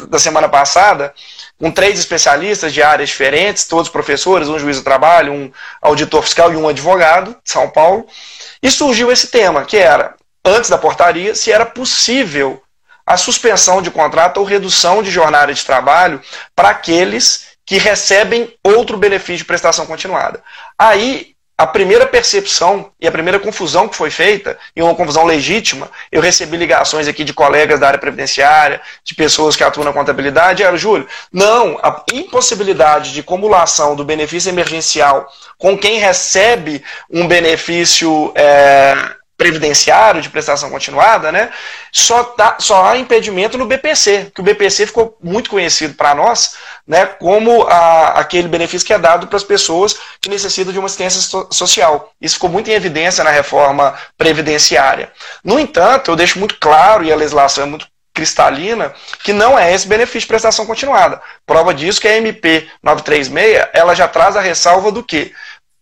da 0.08 0.18
semana 0.18 0.48
passada, 0.48 1.14
com 1.60 1.70
três 1.70 2.00
especialistas 2.00 2.74
de 2.74 2.82
áreas 2.82 3.10
diferentes, 3.10 3.66
todos 3.66 3.90
professores, 3.90 4.48
um 4.48 4.58
juiz 4.58 4.78
do 4.78 4.84
trabalho, 4.84 5.34
um 5.34 5.52
auditor 5.82 6.24
fiscal 6.24 6.54
e 6.54 6.56
um 6.56 6.70
advogado 6.70 7.32
de 7.44 7.52
São 7.52 7.70
Paulo. 7.70 8.08
E 8.64 8.72
surgiu 8.72 9.12
esse 9.12 9.28
tema, 9.28 9.66
que 9.66 9.78
era 9.78 10.16
antes 10.44 10.70
da 10.70 10.78
portaria, 10.78 11.36
se 11.36 11.52
era 11.52 11.66
possível 11.66 12.62
a 13.06 13.18
suspensão 13.18 13.82
de 13.82 13.90
contrato 13.90 14.38
ou 14.38 14.46
redução 14.46 15.02
de 15.02 15.10
jornada 15.10 15.54
de 15.54 15.66
trabalho 15.66 16.22
para 16.56 16.70
aqueles 16.70 17.48
que 17.66 17.78
recebem 17.78 18.54
outro 18.64 18.98
benefício 18.98 19.38
de 19.38 19.46
prestação 19.46 19.86
continuada. 19.86 20.44
Aí 20.78 21.36
a 21.60 21.68
primeira 21.68 22.08
percepção 22.08 22.90
e 23.02 23.06
a 23.06 23.12
primeira 23.12 23.38
confusão 23.38 23.90
que 23.90 23.96
foi 23.96 24.10
feita, 24.10 24.58
e 24.74 24.82
uma 24.82 24.96
confusão 24.96 25.26
legítima, 25.26 25.92
eu 26.10 26.22
recebi 26.22 26.56
ligações 26.56 27.06
aqui 27.06 27.22
de 27.26 27.34
colegas 27.34 27.82
da 27.82 27.88
área 27.88 28.00
previdenciária, 28.00 28.80
de 29.04 29.14
pessoas 29.14 29.58
que 29.58 29.64
atuam 29.64 29.84
na 29.84 29.92
contabilidade, 29.92 30.64
era, 30.64 30.78
Júlio, 30.78 31.06
não, 31.34 31.78
a 31.84 32.02
impossibilidade 32.14 33.12
de 33.12 33.20
acumulação 33.20 33.94
do 33.94 34.06
benefício 34.06 34.50
emergencial 34.50 35.28
com 35.58 35.78
quem 35.78 36.00
recebe 36.00 36.82
um 37.12 37.28
benefício 37.28 38.32
é, 38.36 38.96
previdenciário 39.40 40.22
de 40.22 40.30
prestação 40.30 40.70
continuada, 40.70 41.32
né, 41.32 41.50
só, 41.94 42.26
tá, 42.26 42.58
só 42.60 42.86
há 42.86 42.98
impedimento 42.98 43.58
no 43.58 43.66
BPC, 43.66 44.34
que 44.36 44.42
o 44.42 44.44
BPC 44.44 44.86
ficou 44.86 45.18
muito 45.24 45.50
conhecido 45.50 45.94
para 45.94 46.14
nós 46.14 46.58
né, 46.86 47.06
como 47.06 47.64
a, 47.64 48.20
aquele 48.20 48.50
benefício 48.50 48.86
que 48.86 48.94
é 48.94 49.00
dado 49.00 49.28
para 49.28 49.38
as 49.38 49.44
pessoas 49.44 49.98
que 50.20 50.28
necessitam 50.28 50.74
de 50.74 50.80
uma 50.80 50.88
assistência 50.88 51.22
so, 51.22 51.48
social. 51.52 52.12
Isso 52.20 52.36
ficou 52.36 52.50
muito 52.50 52.70
em 52.70 52.74
evidência 52.74 53.24
na 53.24 53.30
reforma 53.30 53.96
previdenciária. 54.18 55.10
No 55.42 55.58
entanto, 55.58 56.12
eu 56.12 56.16
deixo 56.18 56.38
muito 56.38 56.58
claro, 56.60 57.06
e 57.06 57.12
a 57.12 57.16
legislação 57.16 57.64
é 57.64 57.68
muito 57.68 57.88
cristalina, 58.12 58.94
que 59.24 59.32
não 59.32 59.58
é 59.58 59.74
esse 59.74 59.88
benefício 59.88 60.22
de 60.22 60.28
prestação 60.28 60.66
continuada. 60.66 61.22
Prova 61.46 61.74
disso 61.74 62.02
que 62.02 62.08
a 62.08 62.18
MP 62.18 62.68
936, 62.84 63.70
ela 63.72 63.96
já 63.96 64.08
traz 64.08 64.36
a 64.36 64.42
ressalva 64.42 64.92
do 64.92 65.02
que 65.02 65.32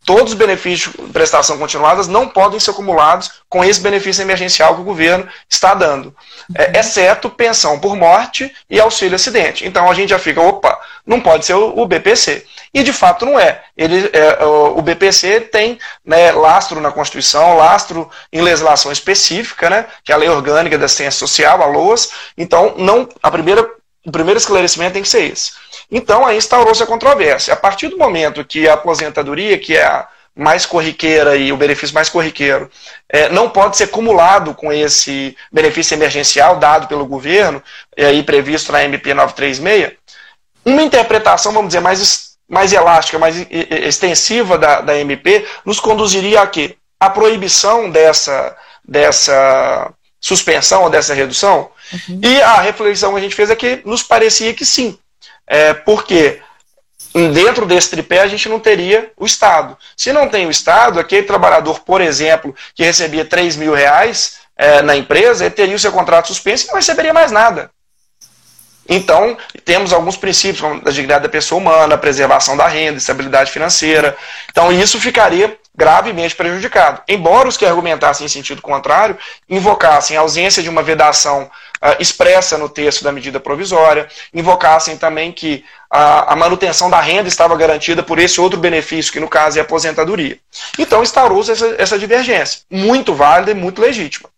todos 0.08 0.32
os 0.32 0.40
benefícios 0.40 0.96
de 0.96 1.12
prestação 1.12 1.58
continuadas 1.58 2.08
não 2.08 2.30
podem 2.30 2.58
ser 2.62 2.72
acumulados 2.72 3.42
com 3.50 3.62
esse 3.62 3.82
benefício 3.82 4.22
emergencial 4.22 4.74
que 4.74 4.80
o 4.80 4.86
governo 4.86 5.28
está 5.50 5.74
dando, 5.74 6.16
é, 6.56 6.80
exceto 6.80 7.30
pensão 7.30 7.78
por 7.78 7.94
morte 7.98 8.50
e 8.70 8.80
auxílio 8.80 9.18
acidente. 9.18 9.68
Então 9.68 9.92
a 9.92 9.94
gente 9.94 10.12
já 10.12 10.18
fica, 10.18 10.40
opa, 10.40 10.80
não 11.06 11.20
pode 11.20 11.46
ser 11.46 11.56
o, 11.56 11.78
o 11.78 11.86
BPC. 11.86 12.46
E 12.74 12.84
de 12.84 12.94
fato 12.94 13.26
não 13.26 13.38
é. 13.38 13.62
Ele, 13.76 14.10
é, 14.14 14.46
o, 14.46 14.78
o 14.78 14.82
BPC 14.82 15.42
tem 15.42 15.78
né, 16.06 16.32
lastro 16.32 16.80
na 16.80 16.90
Constituição, 16.90 17.58
lastro 17.58 18.10
em 18.32 18.42
legislação 18.42 18.94
específica, 18.94 19.70
né, 19.70 19.88
que 20.06 20.14
é 20.14 20.16
a 20.16 20.18
Lei 20.18 20.30
Orgânica 20.30 20.78
da 20.78 20.86
Assistência 20.86 21.20
Social, 21.20 21.62
a 21.62 21.66
LOAS. 21.66 22.12
Então, 22.38 22.76
não, 22.78 23.10
a 23.22 23.30
primeira, 23.30 23.70
o 24.06 24.12
primeiro 24.12 24.38
esclarecimento 24.38 24.94
tem 24.94 25.04
que 25.04 25.10
ser 25.10 25.30
esse. 25.34 25.52
Então 25.90 26.26
aí 26.26 26.38
instaurou-se 26.38 26.84
a 26.84 26.88
controvérsia. 26.88 27.54
A 27.54 27.58
partir 27.58 27.88
do 27.88 27.98
momento 27.98 28.44
que 28.44 28.68
a 28.68 28.74
aposentadoria, 28.74 29.58
que 29.58 29.76
é 29.76 29.86
a 29.86 30.08
mais 30.36 30.66
corriqueira 30.66 31.36
e 31.36 31.52
o 31.52 31.58
benefício 31.58 31.96
mais 31.96 32.10
corriqueiro, 32.10 32.70
é, 33.10 33.28
não 33.30 33.50
pode 33.50 33.76
ser 33.76 33.86
acumulado 33.86 34.54
com 34.54 34.72
esse 34.72 35.36
benefício 35.52 35.96
emergencial 35.96 36.58
dado 36.58 36.88
pelo 36.88 37.08
governo, 37.08 37.62
e 37.96 38.06
aí 38.06 38.22
previsto 38.22 38.72
na 38.72 38.84
MP 38.84 39.14
936, 39.16 39.94
uma 40.64 40.84
interpretação, 40.84 41.52
vamos 41.54 41.70
dizer, 41.70 41.80
mais, 41.80 42.38
mais 42.48 42.72
elástica, 42.72 43.18
mais 43.18 43.48
extensiva 43.50 44.58
da, 44.58 44.82
da 44.82 44.98
MP, 45.00 45.46
nos 45.66 45.80
conduziria 45.80 46.42
a 46.42 46.48
quê? 46.48 46.76
A 47.00 47.10
proibição 47.10 47.90
dessa, 47.90 48.56
dessa 48.86 49.92
suspensão 50.20 50.84
ou 50.84 50.90
dessa 50.90 51.14
redução. 51.14 51.72
Uhum. 51.94 52.20
E 52.22 52.42
a 52.42 52.62
reflexão 52.62 53.12
que 53.14 53.18
a 53.18 53.22
gente 53.22 53.36
fez 53.36 53.50
é 53.50 53.56
que 53.56 53.82
nos 53.86 54.04
parecia 54.04 54.54
que 54.54 54.66
sim, 54.66 55.00
é, 55.48 55.74
porque 55.74 56.42
dentro 57.34 57.66
desse 57.66 57.90
tripé 57.90 58.20
a 58.20 58.28
gente 58.28 58.48
não 58.50 58.60
teria 58.60 59.12
o 59.18 59.26
Estado. 59.26 59.78
Se 59.96 60.12
não 60.14 60.28
tem 60.28 60.46
o 60.46 60.52
Estado, 60.52 61.00
aquele 61.00 61.24
trabalhador, 61.24 61.80
por 61.80 62.02
exemplo, 62.02 62.54
que 62.76 62.84
recebia 62.84 63.26
3 63.26 63.56
mil 63.56 63.74
reais 63.74 64.38
é, 64.56 64.82
na 64.82 64.96
empresa, 64.96 65.46
ele 65.46 65.56
teria 65.56 65.76
o 65.76 65.80
seu 65.80 65.92
contrato 65.92 66.28
suspenso 66.28 66.66
e 66.66 66.68
não 66.68 66.76
receberia 66.76 67.14
mais 67.14 67.32
nada. 67.32 67.72
Então, 68.90 69.38
temos 69.66 69.92
alguns 69.92 70.16
princípios, 70.16 70.62
como 70.62 70.82
a 70.86 70.92
dignidade 70.92 71.24
da 71.24 71.30
pessoa 71.30 71.60
humana, 71.60 71.96
a 71.96 71.98
preservação 71.98 72.56
da 72.56 72.68
renda, 72.68 72.98
estabilidade 72.98 73.52
financeira. 73.52 74.16
Então, 74.50 74.72
isso 74.72 75.00
ficaria 75.00 75.58
gravemente 75.76 76.36
prejudicado. 76.36 77.02
Embora 77.08 77.50
os 77.50 77.58
que 77.58 77.66
argumentassem 77.66 78.26
em 78.26 78.30
sentido 78.30 78.62
contrário 78.62 79.18
invocassem 79.50 80.16
a 80.16 80.22
ausência 80.22 80.64
de 80.64 80.70
uma 80.70 80.82
vedação 80.82 81.52
expressa 82.00 82.58
no 82.58 82.70
texto 82.70 83.04
da 83.04 83.12
medida 83.12 83.40
provisória, 83.40 84.08
invocassem 84.34 84.98
também 84.98 85.32
que 85.32 85.64
a, 85.90 86.36
manutenção 86.36 86.90
da 86.90 87.00
renda 87.00 87.28
estava 87.28 87.56
garantida 87.56 88.04
por 88.04 88.20
esse 88.20 88.42
outro 88.42 88.60
benefício, 88.60 89.12
que 89.12 89.20
no 89.20 89.28
caso 89.28 89.58
é 89.58 89.62
a 89.62 89.64
aposentadoria. 89.64 90.38
Então 90.78 91.04
instaurou-se 91.04 91.52
essa, 91.52 91.76
essa 91.78 92.00
divergência, 92.00 92.62
muito 92.70 93.14
válida 93.14 93.52
e 93.52 93.56
muito 93.56 93.82
legítima. 93.82 94.30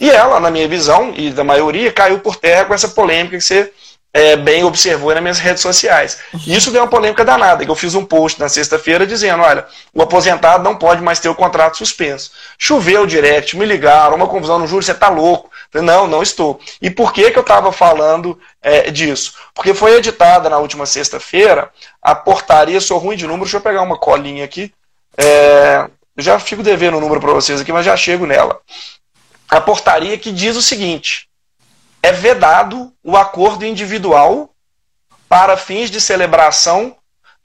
E 0.00 0.10
ela, 0.10 0.40
na 0.40 0.50
minha 0.50 0.68
visão, 0.68 1.12
e 1.16 1.30
da 1.30 1.44
maioria, 1.44 1.92
caiu 1.92 2.18
por 2.20 2.36
terra 2.36 2.64
com 2.64 2.74
essa 2.74 2.88
polêmica 2.88 3.36
que 3.36 3.42
você 3.42 3.72
é, 4.16 4.34
bem 4.34 4.64
observou 4.64 5.12
nas 5.12 5.22
minhas 5.22 5.38
redes 5.38 5.60
sociais. 5.60 6.18
E 6.46 6.56
isso 6.56 6.70
deu 6.70 6.80
uma 6.82 6.88
polêmica 6.88 7.22
danada, 7.22 7.64
que 7.64 7.70
eu 7.70 7.74
fiz 7.74 7.94
um 7.94 8.04
post 8.04 8.40
na 8.40 8.48
sexta-feira 8.48 9.06
dizendo, 9.06 9.42
olha, 9.42 9.66
o 9.92 10.00
aposentado 10.00 10.64
não 10.64 10.74
pode 10.74 11.02
mais 11.02 11.18
ter 11.18 11.28
o 11.28 11.34
contrato 11.34 11.76
suspenso. 11.76 12.30
Choveu 12.58 13.04
direct, 13.04 13.54
me 13.56 13.66
ligaram, 13.66 14.16
uma 14.16 14.26
confusão 14.26 14.58
no 14.58 14.66
júri, 14.66 14.86
você 14.86 14.92
está 14.92 15.10
louco. 15.10 15.50
Não, 15.82 16.06
não 16.06 16.22
estou. 16.22 16.60
E 16.80 16.90
por 16.90 17.12
que, 17.12 17.30
que 17.30 17.38
eu 17.38 17.42
estava 17.42 17.72
falando 17.72 18.38
é, 18.62 18.90
disso? 18.90 19.34
Porque 19.54 19.74
foi 19.74 19.94
editada 19.94 20.48
na 20.48 20.58
última 20.58 20.86
sexta-feira 20.86 21.70
a 22.00 22.14
portaria, 22.14 22.80
sou 22.80 22.98
ruim 22.98 23.16
de 23.16 23.26
número, 23.26 23.44
deixa 23.44 23.56
eu 23.56 23.62
pegar 23.62 23.82
uma 23.82 23.98
colinha 23.98 24.44
aqui. 24.44 24.72
É, 25.16 25.88
já 26.16 26.38
fico 26.38 26.62
devendo 26.62 26.96
o 26.96 27.00
número 27.00 27.20
para 27.20 27.32
vocês 27.32 27.60
aqui, 27.60 27.72
mas 27.72 27.84
já 27.84 27.96
chego 27.96 28.26
nela. 28.26 28.60
A 29.48 29.60
portaria 29.60 30.18
que 30.18 30.32
diz 30.32 30.56
o 30.56 30.62
seguinte: 30.62 31.28
é 32.02 32.12
vedado 32.12 32.92
o 33.02 33.16
acordo 33.16 33.64
individual 33.64 34.50
para 35.28 35.56
fins 35.56 35.90
de 35.90 36.00
celebração 36.00 36.96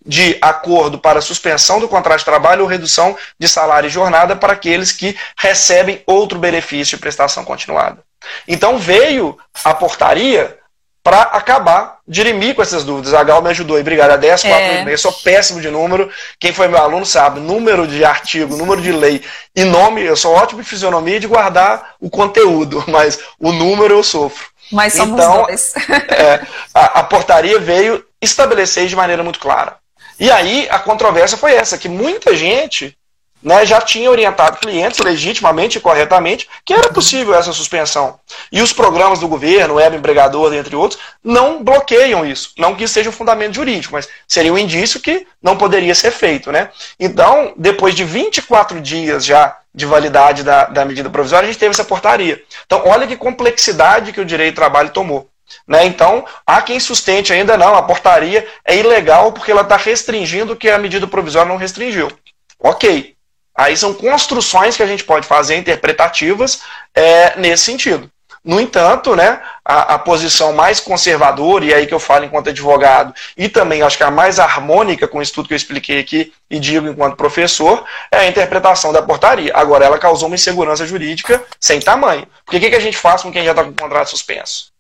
de 0.06 0.38
acordo 0.42 0.98
para 0.98 1.22
suspensão 1.22 1.80
do 1.80 1.88
contrato 1.88 2.20
de 2.20 2.26
trabalho 2.26 2.64
ou 2.64 2.68
redução 2.68 3.16
de 3.40 3.48
salário 3.48 3.88
e 3.88 3.92
jornada 3.92 4.36
para 4.36 4.54
aqueles 4.54 4.92
que 4.92 5.18
recebem 5.38 6.02
outro 6.08 6.40
benefício 6.40 6.98
de 6.98 7.02
prestação 7.02 7.46
continuada. 7.46 8.04
Então 8.48 8.78
veio 8.78 9.38
a 9.64 9.74
portaria 9.74 10.58
para 11.04 11.22
acabar, 11.22 11.98
dirimir 12.08 12.54
com 12.54 12.62
essas 12.62 12.84
dúvidas. 12.84 13.14
A 13.14 13.24
Gal 13.24 13.42
me 13.42 13.50
ajudou 13.50 13.76
aí, 13.76 13.82
obrigado. 13.82 14.12
A 14.12 14.18
10, 14.18 14.44
4, 14.44 14.60
é. 14.60 14.86
8, 14.86 14.98
sou 15.00 15.12
péssimo 15.12 15.60
de 15.60 15.70
número. 15.70 16.12
Quem 16.40 16.54
foi 16.54 16.68
meu 16.68 16.80
aluno 16.80 17.06
sabe, 17.06 17.40
número 17.40 17.88
de 17.88 18.06
artigo, 18.06 18.56
número 18.56 18.82
de 18.82 18.92
lei 18.92 19.24
e 19.56 19.64
nome, 19.64 20.04
eu 20.04 20.16
sou 20.16 20.34
ótimo 20.34 20.62
de 20.62 20.70
fisionomia 20.70 21.20
de 21.20 21.28
guardar 21.28 21.96
o 22.00 22.10
conteúdo, 22.10 22.84
mas 22.88 23.20
o 23.40 23.52
número 23.52 23.96
eu 23.96 24.04
sofro. 24.04 24.50
Mas 24.72 24.94
somos 24.94 25.20
então, 25.20 25.44
dois. 25.44 25.74
é, 26.10 26.46
a, 26.74 27.00
a 27.00 27.04
portaria 27.04 27.60
veio 27.60 28.06
estabelecer 28.22 28.88
de 28.88 28.96
maneira 28.96 29.24
muito 29.24 29.40
clara. 29.40 29.76
E 30.20 30.30
aí 30.30 30.68
a 30.70 30.78
controvérsia 30.78 31.38
foi 31.38 31.54
essa, 31.56 31.80
que 31.80 31.90
muita 31.90 32.36
gente 32.36 32.96
né, 33.42 33.66
já 33.66 33.82
tinha 33.82 34.10
orientado 34.10 34.58
clientes 34.58 35.00
legitimamente 35.00 35.78
e 35.78 35.82
corretamente 35.82 36.48
que 36.66 36.74
era 36.74 36.90
possível 36.90 37.34
essa 37.34 37.52
suspensão. 37.52 38.20
E 38.52 38.62
os 38.62 38.72
programas 38.72 39.20
do 39.20 39.28
governo, 39.28 39.76
web 39.76 39.98
empregador, 39.98 40.54
entre 40.54 40.76
outros, 40.76 41.00
não 41.24 41.64
bloqueiam 41.64 42.26
isso. 42.26 42.52
Não 42.58 42.76
que 42.76 42.84
isso 42.84 42.94
seja 42.94 43.10
um 43.10 43.14
fundamento 43.14 43.56
jurídico, 43.56 43.94
mas 43.94 44.08
seria 44.28 44.54
um 44.54 44.58
indício 44.58 45.00
que 45.00 45.26
não 45.42 45.58
poderia 45.58 45.96
ser 45.96 46.12
feito. 46.12 46.52
Né? 46.52 46.70
Então, 47.00 47.54
depois 47.58 47.96
de 47.96 48.04
24 48.04 48.80
dias 48.80 49.26
já 49.26 49.58
de 49.74 49.86
validade 49.86 50.44
da, 50.44 50.66
da 50.66 50.84
medida 50.84 51.10
provisória, 51.10 51.48
a 51.48 51.52
gente 51.52 51.60
teve 51.60 51.72
essa 51.72 51.86
portaria. 51.86 52.44
Então, 52.66 52.84
olha 52.86 53.08
que 53.08 53.16
complexidade 53.16 54.12
que 54.12 54.20
o 54.20 54.26
direito 54.26 54.54
do 54.54 54.58
trabalho 54.58 54.90
tomou. 54.90 55.30
Né? 55.68 55.86
Então, 55.86 56.26
há 56.46 56.62
quem 56.62 56.80
sustente 56.80 57.34
ainda 57.34 57.58
não, 57.58 57.76
a 57.76 57.82
portaria 57.82 58.48
é 58.66 58.76
ilegal 58.76 59.32
porque 59.32 59.52
ela 59.52 59.62
está 59.62 59.78
restringindo 59.78 60.54
o 60.54 60.56
que 60.56 60.70
a 60.70 60.78
medida 60.78 61.08
provisória 61.08 61.50
não 61.50 61.58
restringiu. 61.58 62.12
Ok. 62.60 63.16
Aí 63.56 63.76
são 63.76 63.94
construções 63.94 64.76
que 64.76 64.84
a 64.84 64.88
gente 64.88 65.04
pode 65.04 65.28
fazer 65.28 65.56
interpretativas 65.58 66.62
é, 66.96 67.38
nesse 67.38 67.64
sentido. 67.64 68.10
No 68.44 68.60
entanto, 68.60 69.16
né, 69.16 69.40
a, 69.64 69.94
a, 69.94 70.00
posição 70.00 70.52
mais 70.52 70.80
conservadora, 70.80 71.64
e 71.64 71.74
aí 71.74 71.86
que 71.86 71.94
eu 71.94 72.00
falo 72.00 72.26
enquanto 72.26 72.50
advogado, 72.50 73.14
e 73.38 73.48
também 73.48 73.84
acho 73.84 73.98
que 73.98 74.04
a 74.04 74.10
mais 74.10 74.40
harmônica 74.40 75.08
com 75.08 75.22
isso 75.22 75.34
tudo 75.34 75.48
que 75.48 75.54
eu 75.54 75.58
expliquei 75.58 76.00
aqui 76.00 76.34
e 76.50 76.60
digo 76.60 76.88
enquanto 76.88 77.16
professor, 77.16 77.86
é 78.12 78.18
a 78.18 78.28
interpretação 78.28 78.92
da 78.92 79.02
portaria. 79.02 79.52
Agora, 79.56 79.86
ela 79.86 80.00
causou 80.00 80.28
uma 80.28 80.36
insegurança 80.36 80.88
jurídica 80.88 81.44
sem 81.60 81.80
tamanho. 81.80 82.28
Porque 82.44 82.58
o 82.58 82.60
que, 82.60 82.72
que 82.72 82.76
a 82.76 82.82
gente 82.82 82.98
faz 82.98 83.22
com 83.22 83.32
quem 83.32 83.46
já 83.46 83.52
está 83.52 83.64
com 83.64 83.70
o 83.70 83.76
contrato 83.76 84.10
suspenso? 84.10 84.72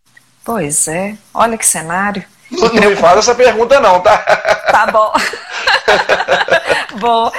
Pois 0.44 0.88
é, 0.88 1.16
olha 1.32 1.56
que 1.56 1.66
cenário. 1.66 2.24
Não, 2.50 2.68
não 2.68 2.90
me 2.90 2.96
faz 2.96 3.20
essa 3.20 3.36
pergunta, 3.36 3.80
não, 3.80 4.02
tá? 4.02 4.18
Tá 4.18 4.88
bom. 4.88 5.14
bom, 7.00 7.32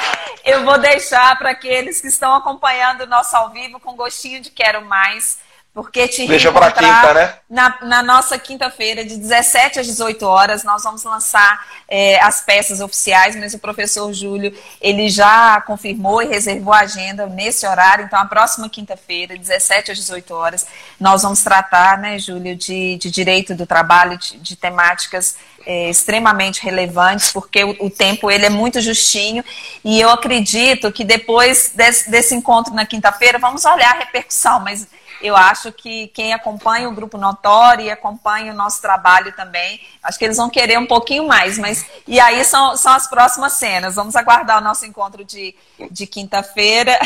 eu 0.45 0.65
vou 0.65 0.79
deixar 0.79 1.39
para 1.39 1.51
aqueles 1.51 2.01
que 2.01 2.09
estão 2.09 2.35
acompanhando 2.35 3.03
o 3.03 3.07
nosso 3.07 3.37
ao 3.37 3.51
vivo 3.51 3.79
com 3.79 3.95
gostinho 3.95 4.41
de 4.41 4.51
quero 4.51 4.85
mais 4.85 5.39
porque 5.75 6.07
te 6.07 6.27
Deixa 6.27 6.53
para 6.53 6.71
quinta, 6.71 7.15
né? 7.15 7.35
Na, 7.49 7.79
na 7.83 8.03
nossa 8.03 8.39
quinta-feira, 8.39 9.03
de 9.05 9.17
17 9.17 9.81
às 9.81 9.87
18 9.87 10.23
horas, 10.27 10.65
nós 10.65 10.83
vamos 10.83 11.03
lançar 11.03 11.67
é, 11.89 12.21
as 12.21 12.43
peças 12.43 12.81
oficiais, 12.81 13.35
mas 13.37 13.55
o 13.55 13.59
professor 13.59 14.13
Júlio, 14.13 14.55
ele 14.83 15.09
já 15.09 15.63
confirmou 15.63 16.23
e 16.23 16.27
reservou 16.27 16.75
a 16.75 16.81
agenda 16.81 17.27
nesse 17.27 17.67
horário, 17.67 18.05
então 18.05 18.19
a 18.19 18.27
próxima 18.27 18.69
quinta-feira, 18.69 19.37
17 19.37 19.93
às 19.93 19.99
18 19.99 20.35
horas, 20.35 20.67
nós 21.01 21.23
vamos 21.23 21.43
tratar, 21.43 21.97
né, 21.97 22.19
Júlio, 22.19 22.55
de, 22.55 22.99
de 22.99 23.11
direito 23.11 23.55
do 23.55 23.67
trabalho, 23.67 24.19
de, 24.19 24.37
de 24.39 24.57
temáticas 24.57 25.37
é, 25.65 25.89
extremamente 25.89 26.63
relevantes, 26.63 27.33
porque 27.33 27.65
o, 27.65 27.87
o, 27.87 27.89
tempo 27.89 28.31
ele 28.31 28.45
é 28.45 28.51
muito 28.51 28.79
justinho, 28.83 29.43
e 29.83 29.99
eu 29.99 30.11
acredito 30.11 30.93
que 30.93 31.03
depois 31.03 31.73
desse, 31.75 32.11
desse 32.11 32.35
encontro 32.35 32.75
na 32.75 32.85
quinta-feira, 32.85 33.39
vamos 33.39 33.65
olhar 33.65 33.95
a 33.95 33.99
repercussão, 34.01 34.61
mas 34.61 34.87
eu 35.23 35.37
acho 35.37 35.73
que 35.73 36.09
quem 36.09 36.33
acompanha 36.33 36.89
o 36.89 36.95
Grupo 36.95 37.17
Notório 37.17 37.85
e 37.85 37.91
acompanha 37.91 38.53
o 38.53 38.57
nosso 38.57 38.83
trabalho 38.83 39.33
também, 39.33 39.81
acho 40.03 40.19
que 40.19 40.25
eles 40.25 40.37
vão 40.37 40.51
querer 40.51 40.79
um 40.79 40.87
pouquinho 40.87 41.27
mais, 41.27 41.59
mas 41.59 41.87
e 42.07 42.19
aí 42.19 42.45
são, 42.45 42.77
são 42.77 42.93
as 42.93 43.07
próximas 43.07 43.55
cenas. 43.55 43.95
Vamos 43.95 44.17
aguardar 44.17 44.59
o 44.59 44.65
nosso 44.65 44.85
encontro 44.85 45.25
de, 45.25 45.55
de 45.91 46.07
quinta-feira 46.07 46.99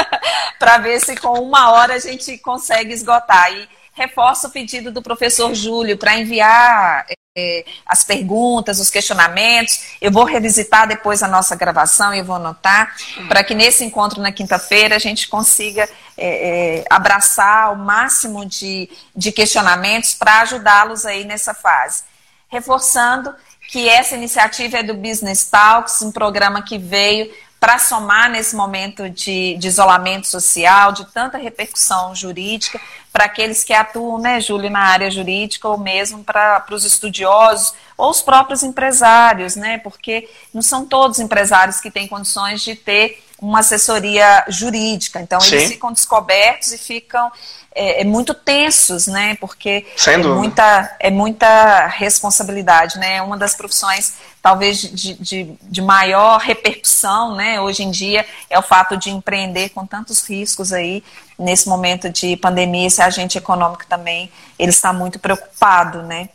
para 0.58 0.78
ver 0.78 1.00
se 1.00 1.16
com 1.16 1.40
uma 1.40 1.72
hora 1.72 1.94
a 1.94 1.98
gente 1.98 2.36
consegue 2.38 2.92
esgotar. 2.92 3.52
E 3.52 3.68
reforço 3.94 4.48
o 4.48 4.50
pedido 4.50 4.90
do 4.90 5.00
professor 5.00 5.54
Júlio 5.54 5.96
para 5.96 6.18
enviar 6.18 7.06
é, 7.36 7.64
as 7.86 8.04
perguntas, 8.04 8.78
os 8.78 8.90
questionamentos. 8.90 9.96
Eu 10.00 10.10
vou 10.12 10.24
revisitar 10.24 10.86
depois 10.86 11.22
a 11.22 11.28
nossa 11.28 11.56
gravação 11.56 12.14
e 12.14 12.22
vou 12.22 12.36
anotar, 12.36 12.94
para 13.28 13.42
que 13.42 13.54
nesse 13.54 13.84
encontro 13.84 14.20
na 14.20 14.32
quinta-feira 14.32 14.96
a 14.96 14.98
gente 15.00 15.28
consiga 15.28 15.88
é, 16.16 16.78
é, 16.78 16.84
abraçar 16.90 17.72
o 17.72 17.76
máximo 17.76 18.44
de, 18.44 18.88
de 19.16 19.32
questionamentos 19.32 20.14
para 20.14 20.42
ajudá-los 20.42 21.06
aí 21.06 21.24
nessa 21.24 21.54
fase. 21.54 22.02
Reforçando 22.48 23.34
que 23.68 23.88
essa 23.88 24.14
iniciativa 24.14 24.78
é 24.78 24.82
do 24.82 24.94
Business 24.94 25.44
Talks, 25.44 26.02
um 26.02 26.12
programa 26.12 26.62
que 26.62 26.78
veio 26.78 27.32
para 27.64 27.78
somar 27.78 28.28
nesse 28.28 28.54
momento 28.54 29.08
de, 29.08 29.56
de, 29.56 29.68
isolamento 29.68 30.26
social, 30.26 30.92
de 30.92 31.06
tanta 31.06 31.38
repercussão 31.38 32.14
jurídica, 32.14 32.78
para 33.10 33.24
aqueles 33.24 33.64
que 33.64 33.72
atuam, 33.72 34.18
né, 34.18 34.38
Júlio, 34.38 34.68
na 34.68 34.80
área 34.80 35.10
jurídica, 35.10 35.66
ou 35.66 35.78
mesmo 35.78 36.22
para 36.22 36.62
os 36.70 36.84
estudiosos, 36.84 37.72
ou 37.96 38.10
os 38.10 38.20
próprios 38.20 38.62
empresários, 38.62 39.56
né, 39.56 39.78
porque 39.78 40.28
não 40.52 40.60
são 40.60 40.84
todos 40.84 41.18
empresários 41.18 41.80
que 41.80 41.90
têm 41.90 42.06
condições 42.06 42.60
de 42.60 42.74
ter 42.74 43.24
uma 43.44 43.60
assessoria 43.60 44.44
jurídica. 44.48 45.20
Então, 45.20 45.40
Sim. 45.40 45.56
eles 45.56 45.72
ficam 45.72 45.92
descobertos 45.92 46.72
e 46.72 46.78
ficam 46.78 47.30
é, 47.74 48.02
é 48.02 48.04
muito 48.04 48.32
tensos, 48.32 49.06
né? 49.06 49.36
Porque 49.40 49.84
é 50.06 50.16
muita, 50.16 50.96
é 51.00 51.10
muita 51.10 51.86
responsabilidade, 51.88 52.98
né? 52.98 53.16
É 53.16 53.22
uma 53.22 53.36
das 53.36 53.54
profissões, 53.54 54.14
talvez, 54.40 54.78
de, 54.80 55.14
de, 55.14 55.56
de, 55.60 55.82
maior 55.82 56.38
repercussão, 56.38 57.34
né? 57.34 57.60
Hoje 57.60 57.82
em 57.82 57.90
dia, 57.90 58.24
é 58.48 58.58
o 58.58 58.62
fato 58.62 58.96
de 58.96 59.10
empreender 59.10 59.70
com 59.70 59.84
tantos 59.84 60.22
riscos 60.26 60.72
aí, 60.72 61.02
nesse 61.38 61.68
momento 61.68 62.08
de 62.08 62.36
pandemia, 62.36 62.86
esse 62.86 63.02
agente 63.02 63.36
econômico 63.36 63.84
também, 63.86 64.30
ele 64.56 64.70
está 64.70 64.92
muito 64.92 65.18
preocupado, 65.18 66.02
né? 66.02 66.28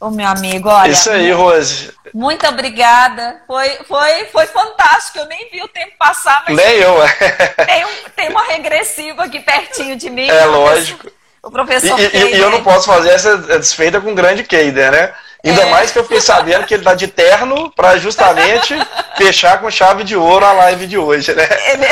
O 0.00 0.10
meu 0.10 0.26
amigo, 0.26 0.68
olha. 0.68 0.90
Isso 0.90 1.10
aí, 1.10 1.32
Rose. 1.32 1.90
Muito 2.12 2.46
obrigada. 2.46 3.40
Foi, 3.46 3.68
foi, 3.88 4.26
foi 4.26 4.46
fantástico. 4.46 5.18
Eu 5.18 5.26
nem 5.26 5.48
vi 5.50 5.62
o 5.62 5.68
tempo 5.68 5.92
passar, 5.98 6.44
mas. 6.46 6.56
Nem 6.56 6.76
eu. 6.76 6.94
tem, 7.64 7.84
um, 7.84 7.88
tem 8.14 8.28
uma 8.28 8.44
regressiva 8.44 9.24
aqui 9.24 9.40
pertinho 9.40 9.96
de 9.96 10.10
mim. 10.10 10.28
É 10.28 10.44
lógico. 10.44 11.10
O 11.42 11.50
professor. 11.50 11.98
E, 11.98 12.04
e, 12.04 12.36
e 12.36 12.38
eu 12.38 12.50
não 12.50 12.62
posso 12.62 12.86
fazer 12.86 13.10
essa 13.10 13.38
desfeita 13.38 14.00
com 14.00 14.12
o 14.12 14.14
grande 14.14 14.44
Keider, 14.44 14.92
né? 14.92 15.14
Ainda 15.44 15.62
é. 15.62 15.70
mais 15.70 15.92
que 15.92 15.98
eu 15.98 16.02
fiquei 16.02 16.20
sabendo 16.20 16.66
que 16.66 16.74
ele 16.74 16.82
tá 16.82 16.94
de 16.94 17.06
terno 17.06 17.70
para 17.70 17.96
justamente 17.98 18.74
fechar 19.16 19.60
com 19.60 19.70
chave 19.70 20.02
de 20.02 20.16
ouro 20.16 20.44
a 20.44 20.52
live 20.52 20.86
de 20.86 20.98
hoje, 20.98 21.34
né? 21.34 21.48
Ele... 21.72 21.86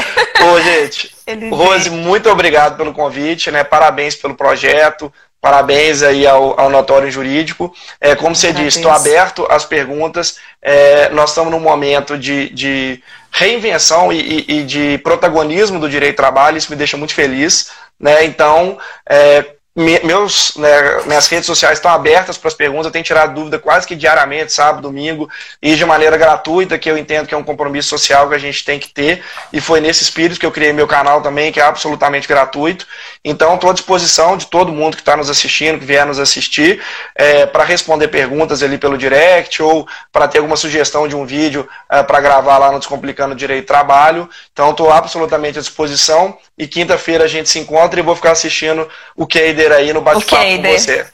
Ô, 0.45 0.61
gente, 0.61 1.15
ele 1.25 1.51
Rose, 1.51 1.89
muito 1.89 2.29
obrigado 2.29 2.77
pelo 2.77 2.93
convite, 2.93 3.51
né? 3.53 3.63
Parabéns 3.63 4.17
pelo 4.17 4.35
projeto. 4.35 5.13
Parabéns 5.45 6.03
aí 6.03 6.27
ao, 6.27 6.59
ao 6.59 6.71
notório 6.71 7.11
jurídico. 7.11 7.71
É, 8.01 8.17
como 8.17 8.35
você 8.35 8.51
disse, 8.51 8.79
estou 8.79 8.91
aberto 8.91 9.47
às 9.51 9.63
perguntas. 9.63 10.39
É, 10.63 11.11
nós 11.11 11.29
estamos 11.29 11.53
num 11.53 11.61
momento 11.61 12.17
de, 12.17 12.49
de 12.49 13.03
reinvenção 13.31 14.11
e, 14.11 14.21
e, 14.21 14.61
e, 14.61 14.63
de 14.63 14.97
protagonismo 15.05 15.79
do 15.79 15.87
direito 15.87 16.15
do 16.15 16.17
trabalho, 16.17 16.57
isso 16.57 16.71
me 16.71 16.77
deixa 16.77 16.97
muito 16.97 17.13
feliz. 17.13 17.71
Né? 18.01 18.25
Então, 18.25 18.79
é, 19.07 19.45
meus, 19.77 20.55
né, 20.57 21.03
minhas 21.05 21.27
redes 21.27 21.47
sociais 21.47 21.79
estão 21.79 21.91
abertas 21.91 22.39
para 22.39 22.47
as 22.47 22.55
perguntas, 22.55 22.87
eu 22.87 22.93
tenho 22.93 23.05
tirado 23.05 23.35
dúvida 23.35 23.59
quase 23.59 23.85
que 23.85 23.97
diariamente, 23.97 24.53
sábado, 24.53 24.83
domingo, 24.83 25.29
e 25.61 25.75
de 25.75 25.85
maneira 25.85 26.17
gratuita, 26.17 26.79
que 26.79 26.89
eu 26.89 26.97
entendo 26.97 27.27
que 27.27 27.35
é 27.35 27.37
um 27.37 27.43
compromisso 27.43 27.89
social 27.89 28.29
que 28.29 28.37
a 28.37 28.39
gente 28.39 28.65
tem 28.65 28.79
que 28.79 28.89
ter, 28.89 29.25
e 29.53 29.61
foi 29.61 29.81
nesse 29.81 30.05
espírito 30.05 30.39
que 30.39 30.47
eu 30.47 30.53
criei 30.53 30.73
meu 30.73 30.87
canal 30.87 31.21
também, 31.21 31.51
que 31.51 31.59
é 31.59 31.65
absolutamente 31.65 32.29
gratuito. 32.29 32.87
Então, 33.25 33.57
estou 33.57 33.71
à 33.71 33.73
disposição 33.73 34.37
de 34.37 34.47
todo 34.47 34.71
mundo 34.71 34.95
que 34.95 35.03
está 35.03 35.17
nos 35.17 35.29
assistindo, 35.29 35.81
que 35.81 35.85
vier 35.85 36.07
nos 36.07 36.21
assistir, 36.21 36.81
é, 37.17 37.45
para 37.45 37.65
responder 37.65 38.07
perguntas 38.09 38.63
ali 38.63 38.79
pelo 38.79 38.97
direct, 38.97 39.61
ou 39.61 39.89
para 40.13 40.29
ter 40.29 40.39
alguma 40.39 40.57
sugestão 40.57 41.09
de 41.09 41.17
um 41.17 41.27
vídeo 41.27 41.69
é, 41.91 42.01
para 42.01 42.21
gravar 42.21 42.59
lá 42.59 42.71
no 42.71 42.79
Descomplicando 42.79 43.35
Direito 43.35 43.67
Trabalho. 43.67 44.31
Então, 44.53 44.71
estou 44.71 44.93
absolutamente 44.93 45.59
à 45.59 45.61
disposição, 45.61 46.39
e 46.57 46.69
quinta-feira 46.69 47.25
a 47.25 47.29
gente 47.29 47.49
se 47.49 47.59
encontra 47.59 47.99
e 47.99 48.03
vou 48.05 48.15
ficar 48.15 48.31
assistindo 48.31 48.89
o 49.17 49.27
Aí 49.73 49.93
no 49.93 50.01
bate-papo 50.01 50.43
okay, 50.43 50.57
com 50.57 50.79
você. 50.79 51.07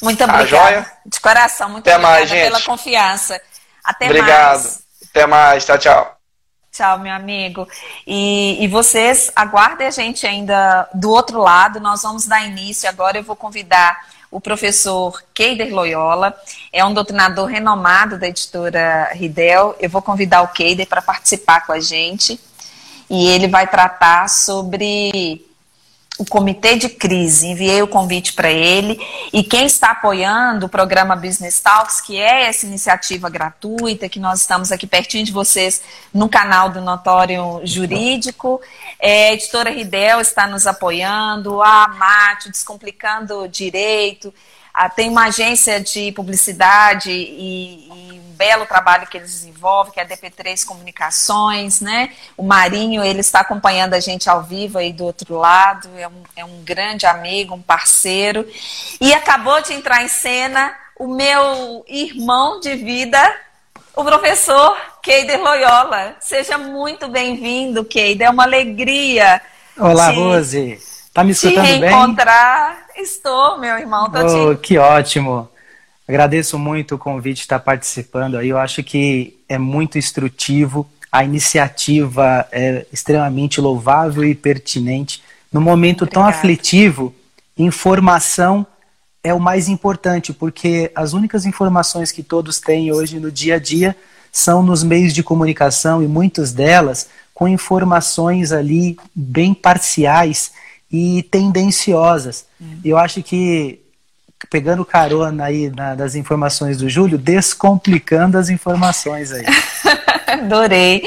Muito 0.00 0.18
tá 0.18 0.24
obrigada. 0.24 0.46
Joia? 0.46 0.92
De 1.04 1.20
coração, 1.20 1.68
muito 1.68 1.88
Até 1.88 1.96
obrigada 1.96 2.18
mais, 2.18 2.30
gente. 2.30 2.44
pela 2.44 2.60
confiança. 2.62 3.40
Até 3.84 4.06
Obrigado. 4.06 4.62
mais. 4.62 4.82
Até 5.10 5.26
mais. 5.26 5.64
Tchau, 5.66 5.78
tchau. 5.78 6.16
Tchau, 6.70 6.98
meu 7.00 7.12
amigo. 7.12 7.68
E, 8.06 8.64
e 8.64 8.68
vocês 8.68 9.30
aguardem 9.36 9.86
a 9.86 9.90
gente 9.90 10.26
ainda 10.26 10.88
do 10.94 11.10
outro 11.10 11.38
lado. 11.38 11.80
Nós 11.80 12.02
vamos 12.02 12.26
dar 12.26 12.46
início 12.46 12.88
agora. 12.88 13.18
Eu 13.18 13.22
vou 13.22 13.36
convidar 13.36 14.00
o 14.32 14.40
professor 14.40 15.22
Keider 15.34 15.74
Loyola, 15.74 16.34
é 16.72 16.82
um 16.82 16.94
doutrinador 16.94 17.46
renomado 17.46 18.18
da 18.18 18.26
editora 18.26 19.10
Ridel. 19.12 19.76
Eu 19.78 19.90
vou 19.90 20.00
convidar 20.00 20.40
o 20.40 20.48
Keider 20.48 20.86
para 20.86 21.02
participar 21.02 21.66
com 21.66 21.72
a 21.72 21.80
gente 21.80 22.40
e 23.10 23.28
ele 23.28 23.46
vai 23.46 23.66
tratar 23.66 24.30
sobre 24.30 25.44
o 26.18 26.24
comitê 26.24 26.76
de 26.76 26.88
crise, 26.88 27.46
enviei 27.46 27.82
o 27.82 27.88
convite 27.88 28.34
para 28.34 28.50
ele. 28.50 29.00
E 29.32 29.42
quem 29.42 29.64
está 29.64 29.92
apoiando 29.92 30.66
o 30.66 30.68
programa 30.68 31.16
Business 31.16 31.58
Talks, 31.58 32.00
que 32.00 32.18
é 32.18 32.46
essa 32.46 32.66
iniciativa 32.66 33.30
gratuita 33.30 34.08
que 34.08 34.20
nós 34.20 34.40
estamos 34.40 34.70
aqui 34.70 34.86
pertinho 34.86 35.24
de 35.24 35.32
vocês 35.32 35.82
no 36.12 36.28
canal 36.28 36.68
do 36.68 36.80
Notório 36.80 37.60
Jurídico, 37.64 38.60
é, 39.00 39.30
a 39.30 39.32
editora 39.32 39.70
Ridel 39.70 40.20
está 40.20 40.46
nos 40.46 40.66
apoiando, 40.66 41.62
a 41.62 41.88
Mate, 41.88 42.50
Descomplicando 42.50 43.48
Direito, 43.48 44.32
a, 44.72 44.88
tem 44.88 45.10
uma 45.10 45.26
agência 45.26 45.80
de 45.80 46.12
publicidade 46.12 47.10
e, 47.10 47.88
e 47.88 48.22
belo 48.42 48.66
trabalho 48.66 49.06
que 49.06 49.16
eles 49.16 49.30
desenvolvem, 49.30 49.92
que 49.92 50.00
é 50.00 50.02
a 50.02 50.06
DP3 50.06 50.64
Comunicações, 50.64 51.80
né? 51.80 52.10
O 52.36 52.42
Marinho, 52.42 53.04
ele 53.04 53.20
está 53.20 53.40
acompanhando 53.40 53.94
a 53.94 54.00
gente 54.00 54.28
ao 54.28 54.42
vivo 54.42 54.78
aí 54.78 54.92
do 54.92 55.04
outro 55.04 55.36
lado, 55.36 55.88
é 55.96 56.08
um, 56.08 56.22
é 56.36 56.44
um 56.44 56.62
grande 56.64 57.06
amigo, 57.06 57.54
um 57.54 57.62
parceiro. 57.62 58.44
E 59.00 59.14
acabou 59.14 59.62
de 59.62 59.72
entrar 59.72 60.02
em 60.02 60.08
cena 60.08 60.74
o 60.98 61.06
meu 61.06 61.84
irmão 61.86 62.58
de 62.58 62.74
vida, 62.74 63.20
o 63.94 64.02
professor 64.02 64.76
Keider 65.02 65.40
Loyola. 65.40 66.16
Seja 66.18 66.58
muito 66.58 67.06
bem-vindo, 67.08 67.84
Keider, 67.84 68.26
é 68.26 68.30
uma 68.30 68.42
alegria. 68.42 69.40
Olá, 69.78 70.10
te, 70.10 70.16
Rose. 70.16 70.78
Tá 71.14 71.22
me 71.22 71.30
escutando 71.30 71.64
te 71.64 71.78
reencontrar. 71.78 72.74
bem? 72.74 72.81
Estou, 72.96 73.58
meu 73.58 73.76
irmão. 73.78 74.10
Oh. 74.14 74.56
Que 74.56 74.78
ótimo. 74.78 75.48
Agradeço 76.08 76.58
muito 76.58 76.94
o 76.94 76.98
convite 76.98 77.36
de 77.36 77.42
estar 77.42 77.58
participando 77.58 78.36
aí. 78.36 78.48
Eu 78.48 78.58
acho 78.58 78.82
que 78.82 79.38
é 79.48 79.56
muito 79.58 79.98
instrutivo. 79.98 80.88
A 81.10 81.24
iniciativa 81.24 82.46
é 82.50 82.86
extremamente 82.92 83.60
louvável 83.60 84.24
e 84.24 84.34
pertinente. 84.34 85.22
No 85.52 85.60
momento 85.60 86.04
Obrigada. 86.04 86.26
tão 86.26 86.26
aflitivo, 86.26 87.14
informação 87.56 88.66
é 89.22 89.32
o 89.32 89.38
mais 89.38 89.68
importante, 89.68 90.32
porque 90.32 90.90
as 90.94 91.12
únicas 91.12 91.46
informações 91.46 92.10
que 92.10 92.22
todos 92.22 92.58
têm 92.58 92.92
hoje 92.92 93.20
no 93.20 93.30
dia 93.30 93.56
a 93.56 93.58
dia 93.58 93.96
são 94.32 94.62
nos 94.62 94.82
meios 94.82 95.12
de 95.12 95.22
comunicação 95.22 96.02
e 96.02 96.08
muitas 96.08 96.52
delas 96.52 97.08
com 97.34 97.46
informações 97.46 98.50
ali 98.50 98.96
bem 99.14 99.52
parciais 99.54 100.52
e 100.92 101.22
tendenciosas. 101.24 102.46
Hum. 102.60 102.80
Eu 102.84 102.98
acho 102.98 103.22
que 103.22 103.80
pegando 104.50 104.84
carona 104.84 105.44
aí 105.44 105.70
na, 105.70 105.94
das 105.94 106.14
informações 106.14 106.78
do 106.78 106.88
Júlio, 106.88 107.16
descomplicando 107.16 108.36
as 108.36 108.50
informações 108.50 109.32
aí. 109.32 109.44
Adorei. 110.26 111.02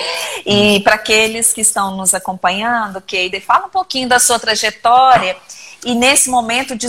E 0.46 0.80
para 0.82 0.96
aqueles 0.96 1.54
que 1.54 1.62
estão 1.62 1.98
nos 1.98 2.14
acompanhando, 2.14 3.02
Keide, 3.02 3.40
fala 3.40 3.66
um 3.66 3.70
pouquinho 3.70 4.08
da 4.08 4.20
sua 4.20 4.40
trajetória 4.40 5.36
e 5.84 5.94
nesse 5.94 6.30
momento 6.30 6.76
de 6.76 6.88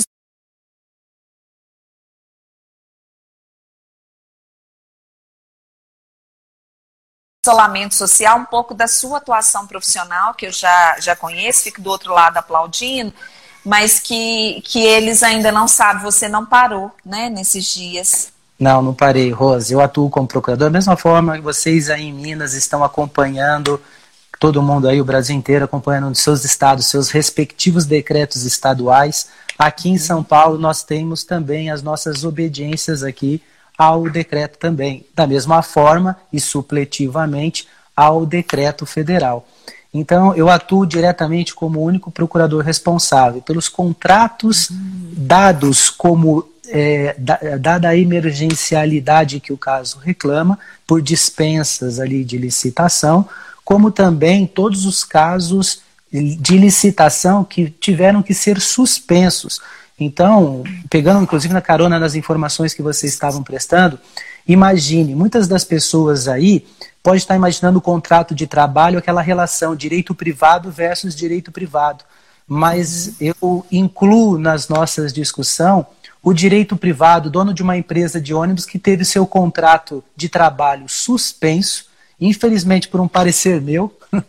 isolamento 7.47 7.95
social, 7.95 8.39
um 8.39 8.45
pouco 8.45 8.75
da 8.75 8.89
sua 8.89 9.19
atuação 9.19 9.67
profissional, 9.67 10.35
que 10.35 10.47
eu 10.47 10.53
já, 10.53 10.97
já 11.01 11.15
conheço, 11.15 11.63
fico 11.63 11.81
do 11.81 11.91
outro 11.91 12.13
lado 12.13 12.37
aplaudindo, 12.37 13.13
mas 13.65 14.01
que, 14.01 14.61
que 14.65 14.83
eles 14.83 15.23
ainda 15.23 15.53
não 15.53 15.69
sabem, 15.69 16.03
você 16.03 16.29
não 16.29 16.45
parou, 16.45 16.91
né, 17.05 17.31
nesses 17.31 17.65
dias. 17.65 18.33
Não, 18.59 18.81
não 18.81 18.95
parei, 18.95 19.31
Rose. 19.31 19.73
Eu 19.73 19.81
atuo 19.81 20.09
como 20.09 20.27
procurador. 20.27 20.69
Da 20.69 20.73
mesma 20.73 20.97
forma 20.97 21.37
que 21.37 21.43
vocês 21.43 21.91
aí 21.91 22.05
em 22.05 22.13
Minas 22.13 22.55
estão 22.55 22.83
acompanhando, 22.83 23.81
todo 24.41 24.63
mundo 24.63 24.89
aí, 24.89 25.01
o 25.01 25.05
Brasil 25.05 25.37
inteiro, 25.37 25.65
acompanhando 25.65 26.11
os 26.11 26.21
seus 26.21 26.45
estados, 26.45 26.87
seus 26.87 27.11
respectivos 27.11 27.85
decretos 27.85 28.45
estaduais. 28.45 29.29
Aqui 29.59 29.91
em 29.91 29.99
São 29.99 30.23
Paulo, 30.23 30.59
nós 30.59 30.83
temos 30.83 31.23
também 31.25 31.71
as 31.71 31.83
nossas 31.83 32.25
obediências 32.25 33.03
aqui 33.03 33.43
ao 33.77 34.09
decreto 34.09 34.59
também, 34.59 35.05
da 35.15 35.27
mesma 35.27 35.63
forma 35.63 36.17
e 36.33 36.41
supletivamente 36.41 37.69
ao 37.95 38.25
decreto 38.27 38.87
federal. 38.87 39.47
Então, 39.93 40.35
eu 40.35 40.51
atuo 40.51 40.87
diretamente 40.87 41.55
como 41.55 41.83
único 41.83 42.11
procurador 42.11 42.63
responsável 42.63 43.41
pelos 43.41 43.69
contratos 43.69 44.69
dados 44.71 45.89
como 45.89 46.47
é, 46.69 47.17
dada 47.59 47.89
a 47.89 47.97
emergencialidade 47.97 49.41
que 49.41 49.53
o 49.53 49.59
caso 49.59 49.99
reclama, 49.99 50.59
por 50.87 51.01
dispensas 51.01 51.99
ali 51.99 52.25
de 52.25 52.37
licitação, 52.37 53.29
como 53.65 53.91
também 53.91 54.47
todos 54.47 54.85
os 54.85 55.03
casos 55.05 55.81
de 56.13 56.57
licitação 56.57 57.45
que 57.45 57.69
tiveram 57.69 58.23
que 58.23 58.35
ser 58.35 58.61
suspensos. 58.61 59.61
Então, 59.99 60.63
pegando 60.91 61.23
inclusive 61.23 61.55
na 61.55 61.63
carona 61.63 61.99
nas 61.99 62.15
informações 62.15 62.75
que 62.75 62.83
vocês 62.83 63.13
estavam 63.13 63.43
prestando, 63.43 63.99
imagine, 64.47 65.15
muitas 65.15 65.49
das 65.49 65.65
pessoas 65.65 66.29
aí 66.29 66.67
pode 67.03 67.19
estar 67.19 67.35
imaginando 67.35 67.79
o 67.79 67.83
contrato 67.83 68.35
de 68.35 68.47
trabalho, 68.47 68.99
aquela 68.99 69.23
relação 69.23 69.75
direito 69.75 70.15
privado 70.15 70.71
versus 70.71 71.15
direito 71.15 71.51
privado. 71.51 72.05
Mas 72.47 73.15
eu 73.21 73.65
incluo 73.73 74.39
nas 74.39 74.69
nossas 74.69 75.13
discussão 75.13 75.87
o 76.23 76.35
direito 76.35 76.77
privado, 76.77 77.31
dono 77.31 77.55
de 77.55 77.63
uma 77.63 77.77
empresa 77.77 78.21
de 78.21 78.35
ônibus 78.35 78.67
que 78.67 78.79
teve 78.79 79.05
seu 79.05 79.27
contrato 79.27 80.03
de 80.17 80.29
trabalho 80.29 80.89
suspenso, 80.89 81.87
infelizmente 82.21 82.89
por 82.89 83.01
um 83.01 83.09
parecer 83.09 83.63
meu, 83.63 83.97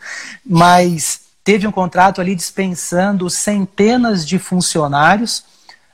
mas 0.46 1.22
teve 1.44 1.68
um 1.68 1.72
contrato 1.72 2.22
ali 2.22 2.36
dispensando 2.36 3.30
centenas 3.30 4.26
de 4.26 4.38
funcionários 4.38 5.44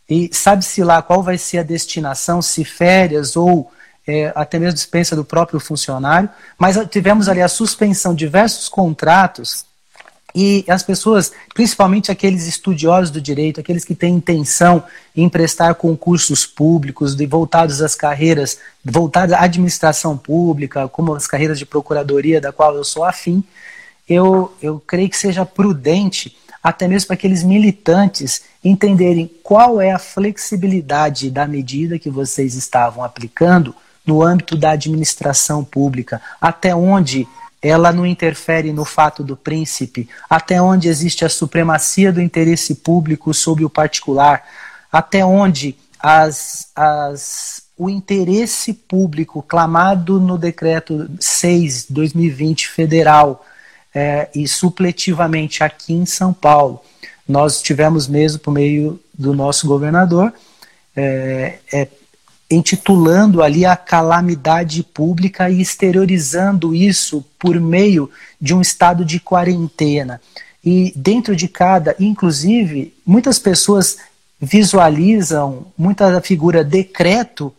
e 0.09 0.29
sabe-se 0.33 0.83
lá 0.83 1.01
qual 1.01 1.23
vai 1.23 1.37
ser 1.37 1.59
a 1.59 1.63
destinação, 1.63 2.41
se 2.41 2.65
férias 2.65 3.35
ou 3.35 3.71
é, 4.07 4.31
até 4.35 4.59
mesmo 4.59 4.73
dispensa 4.73 5.15
do 5.15 5.23
próprio 5.23 5.59
funcionário, 5.59 6.29
mas 6.57 6.77
tivemos 6.89 7.29
ali 7.29 7.41
a 7.41 7.47
suspensão 7.47 8.13
de 8.13 8.25
diversos 8.25 8.67
contratos 8.67 9.65
e 10.35 10.65
as 10.67 10.81
pessoas, 10.81 11.31
principalmente 11.53 12.11
aqueles 12.11 12.47
estudiosos 12.47 13.11
do 13.11 13.21
direito, 13.21 13.59
aqueles 13.59 13.85
que 13.85 13.93
têm 13.93 14.15
intenção 14.15 14.83
em 15.15 15.29
prestar 15.29 15.75
concursos 15.75 16.45
públicos 16.45 17.15
de, 17.15 17.25
voltados 17.25 17.81
às 17.81 17.93
carreiras, 17.93 18.57
voltadas 18.83 19.33
à 19.33 19.41
administração 19.41 20.17
pública, 20.17 20.87
como 20.87 21.13
as 21.13 21.27
carreiras 21.27 21.59
de 21.59 21.65
procuradoria, 21.65 22.41
da 22.41 22.51
qual 22.51 22.75
eu 22.75 22.83
sou 22.83 23.03
afim, 23.03 23.43
eu, 24.09 24.51
eu 24.61 24.81
creio 24.85 25.09
que 25.09 25.17
seja 25.17 25.45
prudente 25.45 26.35
até 26.63 26.87
mesmo 26.87 27.07
para 27.07 27.15
aqueles 27.15 27.43
militantes 27.43 28.43
entenderem 28.63 29.29
qual 29.43 29.81
é 29.81 29.91
a 29.91 29.99
flexibilidade 29.99 31.29
da 31.29 31.45
medida 31.45 31.99
que 31.99 32.09
vocês 32.09 32.55
estavam 32.55 33.03
aplicando 33.03 33.75
no 34.05 34.23
âmbito 34.23 34.55
da 34.55 34.71
administração 34.71 35.63
pública, 35.63 36.21
até 36.39 36.73
onde 36.73 37.27
ela 37.61 37.91
não 37.93 38.05
interfere 38.05 38.73
no 38.73 38.83
fato 38.83 39.23
do 39.23 39.37
príncipe, 39.37 40.09
até 40.29 40.61
onde 40.61 40.89
existe 40.89 41.23
a 41.23 41.29
supremacia 41.29 42.11
do 42.11 42.21
interesse 42.21 42.75
público 42.75 43.33
sobre 43.33 43.63
o 43.63 43.69
particular, 43.69 44.43
até 44.91 45.23
onde 45.23 45.75
as, 45.97 46.67
as, 46.75 47.63
o 47.77 47.89
interesse 47.89 48.73
público 48.73 49.41
clamado 49.41 50.19
no 50.19 50.37
decreto 50.37 51.09
6 51.19 51.87
2020 51.89 52.67
federal 52.67 53.45
é, 53.93 54.29
e 54.33 54.47
supletivamente 54.47 55.63
aqui 55.63 55.93
em 55.93 56.05
São 56.05 56.33
Paulo. 56.33 56.81
Nós 57.27 57.61
tivemos 57.61 58.07
mesmo, 58.07 58.39
por 58.39 58.51
meio 58.51 58.99
do 59.13 59.33
nosso 59.33 59.67
governador, 59.67 60.33
é, 60.95 61.59
é, 61.71 61.87
intitulando 62.49 63.41
ali 63.41 63.65
a 63.65 63.75
calamidade 63.75 64.83
pública 64.83 65.49
e 65.49 65.61
exteriorizando 65.61 66.73
isso 66.73 67.23
por 67.39 67.59
meio 67.59 68.09
de 68.39 68.53
um 68.53 68.61
estado 68.61 69.05
de 69.05 69.19
quarentena. 69.19 70.21
E 70.63 70.93
dentro 70.95 71.35
de 71.35 71.47
cada, 71.47 71.95
inclusive, 71.99 72.93
muitas 73.05 73.39
pessoas 73.39 73.97
visualizam 74.39 75.67
muita 75.77 76.19
figura 76.21 76.63
decreto, 76.63 77.53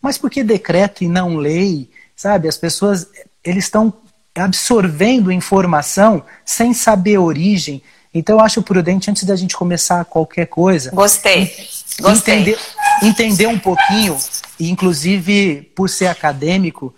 mas 0.00 0.16
por 0.16 0.30
que 0.30 0.42
decreto 0.42 1.04
e 1.04 1.08
não 1.08 1.36
lei? 1.36 1.90
Sabe, 2.16 2.48
as 2.48 2.56
pessoas 2.56 3.06
eles 3.44 3.64
estão 3.64 3.92
absorvendo 4.34 5.32
informação 5.32 6.22
sem 6.44 6.72
saber 6.72 7.16
a 7.16 7.20
origem. 7.20 7.82
Então 8.12 8.38
eu 8.38 8.44
acho 8.44 8.62
prudente, 8.62 9.10
antes 9.10 9.24
da 9.24 9.36
gente 9.36 9.56
começar 9.56 10.04
qualquer 10.04 10.46
coisa. 10.46 10.90
Gostei. 10.90 11.54
Gostei. 12.00 12.34
Entender, 12.34 12.58
entender 13.02 13.46
um 13.46 13.58
pouquinho, 13.58 14.16
inclusive 14.58 15.70
por 15.74 15.88
ser 15.88 16.06
acadêmico, 16.06 16.94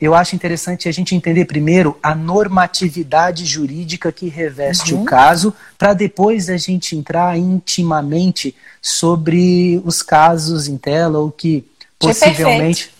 eu 0.00 0.14
acho 0.14 0.36
interessante 0.36 0.88
a 0.88 0.92
gente 0.92 1.14
entender 1.14 1.44
primeiro 1.44 1.98
a 2.00 2.14
normatividade 2.14 3.44
jurídica 3.44 4.12
que 4.12 4.28
reveste 4.28 4.94
uhum. 4.94 5.02
o 5.02 5.04
caso, 5.04 5.52
para 5.76 5.92
depois 5.92 6.48
a 6.48 6.56
gente 6.56 6.96
entrar 6.96 7.36
intimamente 7.36 8.54
sobre 8.80 9.82
os 9.84 10.00
casos 10.00 10.68
em 10.68 10.76
tela, 10.76 11.18
ou 11.18 11.32
que 11.32 11.64
possivelmente 11.98 12.92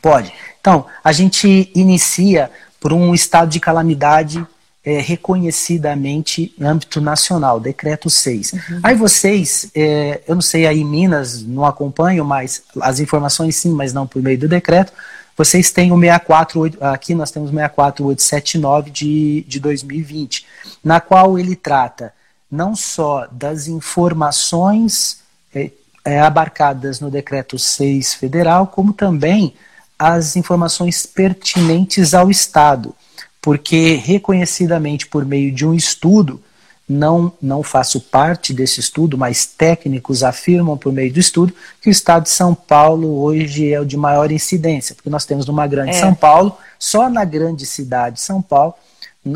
pode. 0.00 0.32
Então, 0.60 0.86
a 1.02 1.10
gente 1.10 1.72
inicia 1.74 2.50
por 2.80 2.92
um 2.92 3.14
estado 3.14 3.50
de 3.50 3.60
calamidade 3.60 4.46
é, 4.84 5.00
reconhecidamente 5.00 6.54
âmbito 6.60 7.00
nacional, 7.00 7.60
decreto 7.60 8.08
6. 8.08 8.52
Uhum. 8.52 8.80
Aí 8.82 8.94
vocês, 8.94 9.70
é, 9.74 10.22
eu 10.26 10.34
não 10.34 10.42
sei 10.42 10.66
aí 10.66 10.82
Minas, 10.82 11.42
não 11.42 11.64
acompanho, 11.64 12.24
mas 12.24 12.62
as 12.80 13.00
informações 13.00 13.56
sim, 13.56 13.72
mas 13.72 13.92
não 13.92 14.06
por 14.06 14.22
meio 14.22 14.38
do 14.38 14.48
decreto, 14.48 14.92
vocês 15.36 15.70
têm 15.70 15.92
o 15.92 16.00
648, 16.00 16.82
aqui 16.82 17.14
nós 17.14 17.30
temos 17.30 17.50
o 17.50 17.52
64879 17.52 18.90
de, 18.90 19.44
de 19.46 19.60
2020, 19.60 20.46
na 20.82 21.00
qual 21.00 21.38
ele 21.38 21.54
trata 21.54 22.12
não 22.50 22.74
só 22.74 23.26
das 23.30 23.68
informações 23.68 25.20
é, 25.54 25.70
é, 26.04 26.20
abarcadas 26.20 26.98
no 26.98 27.10
decreto 27.10 27.58
6 27.58 28.14
federal, 28.14 28.66
como 28.66 28.92
também 28.92 29.54
as 29.98 30.36
informações 30.36 31.04
pertinentes 31.04 32.14
ao 32.14 32.30
Estado, 32.30 32.94
porque 33.42 33.94
reconhecidamente 33.94 35.06
por 35.06 35.24
meio 35.24 35.50
de 35.50 35.66
um 35.66 35.74
estudo, 35.74 36.40
não, 36.88 37.30
não 37.42 37.62
faço 37.62 38.00
parte 38.00 38.54
desse 38.54 38.80
estudo, 38.80 39.18
mas 39.18 39.44
técnicos 39.44 40.22
afirmam 40.22 40.76
por 40.78 40.90
meio 40.92 41.12
do 41.12 41.20
estudo 41.20 41.52
que 41.82 41.90
o 41.90 41.92
Estado 41.92 42.22
de 42.22 42.30
São 42.30 42.54
Paulo 42.54 43.20
hoje 43.20 43.70
é 43.70 43.78
o 43.78 43.84
de 43.84 43.96
maior 43.96 44.32
incidência, 44.32 44.94
porque 44.94 45.10
nós 45.10 45.26
temos 45.26 45.44
numa 45.46 45.66
grande 45.66 45.90
é. 45.90 46.00
São 46.00 46.14
Paulo, 46.14 46.56
só 46.78 47.10
na 47.10 47.24
grande 47.24 47.66
cidade 47.66 48.16
de 48.16 48.22
São 48.22 48.40
Paulo, 48.40 48.74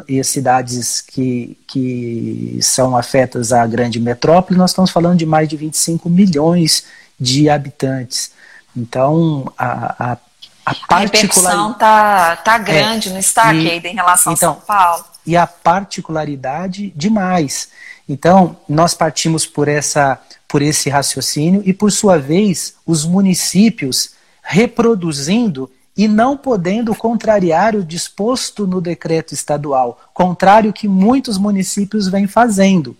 e 0.09 0.18
as 0.18 0.29
cidades 0.29 1.03
que, 1.03 1.59
que 1.66 2.59
são 2.62 2.96
afetas 2.96 3.53
à 3.53 3.66
grande 3.66 4.01
metrópole, 4.01 4.59
nós 4.59 4.70
estamos 4.70 4.90
falando 4.90 5.18
de 5.18 5.27
mais 5.27 5.48
de 5.48 5.57
25 5.57 6.09
milhões 6.09 6.85
de 7.20 7.51
habitantes. 7.51 8.31
Então, 8.75 9.53
a, 9.59 10.12
a 10.12 10.16
a, 10.64 10.75
a 10.88 10.98
repercussão 11.01 11.75
tá, 11.75 12.37
tá 12.37 12.59
grande, 12.59 13.09
é, 13.09 13.12
não 13.12 13.18
está, 13.18 13.53
e, 13.53 13.79
em 13.79 13.94
relação 13.94 14.33
então, 14.33 14.53
a 14.53 14.55
São 14.55 14.62
Paulo? 14.64 15.05
E 15.27 15.37
a 15.37 15.46
particularidade 15.46 16.92
demais. 16.96 17.68
Então, 18.09 18.57
nós 18.68 18.94
partimos 18.94 19.46
por, 19.46 19.68
essa, 19.68 20.20
por 20.48 20.62
esse 20.62 20.88
raciocínio 20.90 21.62
e, 21.64 21.72
por 21.72 21.90
sua 21.90 22.18
vez, 22.18 22.75
os 22.87 23.05
municípios 23.05 24.11
reproduzindo 24.42 25.71
e 25.96 26.08
não 26.08 26.37
podendo 26.37 26.94
contrariar 26.94 27.77
o 27.77 27.85
disposto 27.85 28.67
no 28.67 28.81
decreto 28.81 29.35
estadual, 29.35 30.00
contrário 30.15 30.73
que 30.73 30.88
muitos 30.88 31.37
municípios 31.37 32.08
vêm 32.08 32.27
fazendo. 32.27 32.96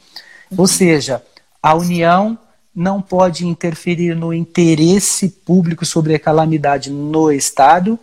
Ou 0.57 0.67
seja, 0.67 1.23
a 1.63 1.75
União 1.75 2.39
não 2.75 3.03
pode 3.03 3.47
interferir 3.47 4.15
no 4.15 4.33
interesse 4.33 5.29
público 5.29 5.85
sobre 5.85 6.15
a 6.15 6.19
calamidade 6.19 6.91
no 6.91 7.31
Estado. 7.31 7.99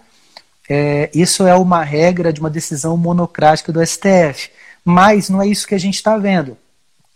É, 0.70 1.10
isso 1.14 1.48
é 1.48 1.56
uma 1.56 1.84
regra 1.84 2.32
de 2.32 2.40
uma 2.40 2.50
decisão 2.50 2.96
monocrática 2.96 3.72
do 3.72 3.86
STF. 3.86 4.52
Mas 4.86 5.30
não 5.30 5.42
é 5.42 5.48
isso 5.48 5.68
que 5.68 5.76
a 5.76 5.80
gente 5.80 5.96
está 5.96 6.18
vendo. 6.18 6.58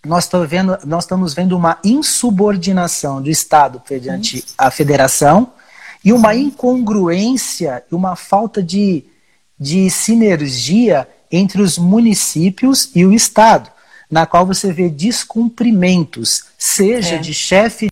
nós, 0.05 0.29
vendo, 0.47 0.77
nós 0.85 1.03
estamos 1.03 1.33
vendo 1.33 1.55
uma 1.55 1.77
insubordinação 1.83 3.21
do 3.21 3.29
Estado 3.29 3.79
perante 3.79 4.43
a 4.57 4.69
federação 4.71 5.53
e 6.03 6.11
uma 6.11 6.35
incongruência 6.35 7.83
e 7.89 7.95
uma 7.95 8.15
falta 8.15 8.61
de, 8.61 9.05
de 9.57 9.89
sinergia 9.89 11.07
entre 11.31 11.61
os 11.61 11.77
municípios 11.77 12.91
e 12.93 13.05
o 13.05 13.13
Estado, 13.13 13.71
na 14.13 14.27
qual 14.27 14.45
você 14.45 14.71
vê 14.71 14.89
descumprimentos, 14.89 16.43
seja 16.55 17.15
é. 17.15 17.17
de 17.17 17.33
chefe 17.33 17.89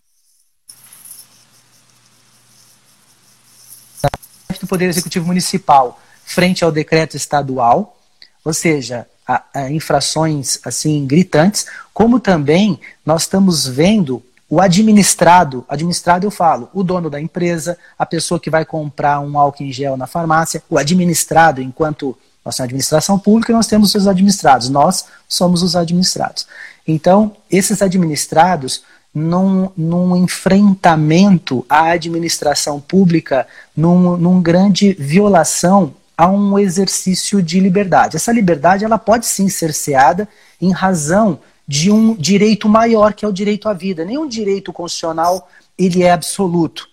do 4.60 4.68
Poder 4.68 4.86
Executivo 4.86 5.26
Municipal 5.26 6.00
frente 6.24 6.64
ao 6.64 6.72
decreto 6.72 7.18
estadual, 7.18 7.98
ou 8.46 8.54
seja, 8.54 9.08
a, 9.28 9.44
a 9.52 9.72
infrações 9.72 10.60
assim 10.64 11.08
gritantes, 11.08 11.66
como 11.92 12.20
também 12.20 12.80
nós 13.04 13.24
estamos 13.24 13.66
vendo 13.66 14.22
o 14.48 14.62
administrado, 14.62 15.66
administrado 15.68 16.28
eu 16.28 16.32
falo, 16.32 16.70
o 16.72 16.84
dono 16.84 17.10
da 17.10 17.20
empresa, 17.20 17.76
a 17.98 18.06
pessoa 18.06 18.40
que 18.40 18.52
vai 18.52 18.64
comprar 18.64 19.20
um 19.22 19.40
álcool 19.40 19.64
em 19.64 19.72
gel 19.72 19.98
na 19.98 20.06
farmácia, 20.06 20.62
o 20.70 20.78
administrado, 20.78 21.64
enquanto 21.64 22.16
nós 22.44 22.56
somos 22.56 22.68
administração 22.68 23.20
pública, 23.20 23.54
nós 23.54 23.68
temos 23.68 23.94
os 23.94 24.08
administrados, 24.08 24.70
nós 24.70 25.06
somos 25.28 25.62
os 25.62 25.76
administrados. 25.76 26.48
Então, 26.88 27.36
esses 27.50 27.82
administrados, 27.82 28.84
num, 29.14 29.70
num 29.78 30.16
enfrentamento 30.16 31.66
à 31.70 31.92
administração 31.92 32.80
pública, 32.80 33.48
num, 33.76 34.18
num 34.18 34.42
grande 34.42 34.94
violação 34.94 35.94
a 36.18 36.30
um 36.30 36.58
exercício 36.58 37.42
de 37.42 37.60
liberdade. 37.60 38.16
Essa 38.16 38.32
liberdade 38.32 38.86
ela 38.86 38.98
pode 38.98 39.26
sim 39.26 39.50
ser 39.50 39.74
cerceada 39.74 40.30
em 40.62 40.72
razão 40.72 41.40
de 41.68 41.92
um 41.92 42.16
direito 42.16 42.70
maior, 42.70 43.14
que 43.14 43.26
é 43.26 43.28
o 43.28 43.34
direito 43.34 43.68
à 43.68 43.74
vida. 43.74 44.06
Nenhum 44.06 44.28
direito 44.28 44.72
constitucional 44.72 45.50
ele 45.78 46.04
é 46.04 46.12
absoluto. 46.12 46.88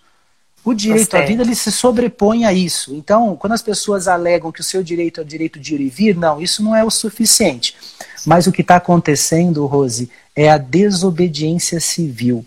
O 0.63 0.73
direito 0.73 1.15
à 1.15 1.21
vida 1.21 1.43
ele 1.43 1.55
se 1.55 1.71
sobrepõe 1.71 2.45
a 2.45 2.53
isso. 2.53 2.93
Então, 2.93 3.35
quando 3.35 3.53
as 3.53 3.61
pessoas 3.61 4.07
alegam 4.07 4.51
que 4.51 4.61
o 4.61 4.63
seu 4.63 4.83
direito 4.83 5.19
é 5.19 5.23
o 5.23 5.25
direito 5.25 5.59
de 5.59 5.75
ir 5.75 5.81
e 5.81 5.89
vir, 5.89 6.15
não, 6.15 6.41
isso 6.41 6.63
não 6.63 6.75
é 6.75 6.83
o 6.83 6.89
suficiente. 6.89 7.75
Mas 8.25 8.45
o 8.45 8.51
que 8.51 8.61
está 8.61 8.75
acontecendo, 8.75 9.65
Rose, 9.65 10.09
é 10.35 10.49
a 10.49 10.57
desobediência 10.57 11.79
civil 11.79 12.45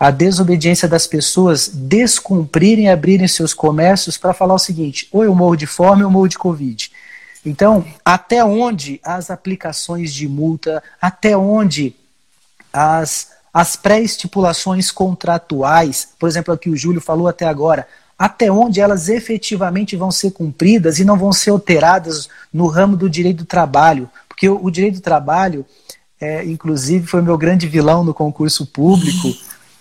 a 0.00 0.10
desobediência 0.10 0.88
das 0.88 1.06
pessoas 1.06 1.68
descumprirem 1.68 2.86
e 2.86 2.88
abrirem 2.88 3.28
seus 3.28 3.52
comércios 3.52 4.16
para 4.16 4.32
falar 4.32 4.54
o 4.54 4.58
seguinte: 4.58 5.06
ou 5.12 5.22
eu 5.22 5.34
morro 5.34 5.56
de 5.56 5.66
fome 5.66 6.02
ou 6.02 6.08
eu 6.08 6.10
morro 6.10 6.26
de 6.26 6.38
Covid. 6.38 6.90
Então, 7.44 7.84
até 8.02 8.42
onde 8.42 8.98
as 9.04 9.30
aplicações 9.30 10.12
de 10.14 10.26
multa, 10.26 10.82
até 11.00 11.36
onde 11.36 11.94
as, 12.72 13.32
as 13.52 13.76
pré-estipulações 13.76 14.90
contratuais, 14.90 16.08
por 16.18 16.28
exemplo, 16.28 16.54
aqui 16.54 16.70
o 16.70 16.76
Júlio 16.76 17.00
falou 17.00 17.26
até 17.26 17.46
agora, 17.46 17.86
até 18.18 18.50
onde 18.50 18.80
elas 18.80 19.08
efetivamente 19.08 19.96
vão 19.96 20.10
ser 20.10 20.30
cumpridas 20.32 20.98
e 20.98 21.04
não 21.04 21.16
vão 21.16 21.32
ser 21.32 21.50
alteradas 21.50 22.28
no 22.52 22.66
ramo 22.66 22.96
do 22.96 23.08
direito 23.08 23.38
do 23.38 23.44
trabalho. 23.46 24.10
Porque 24.28 24.48
o, 24.48 24.62
o 24.62 24.70
direito 24.70 24.96
do 24.96 25.00
trabalho, 25.00 25.64
é, 26.20 26.44
inclusive, 26.44 27.06
foi 27.06 27.22
meu 27.22 27.38
grande 27.38 27.66
vilão 27.66 28.04
no 28.04 28.12
concurso 28.12 28.66
público 28.66 29.34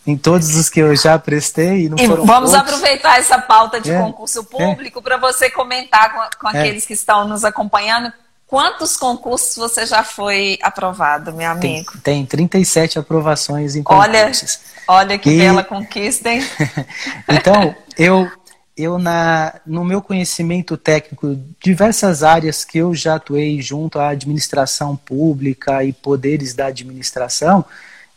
em 0.07 0.17
todos 0.17 0.55
os 0.55 0.69
que 0.69 0.79
eu 0.79 0.95
já 0.95 1.19
prestei. 1.19 1.85
E, 1.85 1.89
não 1.89 1.97
e 1.97 2.07
foram 2.07 2.25
vamos 2.25 2.51
poucos. 2.51 2.73
aproveitar 2.73 3.19
essa 3.19 3.37
pauta 3.39 3.79
de 3.79 3.91
é, 3.91 4.01
concurso 4.01 4.43
público 4.45 4.99
é. 4.99 5.01
para 5.01 5.17
você 5.17 5.49
comentar 5.49 6.13
com, 6.13 6.39
com 6.39 6.55
é. 6.55 6.59
aqueles 6.59 6.85
que 6.85 6.93
estão 6.93 7.27
nos 7.27 7.43
acompanhando. 7.43 8.11
Quantos 8.49 8.97
concursos 8.97 9.55
você 9.55 9.85
já 9.85 10.03
foi 10.03 10.57
aprovado, 10.63 11.31
meu 11.31 11.51
amigo? 11.51 11.91
Tem, 12.01 12.25
tem 12.25 12.25
37 12.25 12.97
aprovações 12.97 13.75
em 13.75 13.83
concursos. 13.83 14.59
Olha, 14.87 15.01
olha 15.01 15.19
que 15.19 15.29
e... 15.29 15.37
bela 15.37 15.63
conquista, 15.63 16.29
hein? 16.29 16.41
então, 17.29 17.75
eu, 17.95 18.27
eu 18.75 18.97
na, 18.97 19.53
no 19.63 19.85
meu 19.85 20.01
conhecimento 20.01 20.75
técnico, 20.77 21.39
diversas 21.63 22.23
áreas 22.23 22.65
que 22.65 22.79
eu 22.79 22.95
já 22.95 23.17
atuei 23.17 23.61
junto 23.61 23.99
à 23.99 24.09
administração 24.09 24.95
pública 24.95 25.83
e 25.83 25.93
poderes 25.93 26.55
da 26.55 26.65
administração, 26.65 27.63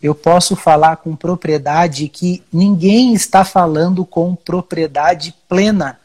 eu 0.02 0.14
posso 0.14 0.56
falar 0.56 0.96
com 0.96 1.14
propriedade 1.14 2.08
que 2.08 2.42
ninguém 2.50 3.12
está 3.12 3.44
falando 3.44 4.02
com 4.06 4.34
propriedade 4.34 5.34
plena, 5.46 6.00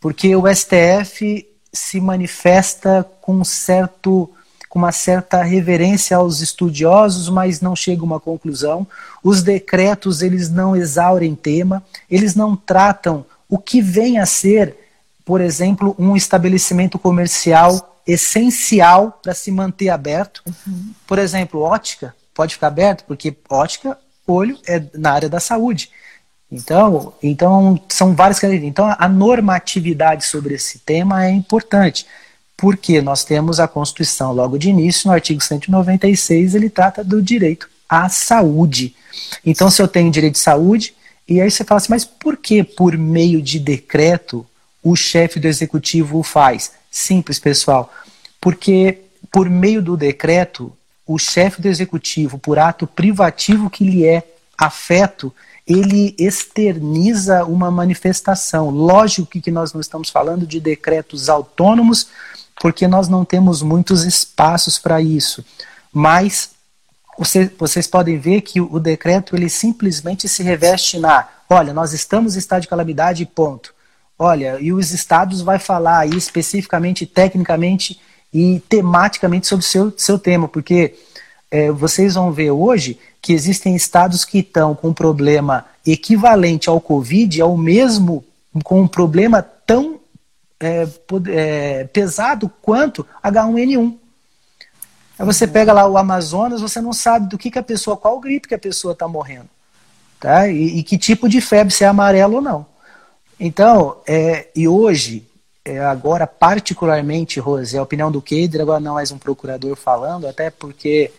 porque 0.00 0.34
o 0.34 0.52
STF 0.52 1.46
se 1.72 2.00
manifesta 2.00 3.06
com 3.20 3.42
certo 3.44 4.30
com 4.68 4.78
uma 4.78 4.92
certa 4.92 5.42
reverência 5.42 6.18
aos 6.18 6.40
estudiosos, 6.40 7.30
mas 7.30 7.62
não 7.62 7.74
chega 7.74 8.02
a 8.02 8.04
uma 8.04 8.20
conclusão. 8.20 8.86
Os 9.24 9.42
decretos, 9.42 10.20
eles 10.20 10.50
não 10.50 10.76
exaurem 10.76 11.34
tema, 11.34 11.82
eles 12.10 12.34
não 12.34 12.54
tratam 12.54 13.24
o 13.48 13.56
que 13.56 13.80
vem 13.80 14.18
a 14.18 14.26
ser, 14.26 14.76
por 15.24 15.40
exemplo, 15.40 15.96
um 15.98 16.14
estabelecimento 16.14 16.98
comercial 16.98 17.98
essencial 18.06 19.18
para 19.22 19.32
se 19.32 19.50
manter 19.50 19.88
aberto. 19.88 20.42
Uhum. 20.46 20.92
Por 21.06 21.18
exemplo, 21.18 21.62
ótica 21.62 22.14
pode 22.38 22.54
ficar 22.54 22.68
aberto, 22.68 23.04
porque 23.04 23.34
ótica, 23.50 23.98
olho 24.24 24.56
é 24.64 24.80
na 24.94 25.10
área 25.10 25.28
da 25.28 25.40
saúde. 25.40 25.90
Então, 26.50 27.12
então 27.22 27.80
são 27.88 28.14
várias 28.14 28.38
características. 28.38 28.70
Então, 28.70 28.96
a 28.98 29.08
normatividade 29.08 30.24
sobre 30.24 30.54
esse 30.54 30.78
tema 30.78 31.26
é 31.26 31.30
importante, 31.30 32.06
porque 32.56 33.02
nós 33.02 33.24
temos 33.24 33.60
a 33.60 33.68
Constituição 33.68 34.32
logo 34.32 34.58
de 34.58 34.70
início, 34.70 35.08
no 35.08 35.14
artigo 35.14 35.42
196, 35.42 36.54
ele 36.54 36.70
trata 36.70 37.04
do 37.04 37.22
direito 37.22 37.68
à 37.88 38.08
saúde. 38.08 38.94
Então, 39.44 39.70
se 39.70 39.80
eu 39.80 39.88
tenho 39.88 40.10
direito 40.10 40.34
de 40.34 40.40
saúde, 40.40 40.94
e 41.28 41.40
aí 41.40 41.50
você 41.50 41.62
fala 41.62 41.78
assim, 41.78 41.90
mas 41.90 42.04
por 42.04 42.36
que 42.36 42.64
por 42.64 42.96
meio 42.96 43.42
de 43.42 43.58
decreto 43.58 44.46
o 44.82 44.96
chefe 44.96 45.38
do 45.38 45.46
executivo 45.46 46.18
o 46.18 46.22
faz? 46.22 46.72
Simples, 46.90 47.38
pessoal. 47.38 47.92
Porque 48.40 49.00
por 49.30 49.50
meio 49.50 49.82
do 49.82 49.96
decreto 49.96 50.72
o 51.06 51.18
chefe 51.18 51.60
do 51.60 51.68
executivo, 51.68 52.38
por 52.38 52.58
ato 52.58 52.86
privativo 52.86 53.68
que 53.68 53.84
lhe 53.84 54.06
é 54.06 54.22
afeto, 54.56 55.32
ele 55.68 56.14
externiza 56.18 57.44
uma 57.44 57.70
manifestação. 57.70 58.70
Lógico 58.70 59.38
que 59.38 59.50
nós 59.50 59.74
não 59.74 59.82
estamos 59.82 60.08
falando 60.08 60.46
de 60.46 60.58
decretos 60.58 61.28
autônomos, 61.28 62.08
porque 62.58 62.88
nós 62.88 63.06
não 63.06 63.22
temos 63.22 63.60
muitos 63.60 64.04
espaços 64.04 64.78
para 64.78 65.02
isso. 65.02 65.44
Mas 65.92 66.52
você, 67.18 67.52
vocês 67.58 67.86
podem 67.86 68.18
ver 68.18 68.40
que 68.40 68.62
o 68.62 68.80
decreto 68.80 69.36
ele 69.36 69.50
simplesmente 69.50 70.26
se 70.26 70.42
reveste 70.42 70.98
na, 70.98 71.28
olha, 71.50 71.74
nós 71.74 71.92
estamos 71.92 72.34
em 72.34 72.38
estado 72.38 72.62
de 72.62 72.68
calamidade, 72.68 73.26
ponto. 73.26 73.74
Olha, 74.18 74.58
e 74.58 74.72
os 74.72 74.90
estados 74.92 75.42
vai 75.42 75.58
falar 75.58 75.98
aí 75.98 76.16
especificamente, 76.16 77.04
tecnicamente, 77.04 78.00
e 78.32 78.60
tematicamente 78.68 79.46
sobre 79.46 79.64
o 79.64 79.68
seu, 79.68 79.92
seu 79.96 80.18
tema, 80.18 80.48
porque 80.48 80.94
é, 81.50 81.70
vocês 81.70 82.14
vão 82.14 82.32
ver 82.32 82.50
hoje 82.50 82.98
que 83.20 83.32
existem 83.32 83.74
estados 83.74 84.24
que 84.24 84.38
estão 84.38 84.74
com 84.74 84.88
um 84.88 84.94
problema 84.94 85.66
equivalente 85.86 86.68
ao 86.68 86.80
Covid, 86.80 87.40
ao 87.40 87.56
mesmo, 87.56 88.24
com 88.64 88.82
um 88.82 88.88
problema 88.88 89.42
tão 89.42 90.00
é, 90.60 90.86
é, 91.28 91.84
pesado 91.84 92.50
quanto 92.62 93.06
H1N1. 93.22 93.96
Aí 95.18 95.26
você 95.26 95.46
pega 95.46 95.72
lá 95.72 95.86
o 95.88 95.98
Amazonas, 95.98 96.60
você 96.60 96.80
não 96.80 96.92
sabe 96.92 97.28
do 97.28 97.36
que, 97.36 97.50
que 97.50 97.58
a 97.58 97.62
pessoa, 97.62 97.96
qual 97.96 98.20
gripe 98.20 98.48
que 98.48 98.54
a 98.54 98.58
pessoa 98.58 98.92
está 98.92 99.08
morrendo. 99.08 99.48
Tá? 100.20 100.48
E, 100.48 100.78
e, 100.78 100.82
que 100.82 100.96
tipo 100.96 101.28
de 101.28 101.40
febre, 101.40 101.72
se 101.72 101.84
é 101.84 101.86
amarelo 101.86 102.36
ou 102.36 102.40
não. 102.40 102.66
Então, 103.38 103.98
é, 104.06 104.48
e 104.54 104.66
hoje, 104.66 105.26
é, 105.64 105.78
agora, 105.80 106.26
particularmente, 106.26 107.38
Rose, 107.38 107.76
é 107.76 107.78
a 107.78 107.82
opinião 107.82 108.10
do 108.10 108.22
Keider, 108.22 108.60
agora 108.60 108.80
não 108.80 108.94
mais 108.94 109.12
um 109.12 109.18
procurador 109.18 109.76
falando, 109.76 110.26
até 110.26 110.50
porque, 110.50 111.12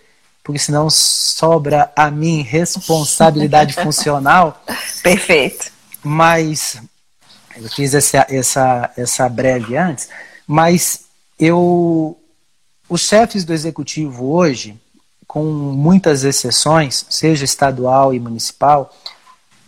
porque 0.50 0.58
senão 0.58 0.90
sobra 0.90 1.92
a 1.96 2.10
mim 2.10 2.42
responsabilidade 2.42 3.76
funcional. 3.78 4.64
Perfeito. 5.04 5.72
Mas, 6.04 6.82
eu 7.56 7.70
fiz 7.70 7.94
essa, 7.94 8.26
essa, 8.28 8.92
essa 8.98 9.30
breve 9.30 9.78
antes, 9.78 10.10
mas 10.48 11.02
eu, 11.38 12.20
os 12.90 13.02
chefes 13.02 13.46
do 13.46 13.54
executivo 13.54 14.32
hoje, 14.32 14.76
com 15.28 15.44
muitas 15.44 16.24
exceções, 16.24 17.06
seja 17.12 17.46
estadual 17.46 18.12
e 18.12 18.20
municipal, 18.20 18.92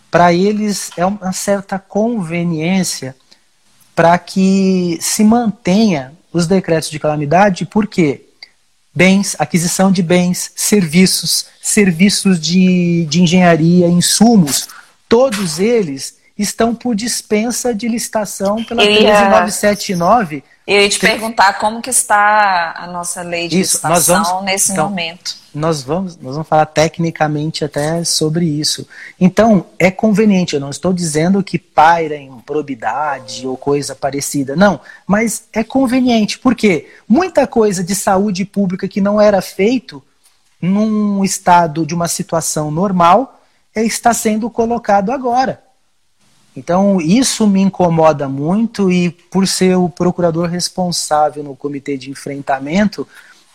para 0.09 0.33
eles 0.33 0.89
é 0.97 1.05
uma 1.05 1.31
certa 1.31 1.77
conveniência 1.77 3.15
para 3.93 4.17
que 4.17 4.97
se 4.99 5.23
mantenha 5.23 6.11
os 6.33 6.47
decretos 6.47 6.89
de 6.89 6.97
calamidade, 6.97 7.67
por 7.67 7.85
quê? 7.85 8.30
Bens, 8.93 9.35
aquisição 9.39 9.91
de 9.91 10.03
bens, 10.03 10.51
serviços, 10.55 11.45
serviços 11.61 12.39
de, 12.39 13.05
de 13.05 13.21
engenharia, 13.21 13.87
insumos, 13.87 14.67
todos 15.07 15.59
eles, 15.59 16.15
estão 16.37 16.73
por 16.73 16.95
dispensa 16.95 17.73
de 17.73 17.87
licitação 17.87 18.63
pela 18.63 18.83
ia, 18.83 18.97
13979. 18.97 20.43
Eu 20.65 20.81
ia 20.81 20.89
te 20.89 20.99
perguntar 20.99 21.53
como 21.59 21.81
que 21.81 21.89
está 21.89 22.73
a 22.77 22.87
nossa 22.87 23.21
lei 23.21 23.47
de 23.47 23.59
isso, 23.59 23.75
licitação 23.75 24.23
vamos, 24.23 24.45
nesse 24.45 24.71
então, 24.71 24.89
momento. 24.89 25.35
Nós 25.53 25.83
vamos, 25.83 26.15
nós 26.17 26.33
vamos 26.33 26.47
falar 26.47 26.65
tecnicamente 26.65 27.65
até 27.65 28.03
sobre 28.03 28.45
isso. 28.45 28.87
Então, 29.19 29.65
é 29.77 29.91
conveniente, 29.91 30.53
eu 30.55 30.61
não 30.61 30.69
estou 30.69 30.93
dizendo 30.93 31.43
que 31.43 31.59
paira 31.59 32.15
em 32.15 32.31
probidade 32.39 33.45
ou 33.45 33.57
coisa 33.57 33.93
parecida, 33.93 34.55
não, 34.55 34.79
mas 35.05 35.43
é 35.51 35.63
conveniente, 35.63 36.39
porque 36.39 36.89
muita 37.07 37.45
coisa 37.45 37.83
de 37.83 37.93
saúde 37.93 38.45
pública 38.45 38.87
que 38.87 39.01
não 39.01 39.19
era 39.19 39.41
feito 39.41 40.01
num 40.61 41.25
estado 41.25 41.85
de 41.85 41.93
uma 41.93 42.07
situação 42.07 42.69
normal 42.69 43.41
é, 43.75 43.83
está 43.83 44.13
sendo 44.13 44.49
colocado 44.49 45.11
agora. 45.11 45.61
Então, 46.55 46.99
isso 46.99 47.47
me 47.47 47.61
incomoda 47.61 48.27
muito 48.27 48.91
e, 48.91 49.09
por 49.09 49.47
ser 49.47 49.77
o 49.77 49.87
procurador 49.87 50.49
responsável 50.49 51.43
no 51.43 51.55
comitê 51.55 51.97
de 51.97 52.11
enfrentamento, 52.11 53.07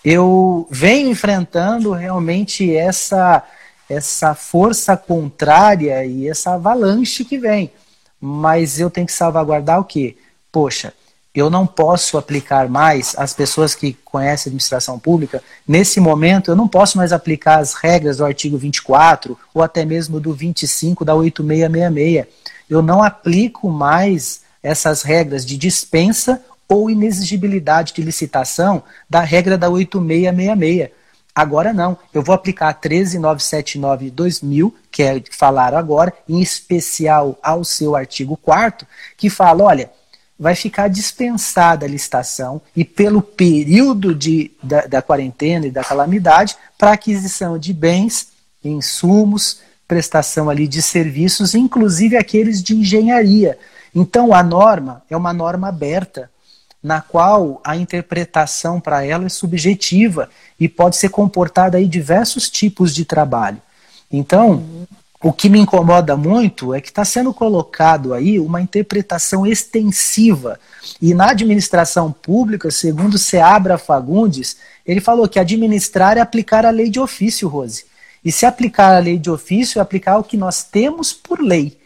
eu 0.02 0.66
venho 0.70 1.10
enfrentando 1.10 1.92
realmente 1.92 2.74
essa, 2.74 3.42
essa 3.88 4.34
força 4.34 4.96
contrária 4.96 6.04
e 6.06 6.26
essa 6.28 6.54
avalanche 6.54 7.24
que 7.24 7.36
vem. 7.36 7.70
Mas 8.18 8.80
eu 8.80 8.88
tenho 8.88 9.06
que 9.06 9.12
salvaguardar 9.12 9.78
o 9.78 9.84
quê? 9.84 10.16
Poxa, 10.50 10.94
eu 11.34 11.50
não 11.50 11.66
posso 11.66 12.16
aplicar 12.16 12.66
mais 12.66 13.14
as 13.18 13.34
pessoas 13.34 13.74
que 13.74 13.92
conhecem 14.04 14.48
administração 14.48 14.98
pública, 14.98 15.42
nesse 15.68 16.00
momento 16.00 16.50
eu 16.50 16.56
não 16.56 16.66
posso 16.66 16.96
mais 16.96 17.12
aplicar 17.12 17.58
as 17.58 17.74
regras 17.74 18.16
do 18.16 18.24
artigo 18.24 18.56
24 18.56 19.38
ou 19.52 19.62
até 19.62 19.84
mesmo 19.84 20.18
do 20.18 20.32
25 20.32 21.04
da 21.04 21.14
8666 21.14 22.26
eu 22.68 22.82
não 22.82 23.02
aplico 23.02 23.70
mais 23.70 24.42
essas 24.62 25.02
regras 25.02 25.44
de 25.44 25.56
dispensa 25.56 26.42
ou 26.68 26.90
inexigibilidade 26.90 27.92
de 27.92 28.02
licitação 28.02 28.82
da 29.08 29.20
regra 29.20 29.56
da 29.56 29.68
8666. 29.68 30.90
Agora 31.34 31.72
não, 31.72 31.98
eu 32.14 32.22
vou 32.22 32.34
aplicar 32.34 32.70
a 32.70 32.74
13979 32.74 34.06
de 34.06 34.10
2000, 34.10 34.74
que 34.90 35.02
é 35.02 35.20
que 35.20 35.36
falaram 35.36 35.76
agora, 35.76 36.12
em 36.26 36.40
especial 36.40 37.38
ao 37.42 37.62
seu 37.62 37.94
artigo 37.94 38.38
4 38.38 38.86
que 39.18 39.28
fala, 39.28 39.64
olha, 39.64 39.90
vai 40.38 40.54
ficar 40.54 40.88
dispensada 40.88 41.84
a 41.84 41.88
licitação 41.88 42.60
e 42.74 42.84
pelo 42.84 43.20
período 43.20 44.14
de, 44.14 44.50
da, 44.62 44.86
da 44.86 45.02
quarentena 45.02 45.66
e 45.66 45.70
da 45.70 45.84
calamidade 45.84 46.56
para 46.78 46.92
aquisição 46.92 47.58
de 47.58 47.72
bens, 47.72 48.28
insumos, 48.64 49.60
prestação 49.86 50.50
ali 50.50 50.66
de 50.66 50.82
serviços, 50.82 51.54
inclusive 51.54 52.16
aqueles 52.16 52.62
de 52.62 52.76
engenharia. 52.76 53.58
Então 53.94 54.34
a 54.34 54.42
norma 54.42 55.02
é 55.08 55.16
uma 55.16 55.32
norma 55.32 55.68
aberta, 55.68 56.30
na 56.82 57.00
qual 57.00 57.60
a 57.64 57.76
interpretação 57.76 58.80
para 58.80 59.04
ela 59.04 59.26
é 59.26 59.28
subjetiva 59.28 60.28
e 60.58 60.68
pode 60.68 60.96
ser 60.96 61.08
comportada 61.08 61.78
aí 61.78 61.86
diversos 61.86 62.48
tipos 62.48 62.94
de 62.94 63.04
trabalho. 63.04 63.60
Então, 64.10 64.86
o 65.22 65.32
que 65.32 65.48
me 65.48 65.58
incomoda 65.58 66.16
muito 66.16 66.72
é 66.72 66.80
que 66.80 66.88
está 66.88 67.04
sendo 67.04 67.34
colocado 67.34 68.14
aí 68.14 68.38
uma 68.38 68.60
interpretação 68.60 69.46
extensiva. 69.46 70.60
E 71.02 71.14
na 71.14 71.30
administração 71.30 72.12
pública, 72.12 72.70
segundo 72.70 73.18
Seabra 73.18 73.78
Fagundes, 73.78 74.56
ele 74.86 75.00
falou 75.00 75.26
que 75.26 75.40
administrar 75.40 76.16
é 76.16 76.20
aplicar 76.20 76.64
a 76.64 76.70
lei 76.70 76.88
de 76.88 77.00
ofício, 77.00 77.48
Rose. 77.48 77.84
E 78.26 78.32
se 78.32 78.44
aplicar 78.44 78.92
a 78.92 78.98
lei 78.98 79.20
de 79.20 79.30
ofício, 79.30 79.78
é 79.78 79.82
aplicar 79.82 80.18
o 80.18 80.24
que 80.24 80.36
nós 80.36 80.64
temos 80.64 81.12
por 81.12 81.40
lei. 81.40 81.78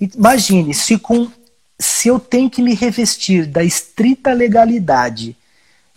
Imagine, 0.00 0.72
se, 0.72 0.96
com, 0.96 1.30
se 1.78 2.08
eu 2.08 2.18
tenho 2.18 2.48
que 2.48 2.62
me 2.62 2.74
revestir 2.74 3.44
da 3.44 3.62
estrita 3.62 4.32
legalidade 4.32 5.36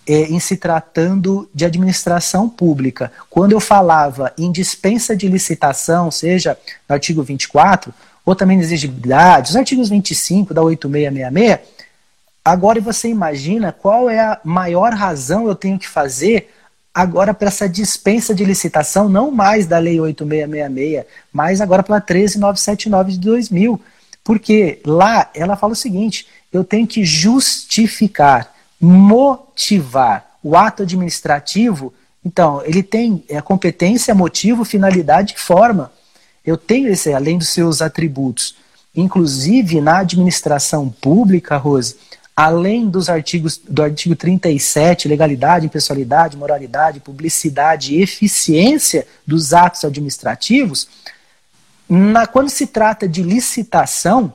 é, 0.06 0.24
em 0.24 0.38
se 0.38 0.58
tratando 0.58 1.50
de 1.54 1.64
administração 1.64 2.50
pública, 2.50 3.10
quando 3.30 3.54
eu 3.54 3.62
falava 3.62 4.34
em 4.38 4.52
dispensa 4.52 5.16
de 5.16 5.30
licitação, 5.30 6.12
seja 6.12 6.58
no 6.90 6.94
artigo 6.94 7.24
24, 7.24 7.94
ou 8.26 8.36
também 8.36 8.60
exigibilidade, 8.60 9.52
os 9.52 9.56
artigos 9.56 9.88
25 9.88 10.54
da 10.54 10.62
8666, 10.62 11.66
agora 12.44 12.82
você 12.82 13.08
imagina 13.08 13.72
qual 13.72 14.10
é 14.10 14.20
a 14.20 14.42
maior 14.44 14.92
razão 14.94 15.48
eu 15.48 15.56
tenho 15.56 15.80
que 15.80 15.88
fazer 15.88 16.50
agora 16.96 17.34
para 17.34 17.50
essa 17.50 17.68
dispensa 17.68 18.34
de 18.34 18.46
licitação, 18.46 19.10
não 19.10 19.30
mais 19.30 19.68
da 19.68 19.78
Lei 19.78 20.00
8666, 20.00 21.06
mas 21.34 21.60
agora 21.60 21.84
pela 21.84 22.00
13979 22.00 23.12
de 23.12 23.20
2000. 23.20 23.82
Porque 24.24 24.80
lá 24.86 25.30
ela 25.36 25.58
fala 25.58 25.74
o 25.74 25.76
seguinte: 25.76 26.26
eu 26.54 26.64
tenho 26.64 26.88
que 26.88 27.04
justificar, 27.04 28.50
motivar 28.80 30.38
o 30.42 30.56
ato 30.56 30.84
administrativo. 30.84 31.94
Então, 32.24 32.64
ele 32.64 32.82
tem 32.82 33.24
a 33.36 33.42
competência, 33.42 34.16
motivo, 34.16 34.64
finalidade 34.64 35.36
e 35.36 35.40
forma. 35.40 35.92
Eu 36.44 36.58
tenho 36.58 36.88
esse, 36.88 37.14
além 37.14 37.38
dos 37.38 37.50
seus 37.50 37.82
atributos. 37.82 38.56
Inclusive, 38.96 39.82
na 39.82 40.00
administração 40.00 40.90
pública, 40.90 41.58
Rose, 41.58 41.98
além 42.36 42.90
dos 42.90 43.10
artigos 43.10 43.58
do 43.58 43.82
artigo 43.82 44.16
37, 44.16 45.08
legalidade, 45.08 45.66
impessoalidade, 45.66 46.36
moralidade, 46.36 47.00
publicidade 47.00 47.96
e 47.96 48.02
eficiência 48.02 49.08
dos 49.26 49.54
atos 49.54 49.86
administrativos, 49.86 50.88
na, 51.88 52.28
quando 52.28 52.50
se 52.50 52.68
trata 52.68 53.08
de 53.08 53.24
licitação, 53.24 54.34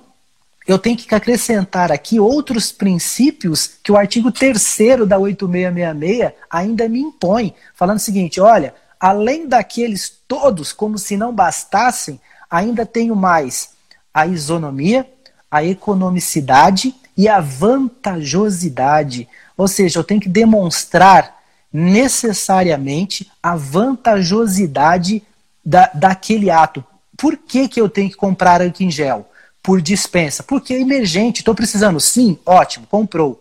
eu 0.66 0.78
tenho 0.78 0.96
que 0.96 1.14
acrescentar 1.14 1.90
aqui 1.92 2.18
outros 2.20 2.70
princípios 2.72 3.72
que 3.82 3.90
o 3.90 3.96
artigo 3.96 4.30
3 4.30 4.78
da 5.06 5.18
8666 5.18 6.32
ainda 6.48 6.88
me 6.88 7.00
impõe, 7.00 7.54
falando 7.74 7.96
o 7.96 8.00
seguinte: 8.00 8.40
olha, 8.40 8.74
além 8.98 9.48
daqueles 9.48 10.12
todos, 10.28 10.72
como 10.72 10.96
se 10.96 11.16
não 11.16 11.34
bastassem, 11.34 12.20
ainda 12.48 12.86
tenho 12.86 13.16
mais 13.16 13.70
a 14.14 14.26
isonomia, 14.26 15.08
a 15.50 15.64
economicidade 15.64 16.94
e 17.20 17.28
a 17.28 17.38
vantajosidade. 17.38 19.28
Ou 19.54 19.68
seja, 19.68 19.98
eu 19.98 20.04
tenho 20.04 20.22
que 20.22 20.28
demonstrar 20.28 21.38
necessariamente 21.70 23.30
a 23.42 23.54
vantajosidade 23.54 25.22
da, 25.62 25.90
daquele 25.92 26.50
ato. 26.50 26.82
Por 27.18 27.36
que, 27.36 27.68
que 27.68 27.78
eu 27.78 27.90
tenho 27.90 28.08
que 28.08 28.16
comprar 28.16 28.62
álcool 28.62 28.84
em 28.84 28.90
gel? 28.90 29.28
Por 29.62 29.82
dispensa. 29.82 30.42
Porque 30.42 30.72
é 30.72 30.80
emergente, 30.80 31.42
estou 31.42 31.54
precisando. 31.54 32.00
Sim, 32.00 32.38
ótimo, 32.46 32.86
comprou. 32.86 33.38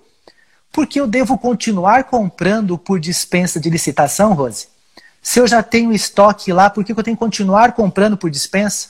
Por 0.73 0.85
que 0.85 0.99
eu 0.99 1.07
devo 1.07 1.37
continuar 1.37 2.03
comprando 2.03 2.77
por 2.77 2.99
dispensa 2.99 3.61
de 3.61 3.69
licitação, 3.69 4.33
Rose? 4.33 4.67
Se 5.21 5.39
eu 5.39 5.47
já 5.47 5.63
tenho 5.63 5.93
estoque 5.93 6.51
lá, 6.51 6.69
por 6.69 6.83
que 6.83 6.91
eu 6.91 7.01
tenho 7.01 7.15
que 7.15 7.23
continuar 7.23 7.71
comprando 7.71 8.17
por 8.17 8.29
dispensa? 8.29 8.89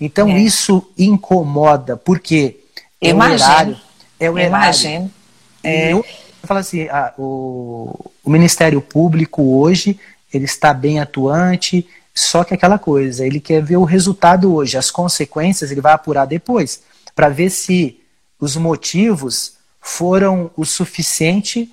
Então 0.00 0.28
é. 0.28 0.38
isso 0.38 0.88
incomoda, 0.96 1.96
porque 1.96 2.60
é 3.00 3.12
o 3.12 3.18
horário, 3.18 3.76
é 4.24 4.30
o 4.30 4.38
Imagino. 4.38 5.10
É. 5.62 5.92
Eu, 5.92 5.98
eu 5.98 6.48
falo 6.48 6.60
assim, 6.60 6.88
a, 6.88 7.12
o, 7.16 8.10
o 8.22 8.30
Ministério 8.30 8.80
Público 8.80 9.42
hoje 9.58 9.98
ele 10.32 10.44
está 10.44 10.74
bem 10.74 11.00
atuante, 11.00 11.86
só 12.14 12.44
que 12.44 12.54
aquela 12.54 12.78
coisa, 12.78 13.26
ele 13.26 13.40
quer 13.40 13.62
ver 13.62 13.76
o 13.76 13.84
resultado 13.84 14.54
hoje, 14.54 14.76
as 14.76 14.90
consequências 14.90 15.70
ele 15.70 15.80
vai 15.80 15.92
apurar 15.92 16.26
depois, 16.26 16.82
para 17.14 17.28
ver 17.28 17.50
se 17.50 18.00
os 18.40 18.56
motivos 18.56 19.54
foram 19.80 20.50
o 20.56 20.64
suficiente 20.64 21.72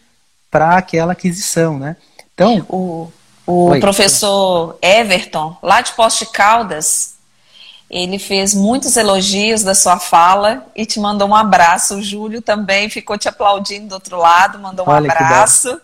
para 0.50 0.78
aquela 0.78 1.14
aquisição, 1.14 1.80
né? 1.80 1.96
Então, 2.34 2.66
o, 2.70 3.12
o 3.46 3.80
professor 3.80 4.78
Everton, 4.82 5.58
lá 5.62 5.82
de 5.82 5.94
Poste 5.94 6.26
Caldas, 6.26 7.16
ele 7.92 8.18
fez 8.18 8.54
muitos 8.54 8.96
elogios 8.96 9.64
da 9.64 9.76
sua 9.76 10.00
fala 10.00 10.66
e 10.74 10.86
te 10.86 10.98
mandou 10.98 11.28
um 11.28 11.36
abraço. 11.36 11.96
O 11.96 12.02
Júlio 12.02 12.42
também 12.42 12.90
ficou 12.90 13.18
te 13.18 13.28
aplaudindo 13.28 13.90
do 13.90 13.96
outro 13.96 14.18
lado, 14.18 14.58
mandou 14.58 14.88
um 14.88 14.90
Olha 14.90 15.12
abraço. 15.12 15.80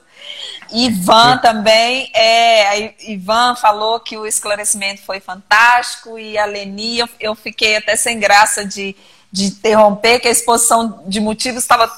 Ivan 0.71 1.37
também, 1.39 2.09
é, 2.15 2.93
Ivan 3.11 3.55
falou 3.55 3.99
que 3.99 4.17
o 4.17 4.25
esclarecimento 4.25 5.01
foi 5.01 5.19
fantástico 5.19 6.17
e 6.17 6.37
a 6.37 6.45
Leni, 6.45 6.99
eu, 6.99 7.09
eu 7.19 7.35
fiquei 7.35 7.75
até 7.75 7.95
sem 7.97 8.19
graça 8.19 8.65
de, 8.65 8.95
de 9.29 9.45
interromper, 9.47 10.19
que 10.19 10.27
a 10.29 10.31
exposição 10.31 11.03
de 11.07 11.19
motivos 11.19 11.63
estava 11.63 11.91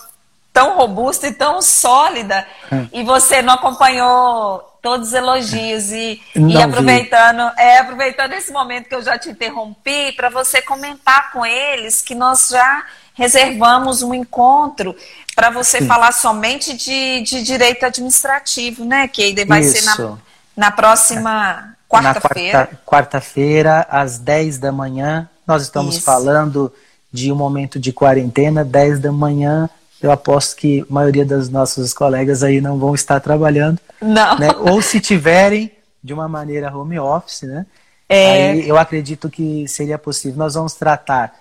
tão 0.52 0.76
robusta 0.76 1.28
e 1.28 1.34
tão 1.34 1.62
sólida, 1.62 2.48
hum. 2.72 2.88
e 2.92 3.04
você 3.04 3.42
não 3.42 3.54
acompanhou 3.54 4.69
todos 4.82 5.10
os 5.10 5.14
elogios 5.14 5.92
e, 5.92 6.22
e 6.36 6.62
aproveitando, 6.62 7.42
é, 7.58 7.80
aproveitando 7.80 8.34
esse 8.34 8.52
momento 8.52 8.88
que 8.88 8.96
eu 8.96 9.02
já 9.02 9.18
te 9.18 9.30
interrompi, 9.30 10.12
para 10.14 10.30
você 10.30 10.62
comentar 10.62 11.32
com 11.32 11.46
eles 11.46 12.02
que 12.02 12.16
nós 12.16 12.50
já 12.50 12.86
reservamos 13.14 14.02
um 14.02 14.14
encontro 14.14 14.96
para 15.36 15.50
você 15.50 15.80
Sim. 15.80 15.88
falar 15.88 16.14
somente 16.14 16.76
de, 16.76 17.22
de 17.22 17.44
direito 17.44 17.86
administrativo, 17.86 18.86
né? 18.86 19.08
Que 19.08 19.46
vai 19.46 19.62
Isso. 19.62 19.78
ser 19.78 19.86
na, 19.86 20.18
na 20.56 20.72
próxima 20.72 21.76
quarta-feira. 21.88 22.70
Quarta-feira, 22.86 23.88
às 23.90 24.18
10 24.18 24.58
da 24.60 24.72
manhã, 24.72 25.30
nós 25.46 25.64
estamos 25.64 25.96
Isso. 25.96 26.06
falando 26.06 26.72
de 27.12 27.32
um 27.32 27.36
momento 27.36 27.80
de 27.80 27.92
quarentena, 27.92 28.64
10 28.64 29.00
da 29.00 29.12
manhã, 29.12 29.70
eu 30.02 30.12
aposto 30.12 30.56
que 30.56 30.82
a 30.82 30.94
maioria 30.94 31.26
dos 31.26 31.50
nossos 31.50 31.94
colegas 31.94 32.44
aí 32.44 32.62
não 32.62 32.78
vão 32.78 32.96
estar 32.96 33.20
trabalhando. 33.20 33.80
Não. 34.02 34.38
Né? 34.38 34.50
Ou 34.58 34.82
se 34.82 35.00
tiverem, 35.00 35.72
de 36.04 36.14
uma 36.14 36.28
maneira 36.28 36.76
home 36.76 36.98
office, 37.00 37.44
né? 37.44 37.66
É... 38.08 38.52
Aí 38.52 38.68
eu 38.68 38.78
acredito 38.78 39.30
que 39.30 39.68
seria 39.68 39.98
possível. 39.98 40.38
Nós 40.38 40.56
vamos 40.56 40.74
tratar 40.74 41.34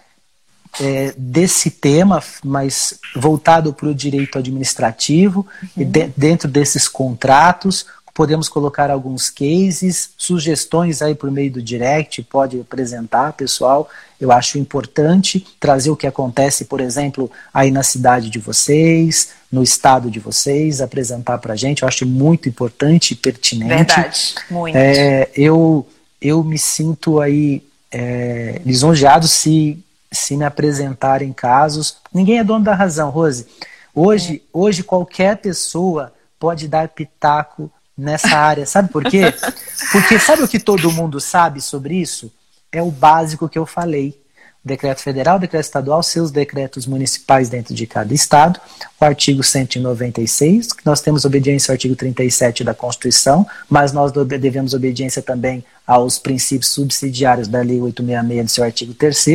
é, 0.81 1.15
desse 1.17 1.71
tema, 1.71 2.23
mas 2.45 2.99
voltado 3.17 3.73
para 3.73 3.89
o 3.89 3.95
direito 3.95 4.39
administrativo, 4.39 5.47
uhum. 5.63 5.69
e 5.77 5.85
de, 5.85 6.13
dentro 6.17 6.49
desses 6.49 6.87
contratos, 6.87 7.87
podemos 8.19 8.49
colocar 8.49 8.91
alguns 8.91 9.31
cases, 9.31 10.11
sugestões 10.19 11.03
aí 11.03 11.15
por 11.15 11.31
meio 11.31 11.53
do 11.53 11.63
direct, 11.63 12.21
pode 12.25 12.61
apresentar, 12.61 13.33
pessoal. 13.35 13.89
Eu 14.21 14.33
acho 14.33 14.59
importante 14.59 15.47
trazer 15.61 15.91
o 15.91 15.97
que 15.97 16.05
acontece, 16.05 16.65
por 16.65 16.81
exemplo, 16.81 17.31
aí 17.55 17.71
na 17.71 17.85
cidade 17.85 18.29
de 18.29 18.41
vocês, 18.41 19.35
no 19.53 19.63
estado 19.63 20.11
de 20.11 20.19
vocês, 20.19 20.81
apresentar 20.81 21.39
para 21.39 21.53
a 21.53 21.57
gente. 21.57 21.83
Eu 21.83 21.89
acho 21.89 22.05
muito 22.05 22.49
importante 22.49 23.13
e 23.13 23.15
pertinente. 23.15 23.69
Verdade, 23.69 24.35
muito. 24.51 24.75
É, 24.75 25.31
eu, 25.37 25.87
eu 26.21 26.43
me 26.43 26.59
sinto 26.59 27.21
aí 27.21 27.63
é, 27.93 28.61
lisonjeado 28.67 29.29
se, 29.29 29.79
se 30.11 30.37
me 30.37 30.45
apresentarem 30.45 31.33
casos. 31.33 31.99
Ninguém 32.13 32.41
é 32.41 32.43
dono 32.43 32.65
da 32.65 32.75
razão, 32.75 33.11
Rose. 33.11 33.47
Hoje, 33.95 34.43
é. 34.45 34.49
hoje 34.53 34.83
qualquer 34.83 35.37
pessoa 35.37 36.13
pode 36.37 36.67
dar 36.67 36.89
pitaco 36.89 37.71
nessa 37.99 38.39
área. 38.39 38.65
Sabe 38.65 38.91
por 38.91 39.03
quê? 39.05 39.35
Porque 39.91 40.19
sabe 40.19 40.45
o 40.45 40.49
que 40.49 40.61
todo 40.61 40.93
mundo 40.93 41.21
sabe 41.21 41.61
sobre 41.61 41.97
isso? 41.97 42.33
É 42.71 42.81
o 42.81 42.91
básico 42.91 43.49
que 43.49 43.59
eu 43.59 43.67
falei. 43.67 44.19
Decreto 44.65 45.01
federal, 45.01 45.39
decreto 45.39 45.65
estadual, 45.65 46.03
seus 46.03 46.33
decretos 46.33 46.85
municipais 46.85 47.49
dentro 47.49 47.73
de 47.73 47.87
cada 47.87 48.13
estado, 48.13 48.61
o 49.01 49.05
artigo 49.05 49.43
196, 49.43 50.73
que 50.73 50.85
nós 50.85 51.01
temos 51.01 51.25
obediência 51.25 51.71
ao 51.71 51.75
artigo 51.75 51.95
37 51.95 52.65
da 52.65 52.75
Constituição, 52.75 53.47
mas 53.71 53.93
nós 53.93 54.11
devemos 54.13 54.75
obediência 54.75 55.23
também 55.23 55.65
aos 55.87 56.19
princípios 56.19 56.73
subsidiários 56.73 57.47
da 57.47 57.61
Lei 57.63 57.81
866, 57.81 58.45
do 58.45 58.51
seu 58.51 58.65
artigo 58.65 58.95
3 58.95 59.27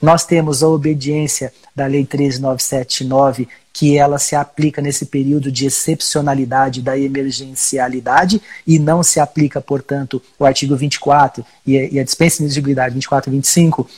Nós 0.00 0.24
temos 0.24 0.62
a 0.62 0.68
obediência 0.68 1.52
da 1.76 1.86
Lei 1.86 2.04
13979, 2.04 3.48
que 3.72 3.96
ela 3.96 4.18
se 4.18 4.34
aplica 4.34 4.82
nesse 4.82 5.06
período 5.06 5.52
de 5.52 5.66
excepcionalidade 5.66 6.82
da 6.82 6.98
emergencialidade 6.98 8.42
e 8.66 8.78
não 8.78 9.02
se 9.02 9.20
aplica, 9.20 9.60
portanto, 9.60 10.20
o 10.38 10.44
artigo 10.44 10.74
24 10.74 11.44
e, 11.66 12.00
a 12.00 12.02
dispensa 12.02 12.38
de 12.38 12.44
exigibilidade 12.44 12.94
24 12.94 13.30
e 13.30 13.36
25 13.36 13.88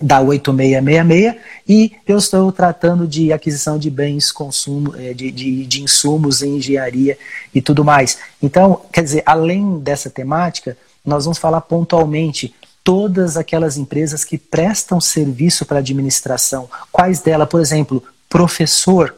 da 0.00 0.20
8666 0.20 1.36
e 1.68 1.92
eu 2.06 2.18
estou 2.18 2.50
tratando 2.50 3.06
de 3.06 3.32
aquisição 3.32 3.78
de 3.78 3.88
bens, 3.90 4.32
consumo, 4.32 4.94
eh, 4.96 5.14
de, 5.14 5.30
de, 5.30 5.66
de 5.66 5.82
insumos 5.82 6.42
em 6.42 6.56
engenharia 6.56 7.16
e 7.54 7.62
tudo 7.62 7.84
mais. 7.84 8.18
Então, 8.42 8.80
quer 8.92 9.02
dizer, 9.02 9.22
além 9.24 9.78
dessa 9.78 10.10
temática, 10.10 10.76
nós 11.04 11.24
vamos 11.24 11.38
falar 11.38 11.60
pontualmente 11.60 12.54
todas 12.82 13.36
aquelas 13.36 13.78
empresas 13.78 14.24
que 14.24 14.36
prestam 14.36 15.00
serviço 15.00 15.64
para 15.64 15.78
a 15.78 15.80
administração. 15.80 16.68
Quais 16.92 17.20
delas, 17.20 17.48
por 17.48 17.60
exemplo, 17.60 18.02
professor. 18.28 19.14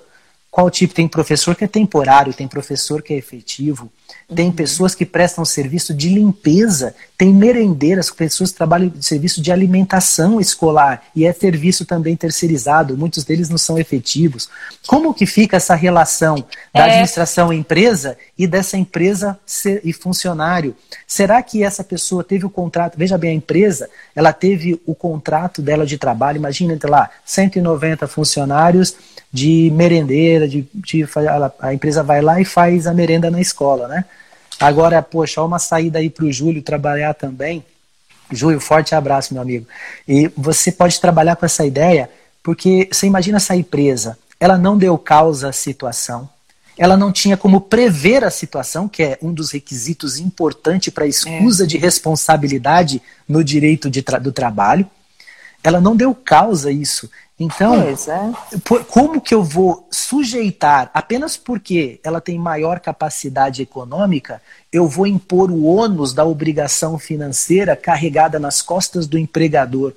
Qual 0.56 0.70
tipo? 0.70 0.94
Tem 0.94 1.06
professor 1.06 1.54
que 1.54 1.64
é 1.64 1.68
temporário, 1.68 2.32
tem 2.32 2.48
professor 2.48 3.02
que 3.02 3.12
é 3.12 3.18
efetivo, 3.18 3.92
tem 4.34 4.46
uhum. 4.46 4.52
pessoas 4.52 4.94
que 4.94 5.04
prestam 5.04 5.44
serviço 5.44 5.92
de 5.92 6.08
limpeza, 6.08 6.94
tem 7.18 7.30
merendeiras, 7.30 8.10
pessoas 8.10 8.52
que 8.52 8.56
trabalham 8.56 8.88
de 8.88 9.04
serviço 9.04 9.42
de 9.42 9.52
alimentação 9.52 10.40
escolar 10.40 11.02
e 11.14 11.26
é 11.26 11.32
serviço 11.34 11.84
também 11.84 12.16
terceirizado, 12.16 12.96
muitos 12.96 13.22
deles 13.22 13.50
não 13.50 13.58
são 13.58 13.78
efetivos. 13.78 14.48
Como 14.86 15.12
que 15.12 15.26
fica 15.26 15.58
essa 15.58 15.74
relação 15.74 16.36
da 16.72 16.86
é. 16.86 16.90
administração 16.90 17.52
empresa 17.52 18.16
e 18.38 18.46
dessa 18.46 18.78
empresa 18.78 19.38
ser, 19.44 19.82
e 19.84 19.92
funcionário? 19.92 20.74
Será 21.06 21.42
que 21.42 21.62
essa 21.62 21.84
pessoa 21.84 22.24
teve 22.24 22.46
o 22.46 22.50
contrato, 22.50 22.96
veja 22.96 23.18
bem, 23.18 23.32
a 23.32 23.34
empresa, 23.34 23.90
ela 24.14 24.32
teve 24.32 24.80
o 24.86 24.94
contrato 24.94 25.60
dela 25.60 25.84
de 25.84 25.98
trabalho, 25.98 26.38
imagina, 26.38 26.72
entre 26.72 26.90
lá, 26.90 27.10
190 27.26 28.08
funcionários, 28.08 28.96
de 29.36 29.70
merendeira, 29.70 30.48
de, 30.48 30.66
de 30.72 31.06
a 31.60 31.74
empresa 31.74 32.02
vai 32.02 32.22
lá 32.22 32.40
e 32.40 32.44
faz 32.46 32.86
a 32.86 32.94
merenda 32.94 33.30
na 33.30 33.38
escola, 33.38 33.86
né? 33.86 34.02
Agora, 34.58 35.02
poxa, 35.02 35.42
uma 35.42 35.58
saída 35.58 35.98
aí 35.98 36.08
para 36.08 36.24
o 36.24 36.32
Júlio 36.32 36.62
trabalhar 36.62 37.12
também. 37.12 37.62
Júlio, 38.32 38.58
forte 38.58 38.94
abraço, 38.94 39.34
meu 39.34 39.42
amigo. 39.42 39.66
E 40.08 40.30
você 40.34 40.72
pode 40.72 40.98
trabalhar 40.98 41.36
com 41.36 41.44
essa 41.44 41.66
ideia, 41.66 42.08
porque 42.42 42.88
você 42.90 43.06
imagina 43.06 43.36
essa 43.36 43.54
empresa, 43.54 44.16
ela 44.40 44.56
não 44.56 44.78
deu 44.78 44.96
causa 44.96 45.50
à 45.50 45.52
situação, 45.52 46.26
ela 46.78 46.96
não 46.96 47.12
tinha 47.12 47.36
como 47.36 47.60
prever 47.60 48.24
a 48.24 48.30
situação, 48.30 48.88
que 48.88 49.02
é 49.02 49.18
um 49.20 49.34
dos 49.34 49.50
requisitos 49.50 50.18
importantes 50.18 50.90
para 50.94 51.04
a 51.04 51.08
escusa 51.08 51.64
é. 51.64 51.66
de 51.66 51.76
responsabilidade 51.76 53.02
no 53.28 53.44
direito 53.44 53.90
de 53.90 54.00
tra 54.00 54.18
do 54.18 54.32
trabalho. 54.32 54.86
Ela 55.62 55.78
não 55.78 55.94
deu 55.94 56.14
causa 56.14 56.70
a 56.70 56.72
isso. 56.72 57.10
Então, 57.38 57.74
é. 57.82 57.94
como 58.88 59.20
que 59.20 59.34
eu 59.34 59.44
vou 59.44 59.86
sujeitar, 59.90 60.90
apenas 60.94 61.36
porque 61.36 62.00
ela 62.02 62.18
tem 62.18 62.38
maior 62.38 62.80
capacidade 62.80 63.60
econômica, 63.60 64.40
eu 64.72 64.88
vou 64.88 65.06
impor 65.06 65.50
o 65.50 65.64
ônus 65.64 66.14
da 66.14 66.24
obrigação 66.24 66.98
financeira 66.98 67.76
carregada 67.76 68.38
nas 68.38 68.62
costas 68.62 69.06
do 69.06 69.18
empregador? 69.18 69.92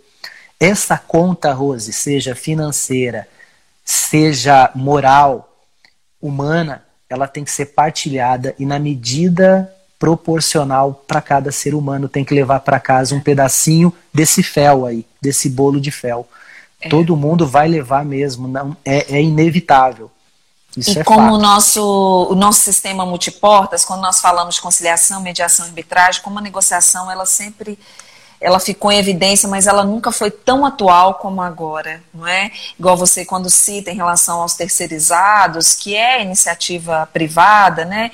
Essa 0.59 0.97
conta, 0.97 1.53
Rose, 1.53 1.93
seja 1.93 2.35
financeira, 2.35 3.25
seja 3.85 4.69
moral, 4.75 5.49
humana, 6.21 6.83
ela 7.09 7.25
tem 7.25 7.45
que 7.45 7.51
ser 7.51 7.67
partilhada 7.67 8.53
e 8.59 8.65
na 8.65 8.77
medida 8.77 9.73
proporcional 9.97 11.03
para 11.07 11.21
cada 11.21 11.51
ser 11.51 11.73
humano 11.73 12.09
tem 12.09 12.25
que 12.25 12.33
levar 12.33 12.59
para 12.59 12.79
casa 12.79 13.15
um 13.15 13.21
pedacinho 13.21 13.93
desse 14.13 14.43
fel 14.43 14.85
aí, 14.85 15.05
desse 15.21 15.49
bolo 15.49 15.79
de 15.79 15.91
fel. 15.91 16.27
É. 16.81 16.89
Todo 16.89 17.15
mundo 17.15 17.45
vai 17.47 17.67
levar 17.67 18.05
mesmo, 18.05 18.47
não 18.47 18.75
é, 18.85 19.17
é 19.17 19.21
inevitável. 19.21 20.09
Isso 20.77 20.91
e 20.91 20.99
é 20.99 21.03
como 21.03 21.33
o 21.33 21.37
nosso, 21.37 22.27
o 22.29 22.35
nosso 22.35 22.61
sistema 22.61 23.05
multiportas, 23.05 23.83
quando 23.83 24.01
nós 24.01 24.21
falamos 24.21 24.55
de 24.55 24.61
conciliação, 24.61 25.21
mediação 25.21 25.65
arbitragem, 25.65 26.21
como 26.21 26.39
a 26.39 26.41
negociação 26.41 27.09
ela 27.11 27.25
sempre 27.25 27.77
ela 28.41 28.59
ficou 28.59 28.91
em 28.91 28.97
evidência, 28.97 29.49
mas 29.49 29.67
ela 29.67 29.83
nunca 29.83 30.11
foi 30.11 30.31
tão 30.31 30.65
atual 30.65 31.15
como 31.15 31.41
agora, 31.41 32.01
não 32.13 32.25
é? 32.25 32.51
Igual 32.77 32.95
você 32.95 33.25
quando 33.25 33.49
cita 33.49 33.91
em 33.91 33.95
relação 33.95 34.41
aos 34.41 34.53
terceirizados, 34.53 35.75
que 35.75 35.95
é 35.95 36.21
iniciativa 36.21 37.09
privada, 37.11 37.83
né? 37.83 38.11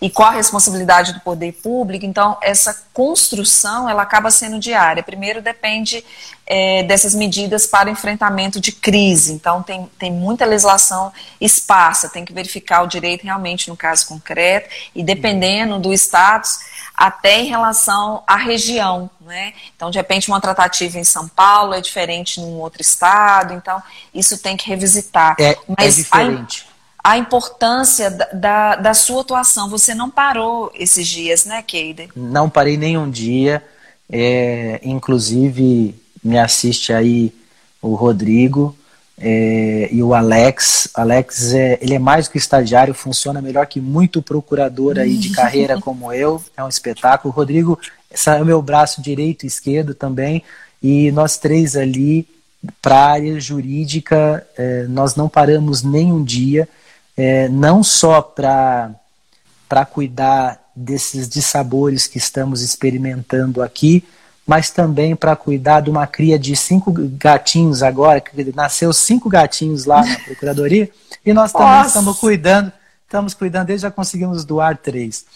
E 0.00 0.10
qual 0.10 0.30
a 0.30 0.32
responsabilidade 0.32 1.12
do 1.12 1.20
poder 1.20 1.52
público? 1.52 2.04
Então, 2.04 2.36
essa 2.42 2.86
construção, 2.92 3.88
ela 3.88 4.02
acaba 4.02 4.30
sendo 4.32 4.58
diária. 4.58 5.02
Primeiro 5.02 5.40
depende 5.40 6.04
é, 6.44 6.82
dessas 6.82 7.14
medidas 7.14 7.64
para 7.64 7.88
enfrentamento 7.88 8.60
de 8.60 8.72
crise. 8.72 9.32
Então, 9.32 9.62
tem, 9.62 9.88
tem 9.96 10.10
muita 10.10 10.44
legislação 10.44 11.12
esparsa, 11.40 12.08
tem 12.08 12.24
que 12.24 12.32
verificar 12.32 12.82
o 12.82 12.88
direito 12.88 13.22
realmente 13.22 13.68
no 13.68 13.76
caso 13.76 14.08
concreto, 14.08 14.68
e 14.92 15.04
dependendo 15.04 15.78
do 15.78 15.92
status, 15.92 16.58
até 16.98 17.40
em 17.40 17.46
relação 17.46 18.24
à 18.26 18.34
região. 18.34 19.08
Né? 19.20 19.52
Então, 19.76 19.88
de 19.88 19.98
repente, 19.98 20.28
uma 20.28 20.40
tratativa 20.40 20.98
em 20.98 21.04
São 21.04 21.28
Paulo 21.28 21.72
é 21.72 21.80
diferente 21.80 22.40
num 22.40 22.58
outro 22.58 22.82
estado, 22.82 23.54
então 23.54 23.80
isso 24.12 24.36
tem 24.38 24.56
que 24.56 24.68
revisitar. 24.68 25.36
É, 25.38 25.52
é 25.52 25.58
Mas 25.78 25.96
é 25.96 26.02
diferente. 26.02 26.66
A, 27.02 27.12
a 27.12 27.18
importância 27.18 28.10
da, 28.10 28.24
da, 28.32 28.76
da, 28.76 28.94
sua 28.94 29.20
atuação, 29.20 29.70
você 29.70 29.94
não 29.94 30.10
parou 30.10 30.72
esses 30.74 31.06
dias, 31.06 31.44
né, 31.44 31.62
Keide? 31.62 32.08
Não 32.16 32.50
parei 32.50 32.76
nenhum 32.76 33.08
dia, 33.08 33.64
é, 34.10 34.80
inclusive 34.82 35.94
me 36.24 36.36
assiste 36.36 36.92
aí 36.92 37.32
o 37.80 37.94
Rodrigo 37.94 38.76
é, 39.20 39.88
e 39.90 40.02
o 40.02 40.14
Alex. 40.14 40.88
Alex 40.94 41.52
é, 41.52 41.78
ele 41.80 41.94
é 41.94 41.98
mais 41.98 42.26
do 42.26 42.32
que 42.32 42.38
estagiário, 42.38 42.94
funciona 42.94 43.42
melhor 43.42 43.66
que 43.66 43.80
muito 43.80 44.22
procurador 44.22 44.98
aí 44.98 45.16
de 45.16 45.30
carreira 45.30 45.78
como 45.82 46.12
eu. 46.12 46.42
É 46.56 46.62
um 46.62 46.68
espetáculo. 46.68 47.32
O 47.32 47.36
Rodrigo 47.36 47.78
esse 48.10 48.30
é 48.30 48.40
o 48.40 48.44
meu 48.44 48.62
braço 48.62 49.02
direito 49.02 49.44
e 49.44 49.46
esquerdo 49.46 49.94
também. 49.94 50.42
E 50.82 51.12
nós 51.12 51.36
três 51.36 51.76
ali, 51.76 52.26
para 52.80 52.96
a 52.96 53.10
área 53.12 53.40
jurídica, 53.40 54.46
é, 54.56 54.84
nós 54.84 55.14
não 55.14 55.28
paramos 55.28 55.82
nem 55.82 56.12
um 56.12 56.24
dia, 56.24 56.68
é, 57.16 57.48
não 57.48 57.82
só 57.82 58.22
para 58.22 58.94
cuidar 59.90 60.60
desses 60.74 61.28
dissabores 61.28 62.06
que 62.06 62.18
estamos 62.18 62.62
experimentando 62.62 63.62
aqui, 63.62 64.04
mas 64.48 64.70
também 64.70 65.14
para 65.14 65.36
cuidar 65.36 65.80
de 65.80 65.90
uma 65.90 66.06
cria 66.06 66.38
de 66.38 66.56
cinco 66.56 66.90
gatinhos 66.96 67.82
agora, 67.82 68.18
que 68.18 68.50
nasceu 68.56 68.90
cinco 68.94 69.28
gatinhos 69.28 69.84
lá 69.84 70.02
na 70.02 70.18
Procuradoria, 70.20 70.90
e 71.24 71.34
nós 71.34 71.52
também 71.52 71.68
Nossa. 71.68 71.88
estamos 71.88 72.18
cuidando, 72.18 72.72
estamos 73.04 73.34
cuidando, 73.34 73.66
desde 73.66 73.82
já 73.82 73.90
conseguimos 73.90 74.46
doar 74.46 74.78
três. 74.78 75.26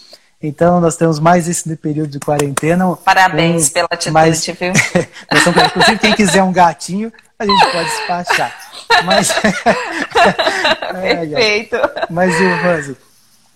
Então, 0.41 0.81
nós 0.81 0.97
temos 0.97 1.19
mais 1.19 1.47
esse 1.47 1.75
período 1.77 2.09
de 2.09 2.19
quarentena. 2.19 2.97
Parabéns 2.97 3.69
um, 3.69 3.73
pela 3.73 3.87
atitude, 3.91 4.11
mas, 4.11 4.43
viu? 4.45 4.73
inclusive, 5.67 5.99
quem 5.99 6.15
quiser 6.15 6.41
um 6.41 6.51
gatinho, 6.51 7.13
a 7.37 7.45
gente 7.45 7.71
pode 7.71 7.89
despachar. 7.89 8.53
Mas, 9.05 9.29
Perfeito. 10.91 11.77
Mas, 12.09 12.33
Rose, 12.63 12.97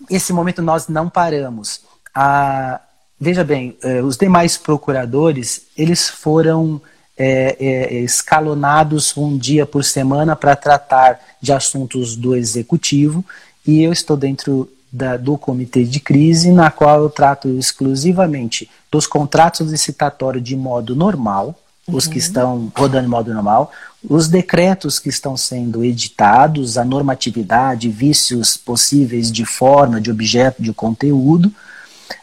esse 0.08 0.32
momento 0.32 0.62
nós 0.62 0.86
não 0.86 1.10
paramos. 1.10 1.82
A, 2.14 2.80
veja 3.20 3.44
bem, 3.44 3.76
eh, 3.82 4.02
os 4.02 4.16
demais 4.16 4.56
procuradores, 4.56 5.62
eles 5.76 6.08
foram 6.08 6.80
é, 7.16 7.56
é, 7.58 8.00
escalonados 8.00 9.16
um 9.16 9.36
dia 9.36 9.66
por 9.66 9.82
semana 9.84 10.36
para 10.36 10.54
tratar 10.54 11.18
de 11.40 11.52
assuntos 11.52 12.14
do 12.14 12.36
executivo 12.36 13.24
e 13.66 13.82
eu 13.82 13.92
estou 13.92 14.16
dentro 14.16 14.70
da, 14.90 15.16
do 15.16 15.36
comitê 15.36 15.84
de 15.84 16.00
crise, 16.00 16.50
na 16.50 16.70
qual 16.70 17.02
eu 17.02 17.10
trato 17.10 17.48
exclusivamente 17.48 18.70
dos 18.90 19.06
contratos 19.06 19.70
licitatórios 19.70 20.42
de 20.42 20.56
modo 20.56 20.96
normal, 20.96 21.54
uhum. 21.86 21.96
os 21.96 22.06
que 22.06 22.14
uhum. 22.14 22.18
estão 22.18 22.72
rodando 22.74 23.04
de 23.04 23.10
modo 23.10 23.34
normal, 23.34 23.72
os 24.08 24.28
decretos 24.28 24.98
que 24.98 25.08
estão 25.08 25.36
sendo 25.36 25.84
editados, 25.84 26.78
a 26.78 26.84
normatividade, 26.84 27.90
vícios 27.90 28.56
possíveis 28.56 29.30
de 29.30 29.44
forma, 29.44 30.00
de 30.00 30.10
objeto, 30.10 30.62
de 30.62 30.72
conteúdo. 30.72 31.52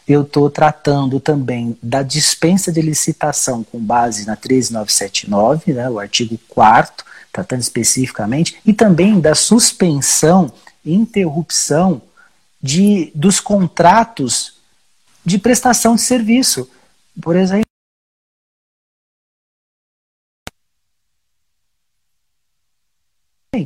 Eu 0.06 0.22
estou 0.22 0.50
tratando 0.50 1.20
também 1.20 1.76
da 1.82 2.02
dispensa 2.02 2.72
de 2.72 2.80
licitação 2.80 3.64
com 3.64 3.78
base 3.78 4.26
na 4.26 4.36
13979, 4.36 5.72
né, 5.72 5.88
o 5.88 5.98
artigo 5.98 6.38
4 6.48 7.04
tratando 7.36 7.60
especificamente, 7.60 8.58
e 8.64 8.72
também 8.72 9.20
da 9.20 9.34
suspensão 9.34 10.50
e 10.82 10.94
interrupção 10.94 12.00
de, 12.62 13.12
dos 13.14 13.40
contratos 13.40 14.56
de 15.22 15.38
prestação 15.38 15.96
de 15.96 16.00
serviço. 16.00 16.70
Por 17.20 17.36
exemplo, 17.36 17.66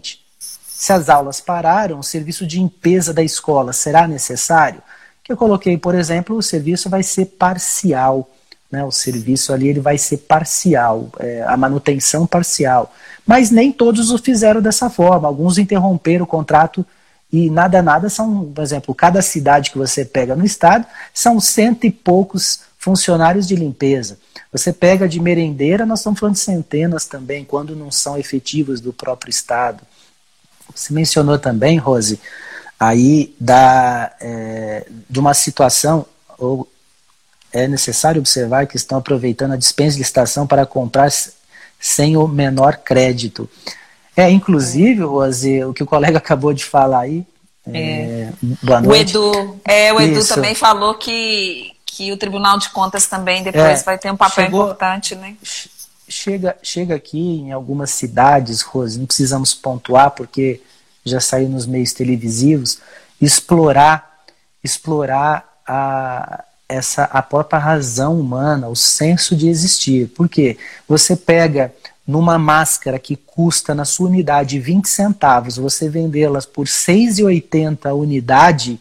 se 0.01 0.93
as 0.93 1.09
aulas 1.09 1.41
pararam, 1.41 1.99
o 1.99 2.03
serviço 2.03 2.47
de 2.47 2.59
limpeza 2.59 3.13
da 3.13 3.23
escola 3.23 3.73
será 3.73 4.09
necessário? 4.09 4.83
Eu 5.33 5.37
coloquei, 5.37 5.79
por 5.79 5.95
exemplo, 5.95 6.37
o 6.37 6.43
serviço 6.43 6.91
vai 6.91 7.03
ser 7.03 7.27
parcial. 7.27 8.29
Né, 8.71 8.85
o 8.85 8.91
serviço 8.93 9.53
ali 9.53 9.69
ele 9.69 9.81
vai 9.81 9.99
ser 9.99 10.19
parcial, 10.19 11.09
é, 11.19 11.43
a 11.43 11.57
manutenção 11.57 12.25
parcial. 12.25 12.95
Mas 13.27 13.51
nem 13.51 13.73
todos 13.73 14.13
o 14.13 14.19
fizeram 14.19 14.63
dessa 14.63 14.89
forma. 14.89 15.27
Alguns 15.27 15.59
interromperam 15.59 16.25
o 16.25 16.27
contrato 16.27 16.87
e 17.33 17.51
nada, 17.51 17.83
nada 17.83 18.09
são, 18.09 18.45
por 18.47 18.63
exemplo, 18.63 18.95
cada 18.95 19.23
cidade 19.23 19.71
que 19.71 19.79
você 19.79 20.05
pega 20.05 20.37
no 20.37 20.45
estado 20.45 20.87
são 21.13 21.41
cento 21.41 21.85
e 21.85 21.91
poucos 21.91 22.61
funcionários 22.79 23.47
de 23.47 23.55
limpeza. 23.55 24.19
Você 24.53 24.73
pega 24.73 25.09
de 25.09 25.21
merendeira, 25.21 25.87
nós 25.87 26.01
estamos 26.01 26.19
falando 26.19 26.35
de 26.35 26.41
centenas 26.41 27.07
também, 27.07 27.45
quando 27.45 27.77
não 27.77 27.91
são 27.91 28.19
efetivos 28.19 28.81
do 28.81 28.93
próprio 28.93 29.31
estado. 29.31 29.83
Você 30.75 30.93
mencionou 30.93 31.39
também, 31.39 31.77
Rose, 31.77 32.21
aí 32.81 33.35
da, 33.39 34.11
é, 34.19 34.87
de 35.09 35.21
uma 35.21 35.35
situação, 35.35 36.07
ou 36.39 36.67
é 37.53 37.69
necessário 37.69 38.21
observar 38.21 38.67
que 38.67 38.77
estão 38.77 38.97
aproveitando 38.97 39.53
a 39.53 39.57
dispensa 39.57 39.93
de 39.93 39.99
licitação 39.99 40.47
para 40.47 40.65
comprar 40.65 41.11
sem 41.79 42.17
o 42.17 42.27
menor 42.27 42.79
crédito. 42.79 43.51
É, 44.17 44.31
inclusive, 44.31 45.03
Rose, 45.03 45.65
o 45.65 45.75
que 45.75 45.83
o 45.83 45.87
colega 45.87 46.17
acabou 46.19 46.55
de 46.55 46.65
falar 46.65 47.01
aí. 47.01 47.27
É. 47.67 47.79
É, 47.79 48.33
boa 48.63 48.81
noite. 48.81 49.19
O 49.19 49.31
Edu, 49.31 49.61
é, 49.65 49.93
o 49.93 50.01
Edu 50.01 50.19
Isso. 50.19 50.35
também 50.35 50.55
falou 50.55 50.95
que, 50.95 51.73
que 51.85 52.11
o 52.11 52.17
Tribunal 52.17 52.59
de 52.59 52.71
Contas 52.71 53.07
também 53.07 53.43
depois 53.43 53.81
é, 53.81 53.85
vai 53.85 53.99
ter 53.99 54.11
um 54.11 54.17
papel 54.17 54.47
chegou, 54.47 54.63
importante, 54.65 55.15
né? 55.15 55.37
Chega, 56.09 56.57
chega 56.63 56.95
aqui 56.95 57.19
em 57.19 57.53
algumas 57.53 57.91
cidades, 57.91 58.63
Rose, 58.63 58.99
não 58.99 59.07
precisamos 59.07 59.53
pontuar 59.53 60.13
porque 60.13 60.61
já 61.05 61.21
saiu 61.21 61.49
nos 61.49 61.67
meios 61.67 61.93
televisivos, 61.93 62.79
explorar, 63.21 64.25
explorar 64.63 65.61
a, 65.67 66.45
essa 66.69 67.05
a 67.05 67.23
própria 67.23 67.59
razão 67.59 68.19
humana, 68.19 68.69
o 68.69 68.77
senso 68.77 69.35
de 69.37 69.49
existir. 69.49 70.09
Por 70.09 70.29
quê? 70.29 70.57
Você 70.89 71.17
pega 71.17 71.73
numa 72.07 72.39
máscara 72.39 72.99
que 72.99 73.17
custa 73.17 73.75
na 73.75 73.85
sua 73.85 74.09
unidade 74.09 74.59
20 74.59 74.89
centavos, 74.89 75.57
você 75.57 75.89
vendê-las 75.89 76.45
por 76.45 76.67
6,80 76.67 77.87
a 77.87 77.95
unidade, 77.95 78.81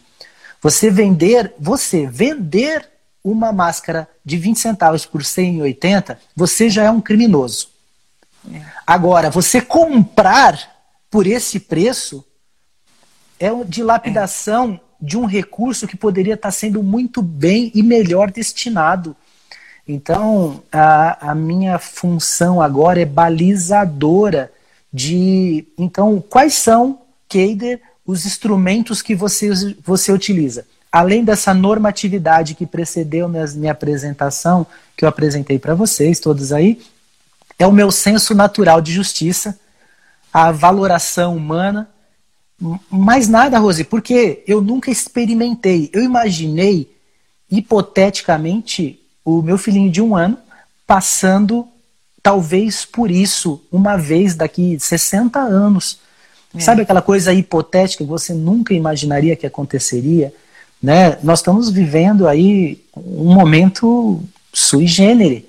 você 0.60 0.90
vender, 0.90 1.54
você 1.58 2.06
vender 2.06 2.88
uma 3.22 3.52
máscara 3.52 4.08
de 4.24 4.36
20 4.36 4.58
centavos 4.58 5.06
por 5.06 5.24
180, 5.24 6.18
você 6.34 6.68
já 6.68 6.84
é 6.84 6.90
um 6.90 7.00
criminoso. 7.00 7.68
É. 8.52 8.62
Agora, 8.86 9.30
você 9.30 9.60
comprar 9.60 10.79
por 11.10 11.26
esse 11.26 11.58
preço 11.58 12.24
é 13.38 13.50
uma 13.50 13.64
dilapidação 13.64 14.80
de 15.00 15.16
um 15.16 15.24
recurso 15.24 15.86
que 15.86 15.96
poderia 15.96 16.34
estar 16.34 16.50
sendo 16.50 16.82
muito 16.82 17.22
bem 17.22 17.72
e 17.74 17.82
melhor 17.82 18.30
destinado. 18.30 19.16
Então, 19.88 20.62
a, 20.70 21.30
a 21.30 21.34
minha 21.34 21.78
função 21.78 22.60
agora 22.60 23.00
é 23.00 23.04
balizadora 23.04 24.52
de. 24.92 25.66
Então, 25.76 26.22
quais 26.28 26.54
são, 26.54 27.00
Keider, 27.28 27.80
os 28.06 28.26
instrumentos 28.26 29.02
que 29.02 29.14
você, 29.14 29.50
você 29.82 30.12
utiliza? 30.12 30.66
Além 30.92 31.24
dessa 31.24 31.54
normatividade 31.54 32.54
que 32.54 32.66
precedeu 32.66 33.28
minha 33.28 33.72
apresentação, 33.72 34.66
que 34.96 35.04
eu 35.04 35.08
apresentei 35.08 35.58
para 35.58 35.74
vocês, 35.74 36.20
todos 36.20 36.52
aí, 36.52 36.80
é 37.58 37.66
o 37.66 37.72
meu 37.72 37.90
senso 37.90 38.34
natural 38.34 38.80
de 38.80 38.92
justiça, 38.92 39.58
a 40.32 40.52
valoração 40.52 41.36
humana, 41.36 41.88
mais 42.90 43.26
nada, 43.26 43.58
Rose, 43.58 43.84
porque 43.84 44.44
eu 44.46 44.60
nunca 44.60 44.90
experimentei. 44.90 45.88
Eu 45.92 46.02
imaginei, 46.02 46.90
hipoteticamente, 47.50 49.00
o 49.24 49.42
meu 49.42 49.56
filhinho 49.56 49.90
de 49.90 50.02
um 50.02 50.14
ano 50.14 50.38
passando, 50.86 51.66
talvez 52.22 52.84
por 52.84 53.10
isso, 53.10 53.62
uma 53.72 53.96
vez 53.96 54.34
daqui 54.34 54.78
60 54.78 55.38
anos. 55.38 55.98
É. 56.54 56.60
Sabe 56.60 56.82
aquela 56.82 57.00
coisa 57.00 57.32
hipotética 57.32 58.04
que 58.04 58.10
você 58.10 58.34
nunca 58.34 58.74
imaginaria 58.74 59.36
que 59.36 59.46
aconteceria? 59.46 60.34
Né? 60.82 61.18
Nós 61.22 61.38
estamos 61.38 61.70
vivendo 61.70 62.28
aí 62.28 62.82
um 62.96 63.32
momento 63.32 64.22
sui 64.52 64.86
generis. 64.86 65.44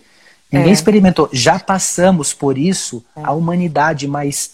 Ninguém 0.52 0.70
é. 0.70 0.74
experimentou. 0.74 1.30
Já 1.32 1.60
passamos 1.60 2.34
por 2.34 2.58
isso, 2.58 3.04
a 3.16 3.32
humanidade, 3.32 4.08
mas 4.08 4.52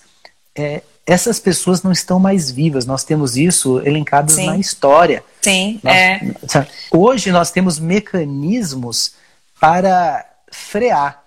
é, 0.57 0.81
essas 1.05 1.39
pessoas 1.39 1.83
não 1.83 1.91
estão 1.91 2.19
mais 2.19 2.51
vivas. 2.51 2.85
Nós 2.85 3.03
temos 3.03 3.37
isso 3.37 3.79
elencado 3.79 4.35
na 4.35 4.57
história. 4.57 5.23
Sim, 5.41 5.79
nós, 5.81 5.95
é. 5.95 6.67
Hoje 6.91 7.31
nós 7.31 7.49
temos 7.49 7.79
mecanismos 7.79 9.13
para 9.59 10.25
frear. 10.51 11.23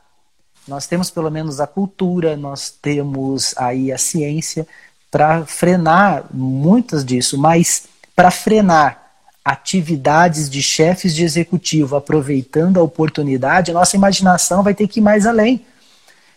Nós 0.69 0.87
temos 0.87 1.11
pelo 1.11 1.31
menos 1.31 1.61
a 1.61 1.67
cultura, 1.67 2.37
nós 2.37 2.71
temos 2.71 3.55
aí 3.57 3.91
a 3.91 3.97
ciência 3.97 4.67
para 5.11 5.45
frenar 5.47 6.27
muitas 6.33 7.05
disso, 7.05 7.39
mas 7.39 7.85
para 8.15 8.31
frenar 8.31 9.01
atividades 9.45 10.49
de 10.51 10.63
chefes 10.63 11.15
de 11.15 11.25
executivo 11.25 11.97
aproveitando 11.97 12.79
a 12.79 12.83
oportunidade, 12.83 13.71
a 13.71 13.75
nossa 13.75 13.97
imaginação 13.97 14.63
vai 14.63 14.75
ter 14.75 14.87
que 14.87 15.01
ir 15.01 15.03
mais 15.03 15.27
além. 15.27 15.65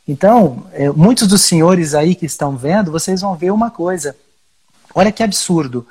Então, 0.08 0.66
é, 0.74 0.90
muitos 0.90 1.28
dos 1.28 1.42
senhores 1.42 1.94
aí 1.94 2.14
que 2.16 2.26
estão 2.26 2.58
vendo, 2.58 2.92
vocês 2.92 3.22
vão 3.22 3.36
ver 3.36 3.52
uma 3.52 3.72
coisa. 3.72 4.16
Olha 4.94 5.12
que 5.12 5.24
absurdo. 5.24 5.88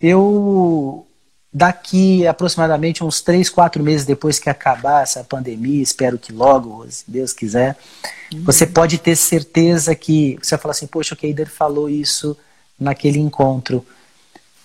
Eu 0.00 1.06
daqui 1.52 2.26
aproximadamente 2.26 3.04
uns 3.04 3.20
três, 3.20 3.50
quatro 3.50 3.82
meses 3.82 4.06
depois 4.06 4.38
que 4.38 4.48
acabar 4.48 5.02
essa 5.02 5.22
pandemia, 5.22 5.82
espero 5.82 6.18
que 6.18 6.32
logo, 6.32 6.86
se 6.88 7.04
Deus 7.06 7.32
quiser, 7.32 7.76
uhum. 8.32 8.42
você 8.42 8.66
pode 8.66 8.96
ter 8.96 9.14
certeza 9.16 9.94
que 9.94 10.38
você 10.40 10.56
vai 10.56 10.62
falar 10.62 10.72
assim, 10.72 10.86
poxa, 10.86 11.14
o 11.14 11.16
Keider 11.16 11.50
falou 11.50 11.90
isso 11.90 12.36
naquele 12.80 13.18
encontro. 13.18 13.84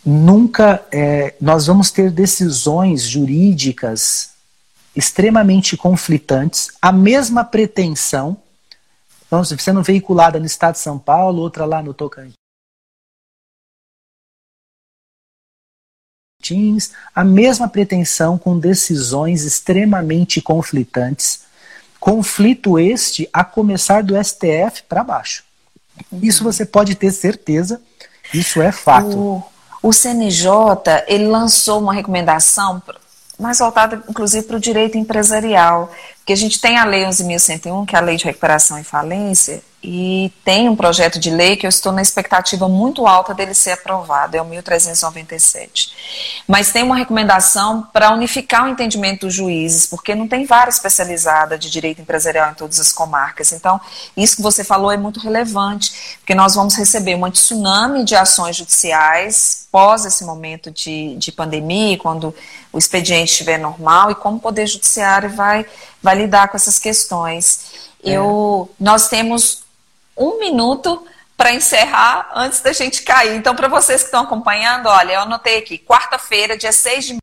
Nunca 0.06 0.82
é, 0.90 1.36
nós 1.42 1.68
vamos 1.68 1.92
ter 1.92 2.10
decisões 2.10 3.02
jurídicas 3.04 4.30
extremamente 4.96 5.76
conflitantes, 5.76 6.70
a 6.82 6.92
mesma 6.92 7.44
pretensão, 7.44 8.38
então, 9.28 9.44
sendo 9.44 9.84
veiculada 9.84 10.40
no 10.40 10.46
estado 10.46 10.74
de 10.74 10.80
São 10.80 10.98
Paulo, 10.98 11.42
outra 11.42 11.66
lá 11.66 11.84
no 11.84 11.94
Tocantins 11.94 12.38
a 17.14 17.24
mesma 17.24 17.68
pretensão 17.68 18.38
com 18.38 18.58
decisões 18.58 19.44
extremamente 19.44 20.42
conflitantes. 20.42 21.42
Conflito 22.00 22.80
este 22.80 23.30
a 23.34 23.44
começar 23.44 24.02
do 24.02 24.16
STF 24.16 24.84
para 24.88 25.04
baixo. 25.04 25.44
Isso 26.22 26.44
você 26.44 26.66
pode 26.66 26.96
ter 26.96 27.12
certeza, 27.12 27.82
isso 28.34 28.62
é 28.62 28.72
fato. 28.72 29.18
O, 29.18 29.44
o 29.84 29.92
CNJ, 29.92 30.50
ele 31.08 31.28
lançou 31.28 31.82
uma 31.82 31.94
recomendação 31.94 32.82
mais 33.40 33.60
voltada, 33.60 34.04
inclusive, 34.10 34.46
para 34.46 34.58
o 34.58 34.60
direito 34.60 34.98
empresarial. 34.98 35.92
Porque 36.18 36.34
a 36.34 36.38
gente 36.38 36.60
tem 36.60 36.78
a 36.78 36.86
Lei 36.86 37.04
11.101, 37.04 37.86
que 37.86 37.96
é 37.96 38.00
a 38.00 38.02
Lei 38.02 38.18
de 38.18 38.26
Recuperação 38.26 38.80
e 38.80 38.84
Falência, 38.84 39.62
e 39.90 40.34
tem 40.44 40.68
um 40.68 40.76
projeto 40.76 41.18
de 41.18 41.30
lei 41.30 41.56
que 41.56 41.66
eu 41.66 41.70
estou 41.70 41.94
na 41.94 42.02
expectativa 42.02 42.68
muito 42.68 43.08
alta 43.08 43.34
dele 43.34 43.54
ser 43.54 43.72
aprovado, 43.72 44.36
é 44.36 44.42
o 44.42 44.46
1397. 44.46 46.44
Mas 46.46 46.74
tem 46.74 46.84
uma 46.84 46.98
recomendação 46.98 47.88
para 47.94 48.12
unificar 48.12 48.66
o 48.66 48.68
entendimento 48.68 49.26
dos 49.26 49.34
juízes, 49.34 49.86
porque 49.86 50.14
não 50.14 50.28
tem 50.28 50.46
vara 50.46 50.70
especializada 50.70 51.58
de 51.58 51.70
direito 51.70 52.02
empresarial 52.02 52.52
em 52.52 52.54
todas 52.54 52.82
as 52.82 52.92
comarcas. 52.92 53.54
Então, 53.54 53.80
isso 54.18 54.36
que 54.36 54.42
você 54.42 54.62
falou 54.62 54.92
é 54.92 54.98
muito 54.98 55.22
relevante, 55.22 56.18
porque 56.18 56.36
nós 56.36 56.54
vamos 56.54 56.76
receber 56.76 57.16
uma 57.16 57.32
tsunami 57.32 58.04
de 58.04 58.14
ações 58.14 58.58
judiciais 58.58 59.68
pós 59.72 60.04
esse 60.04 60.26
momento 60.26 60.70
de, 60.70 61.16
de 61.16 61.32
pandemia, 61.32 61.98
quando 61.98 62.36
o 62.74 62.78
expediente 62.78 63.32
estiver 63.32 63.58
normal, 63.58 64.12
e 64.12 64.16
como 64.16 64.36
o 64.36 64.42
Poder 64.42 64.68
Judiciário 64.68 65.30
vai, 65.30 65.66
vai 66.04 66.18
lidar 66.18 66.50
com 66.50 66.58
essas 66.58 66.78
questões. 66.78 67.90
É. 68.04 68.12
Eu, 68.12 68.70
nós 68.78 69.08
temos 69.08 69.66
um 70.18 70.40
minuto 70.40 71.06
para 71.38 71.54
encerrar 71.54 72.32
antes 72.34 72.60
da 72.62 72.74
gente 72.74 73.04
cair. 73.04 73.36
Então, 73.36 73.56
para 73.56 73.68
vocês 73.68 74.02
que 74.02 74.08
estão 74.08 74.24
acompanhando, 74.24 74.88
olha, 74.88 75.14
eu 75.14 75.22
anotei 75.22 75.60
aqui, 75.60 75.78
quarta-feira, 75.78 76.58
dia 76.58 76.72
6 76.72 77.06
de 77.06 77.18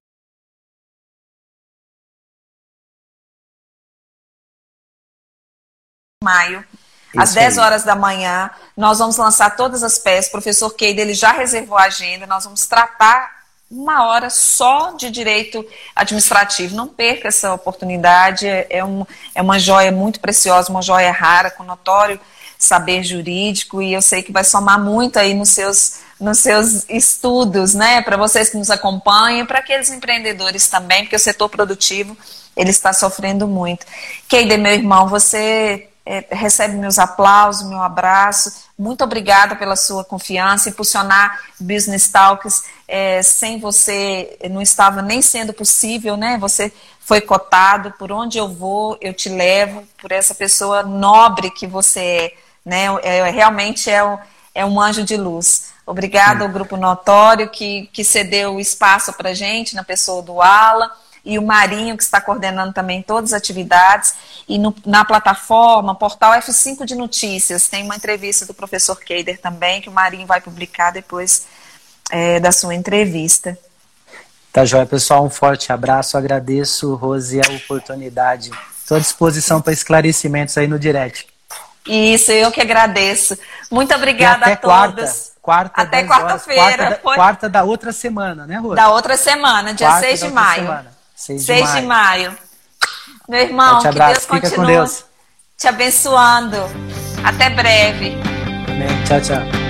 maio, 6.22 6.64
Isso 7.12 7.20
às 7.20 7.34
10 7.34 7.59
aí. 7.59 7.64
horas 7.64 7.84
da 7.84 7.95
manhã, 7.95 8.51
nós 8.76 8.99
vamos 9.01 9.16
lançar 9.16 9.57
todas 9.57 9.82
as 9.82 9.99
peças. 9.99 10.28
O 10.28 10.32
professor 10.32 10.70
Keide, 10.70 11.01
ele 11.01 11.12
já 11.12 11.32
reservou 11.32 11.76
a 11.76 11.84
agenda, 11.84 12.26
nós 12.26 12.45
vamos 12.45 12.66
tratar 12.66 13.45
uma 13.70 14.07
hora 14.07 14.30
só 14.30 14.92
de 14.92 15.11
direito 15.11 15.66
administrativo. 15.95 16.76
Não 16.76 16.86
perca 16.86 17.28
essa 17.28 17.53
oportunidade, 17.53 18.47
é, 18.47 18.84
um, 18.84 19.05
é 19.34 19.42
uma 19.42 19.59
joia 19.59 19.90
muito 19.90 20.20
preciosa, 20.20 20.70
uma 20.70 20.80
joia 20.80 21.11
rara, 21.11 21.51
com 21.51 21.64
notório 21.64 22.20
saber 22.65 23.03
jurídico 23.03 23.83
e 23.83 23.93
eu 23.93 24.03
sei 24.03 24.23
que 24.23 24.33
vai 24.33 24.45
somar 24.45 24.83
muito 24.83 25.19
aí 25.19 25.35
nos 25.35 25.51
seus, 25.51 26.01
nos 26.21 26.39
seus 26.39 26.89
estudos, 26.89 27.75
né? 27.75 28.03
Para 28.03 28.17
vocês 28.17 28.51
que 28.51 28.57
nos 28.57 28.71
acompanham, 28.71 29.47
para 29.47 29.59
aqueles 29.59 29.91
empreendedores 29.91 30.69
também, 30.69 31.03
porque 31.03 31.17
o 31.17 31.21
setor 31.21 31.49
produtivo 31.49 32.17
ele 32.57 32.71
está 32.71 32.93
sofrendo 32.93 33.47
muito. 33.47 33.85
Keide, 34.29 34.57
meu 34.57 34.73
irmão, 34.73 35.09
você 35.09 35.89
é, 36.07 36.25
recebe 36.31 36.77
meus 36.77 36.99
aplausos, 36.99 37.67
meu 37.67 37.81
abraço. 37.81 38.65
Muito 38.79 39.03
obrigada 39.03 39.57
pela 39.57 39.75
sua 39.75 40.05
confiança. 40.05 40.69
Impulsionar 40.69 41.41
Business 41.59 42.09
Talks 42.09 42.65
é, 42.87 43.23
sem 43.23 43.59
você 43.59 44.37
não 44.51 44.61
estava 44.61 45.01
nem 45.01 45.23
sendo 45.23 45.53
possível, 45.53 46.17
né? 46.17 46.37
Você 46.39 46.73
foi 47.01 47.21
cotado. 47.21 47.93
Por 47.93 48.12
onde 48.12 48.37
eu 48.37 48.49
vou, 48.49 48.99
eu 49.01 49.15
te 49.15 49.29
levo. 49.29 49.85
Por 50.01 50.12
essa 50.12 50.35
pessoa 50.35 50.83
nobre 50.83 51.51
que 51.51 51.67
você 51.67 52.01
é 52.01 52.33
né? 52.65 52.87
É, 53.03 53.31
realmente 53.31 53.91
é, 53.91 54.03
um, 54.05 54.19
é 54.55 54.65
um 54.65 54.81
anjo 54.81 55.05
de 55.05 55.17
luz. 55.17 55.73
Obrigada 55.87 56.45
ao 56.45 56.51
Grupo 56.51 56.77
Notório 56.77 57.51
que, 57.51 57.89
que 57.93 58.03
cedeu 58.03 58.55
o 58.55 58.61
espaço 58.61 59.12
para 59.12 59.31
a 59.31 59.35
gente, 59.35 59.75
na 59.75 59.85
pessoa 59.85 60.23
do 60.23 60.41
Ala, 60.41 60.91
e 61.25 61.39
o 61.39 61.43
Marinho, 61.43 61.97
que 61.97 62.03
está 62.03 62.21
coordenando 62.21 62.73
também 62.73 63.03
todas 63.03 63.33
as 63.33 63.39
atividades. 63.39 64.15
E 64.49 64.59
no, 64.59 64.75
na 64.85 65.05
plataforma, 65.05 65.95
portal 65.95 66.33
F5 66.33 66.85
de 66.85 66.95
Notícias, 66.95 67.67
tem 67.67 67.83
uma 67.83 67.97
entrevista 67.97 68.47
do 68.47 68.55
professor 68.55 68.99
Keider 68.99 69.41
também, 69.41 69.81
que 69.81 69.89
o 69.89 69.93
Marinho 69.93 70.27
vai 70.27 70.41
publicar 70.41 70.91
depois 70.91 71.47
é, 72.11 72.41
da 72.41 72.53
sua 72.53 72.75
entrevista. 72.75 73.59
Tá 74.53 74.65
joia, 74.65 74.87
pessoal. 74.87 75.25
Um 75.25 75.31
forte 75.31 75.73
abraço. 75.73 76.17
Agradeço, 76.17 76.95
Rose, 76.95 77.41
a 77.41 77.53
oportunidade. 77.53 78.51
Estou 78.79 78.97
à 78.97 79.01
disposição 79.01 79.61
para 79.61 79.73
esclarecimentos 79.73 80.57
aí 80.57 80.69
no 80.69 80.79
direct. 80.79 81.34
Isso, 81.87 82.32
eu 82.32 82.51
que 82.51 82.61
agradeço. 82.61 83.39
Muito 83.70 83.95
obrigada 83.95 84.47
a 84.47 84.57
todos. 84.57 85.32
Quarta, 85.43 85.82
até 85.82 86.05
quarta-feira. 86.07 86.62
Quarta, 86.62 87.01
foi... 87.03 87.14
quarta, 87.16 87.49
da 87.51 87.64
outra 87.64 87.93
semana, 87.93 88.47
né, 88.47 88.57
Rô? 88.57 88.74
Da 88.74 88.89
outra 88.89 89.14
semana, 89.16 89.74
dia 89.74 89.89
quarta 89.89 90.07
6 90.07 90.20
de 90.20 90.30
maio. 90.30 90.62
Semana. 90.62 90.95
6 91.14 91.41
de 91.41 91.47
6 91.47 91.61
maio. 91.61 91.80
de 91.80 91.87
maio. 91.87 92.39
Meu 93.28 93.41
irmão, 93.41 93.82
que 93.82 93.91
Deus 93.91 94.18
Fica 94.20 94.41
continue 94.41 94.66
Deus. 94.66 95.05
te 95.59 95.68
abençoando. 95.68 96.57
Até 97.22 97.51
breve. 97.51 98.16
Amém. 98.68 99.05
Tchau, 99.05 99.20
tchau. 99.20 99.64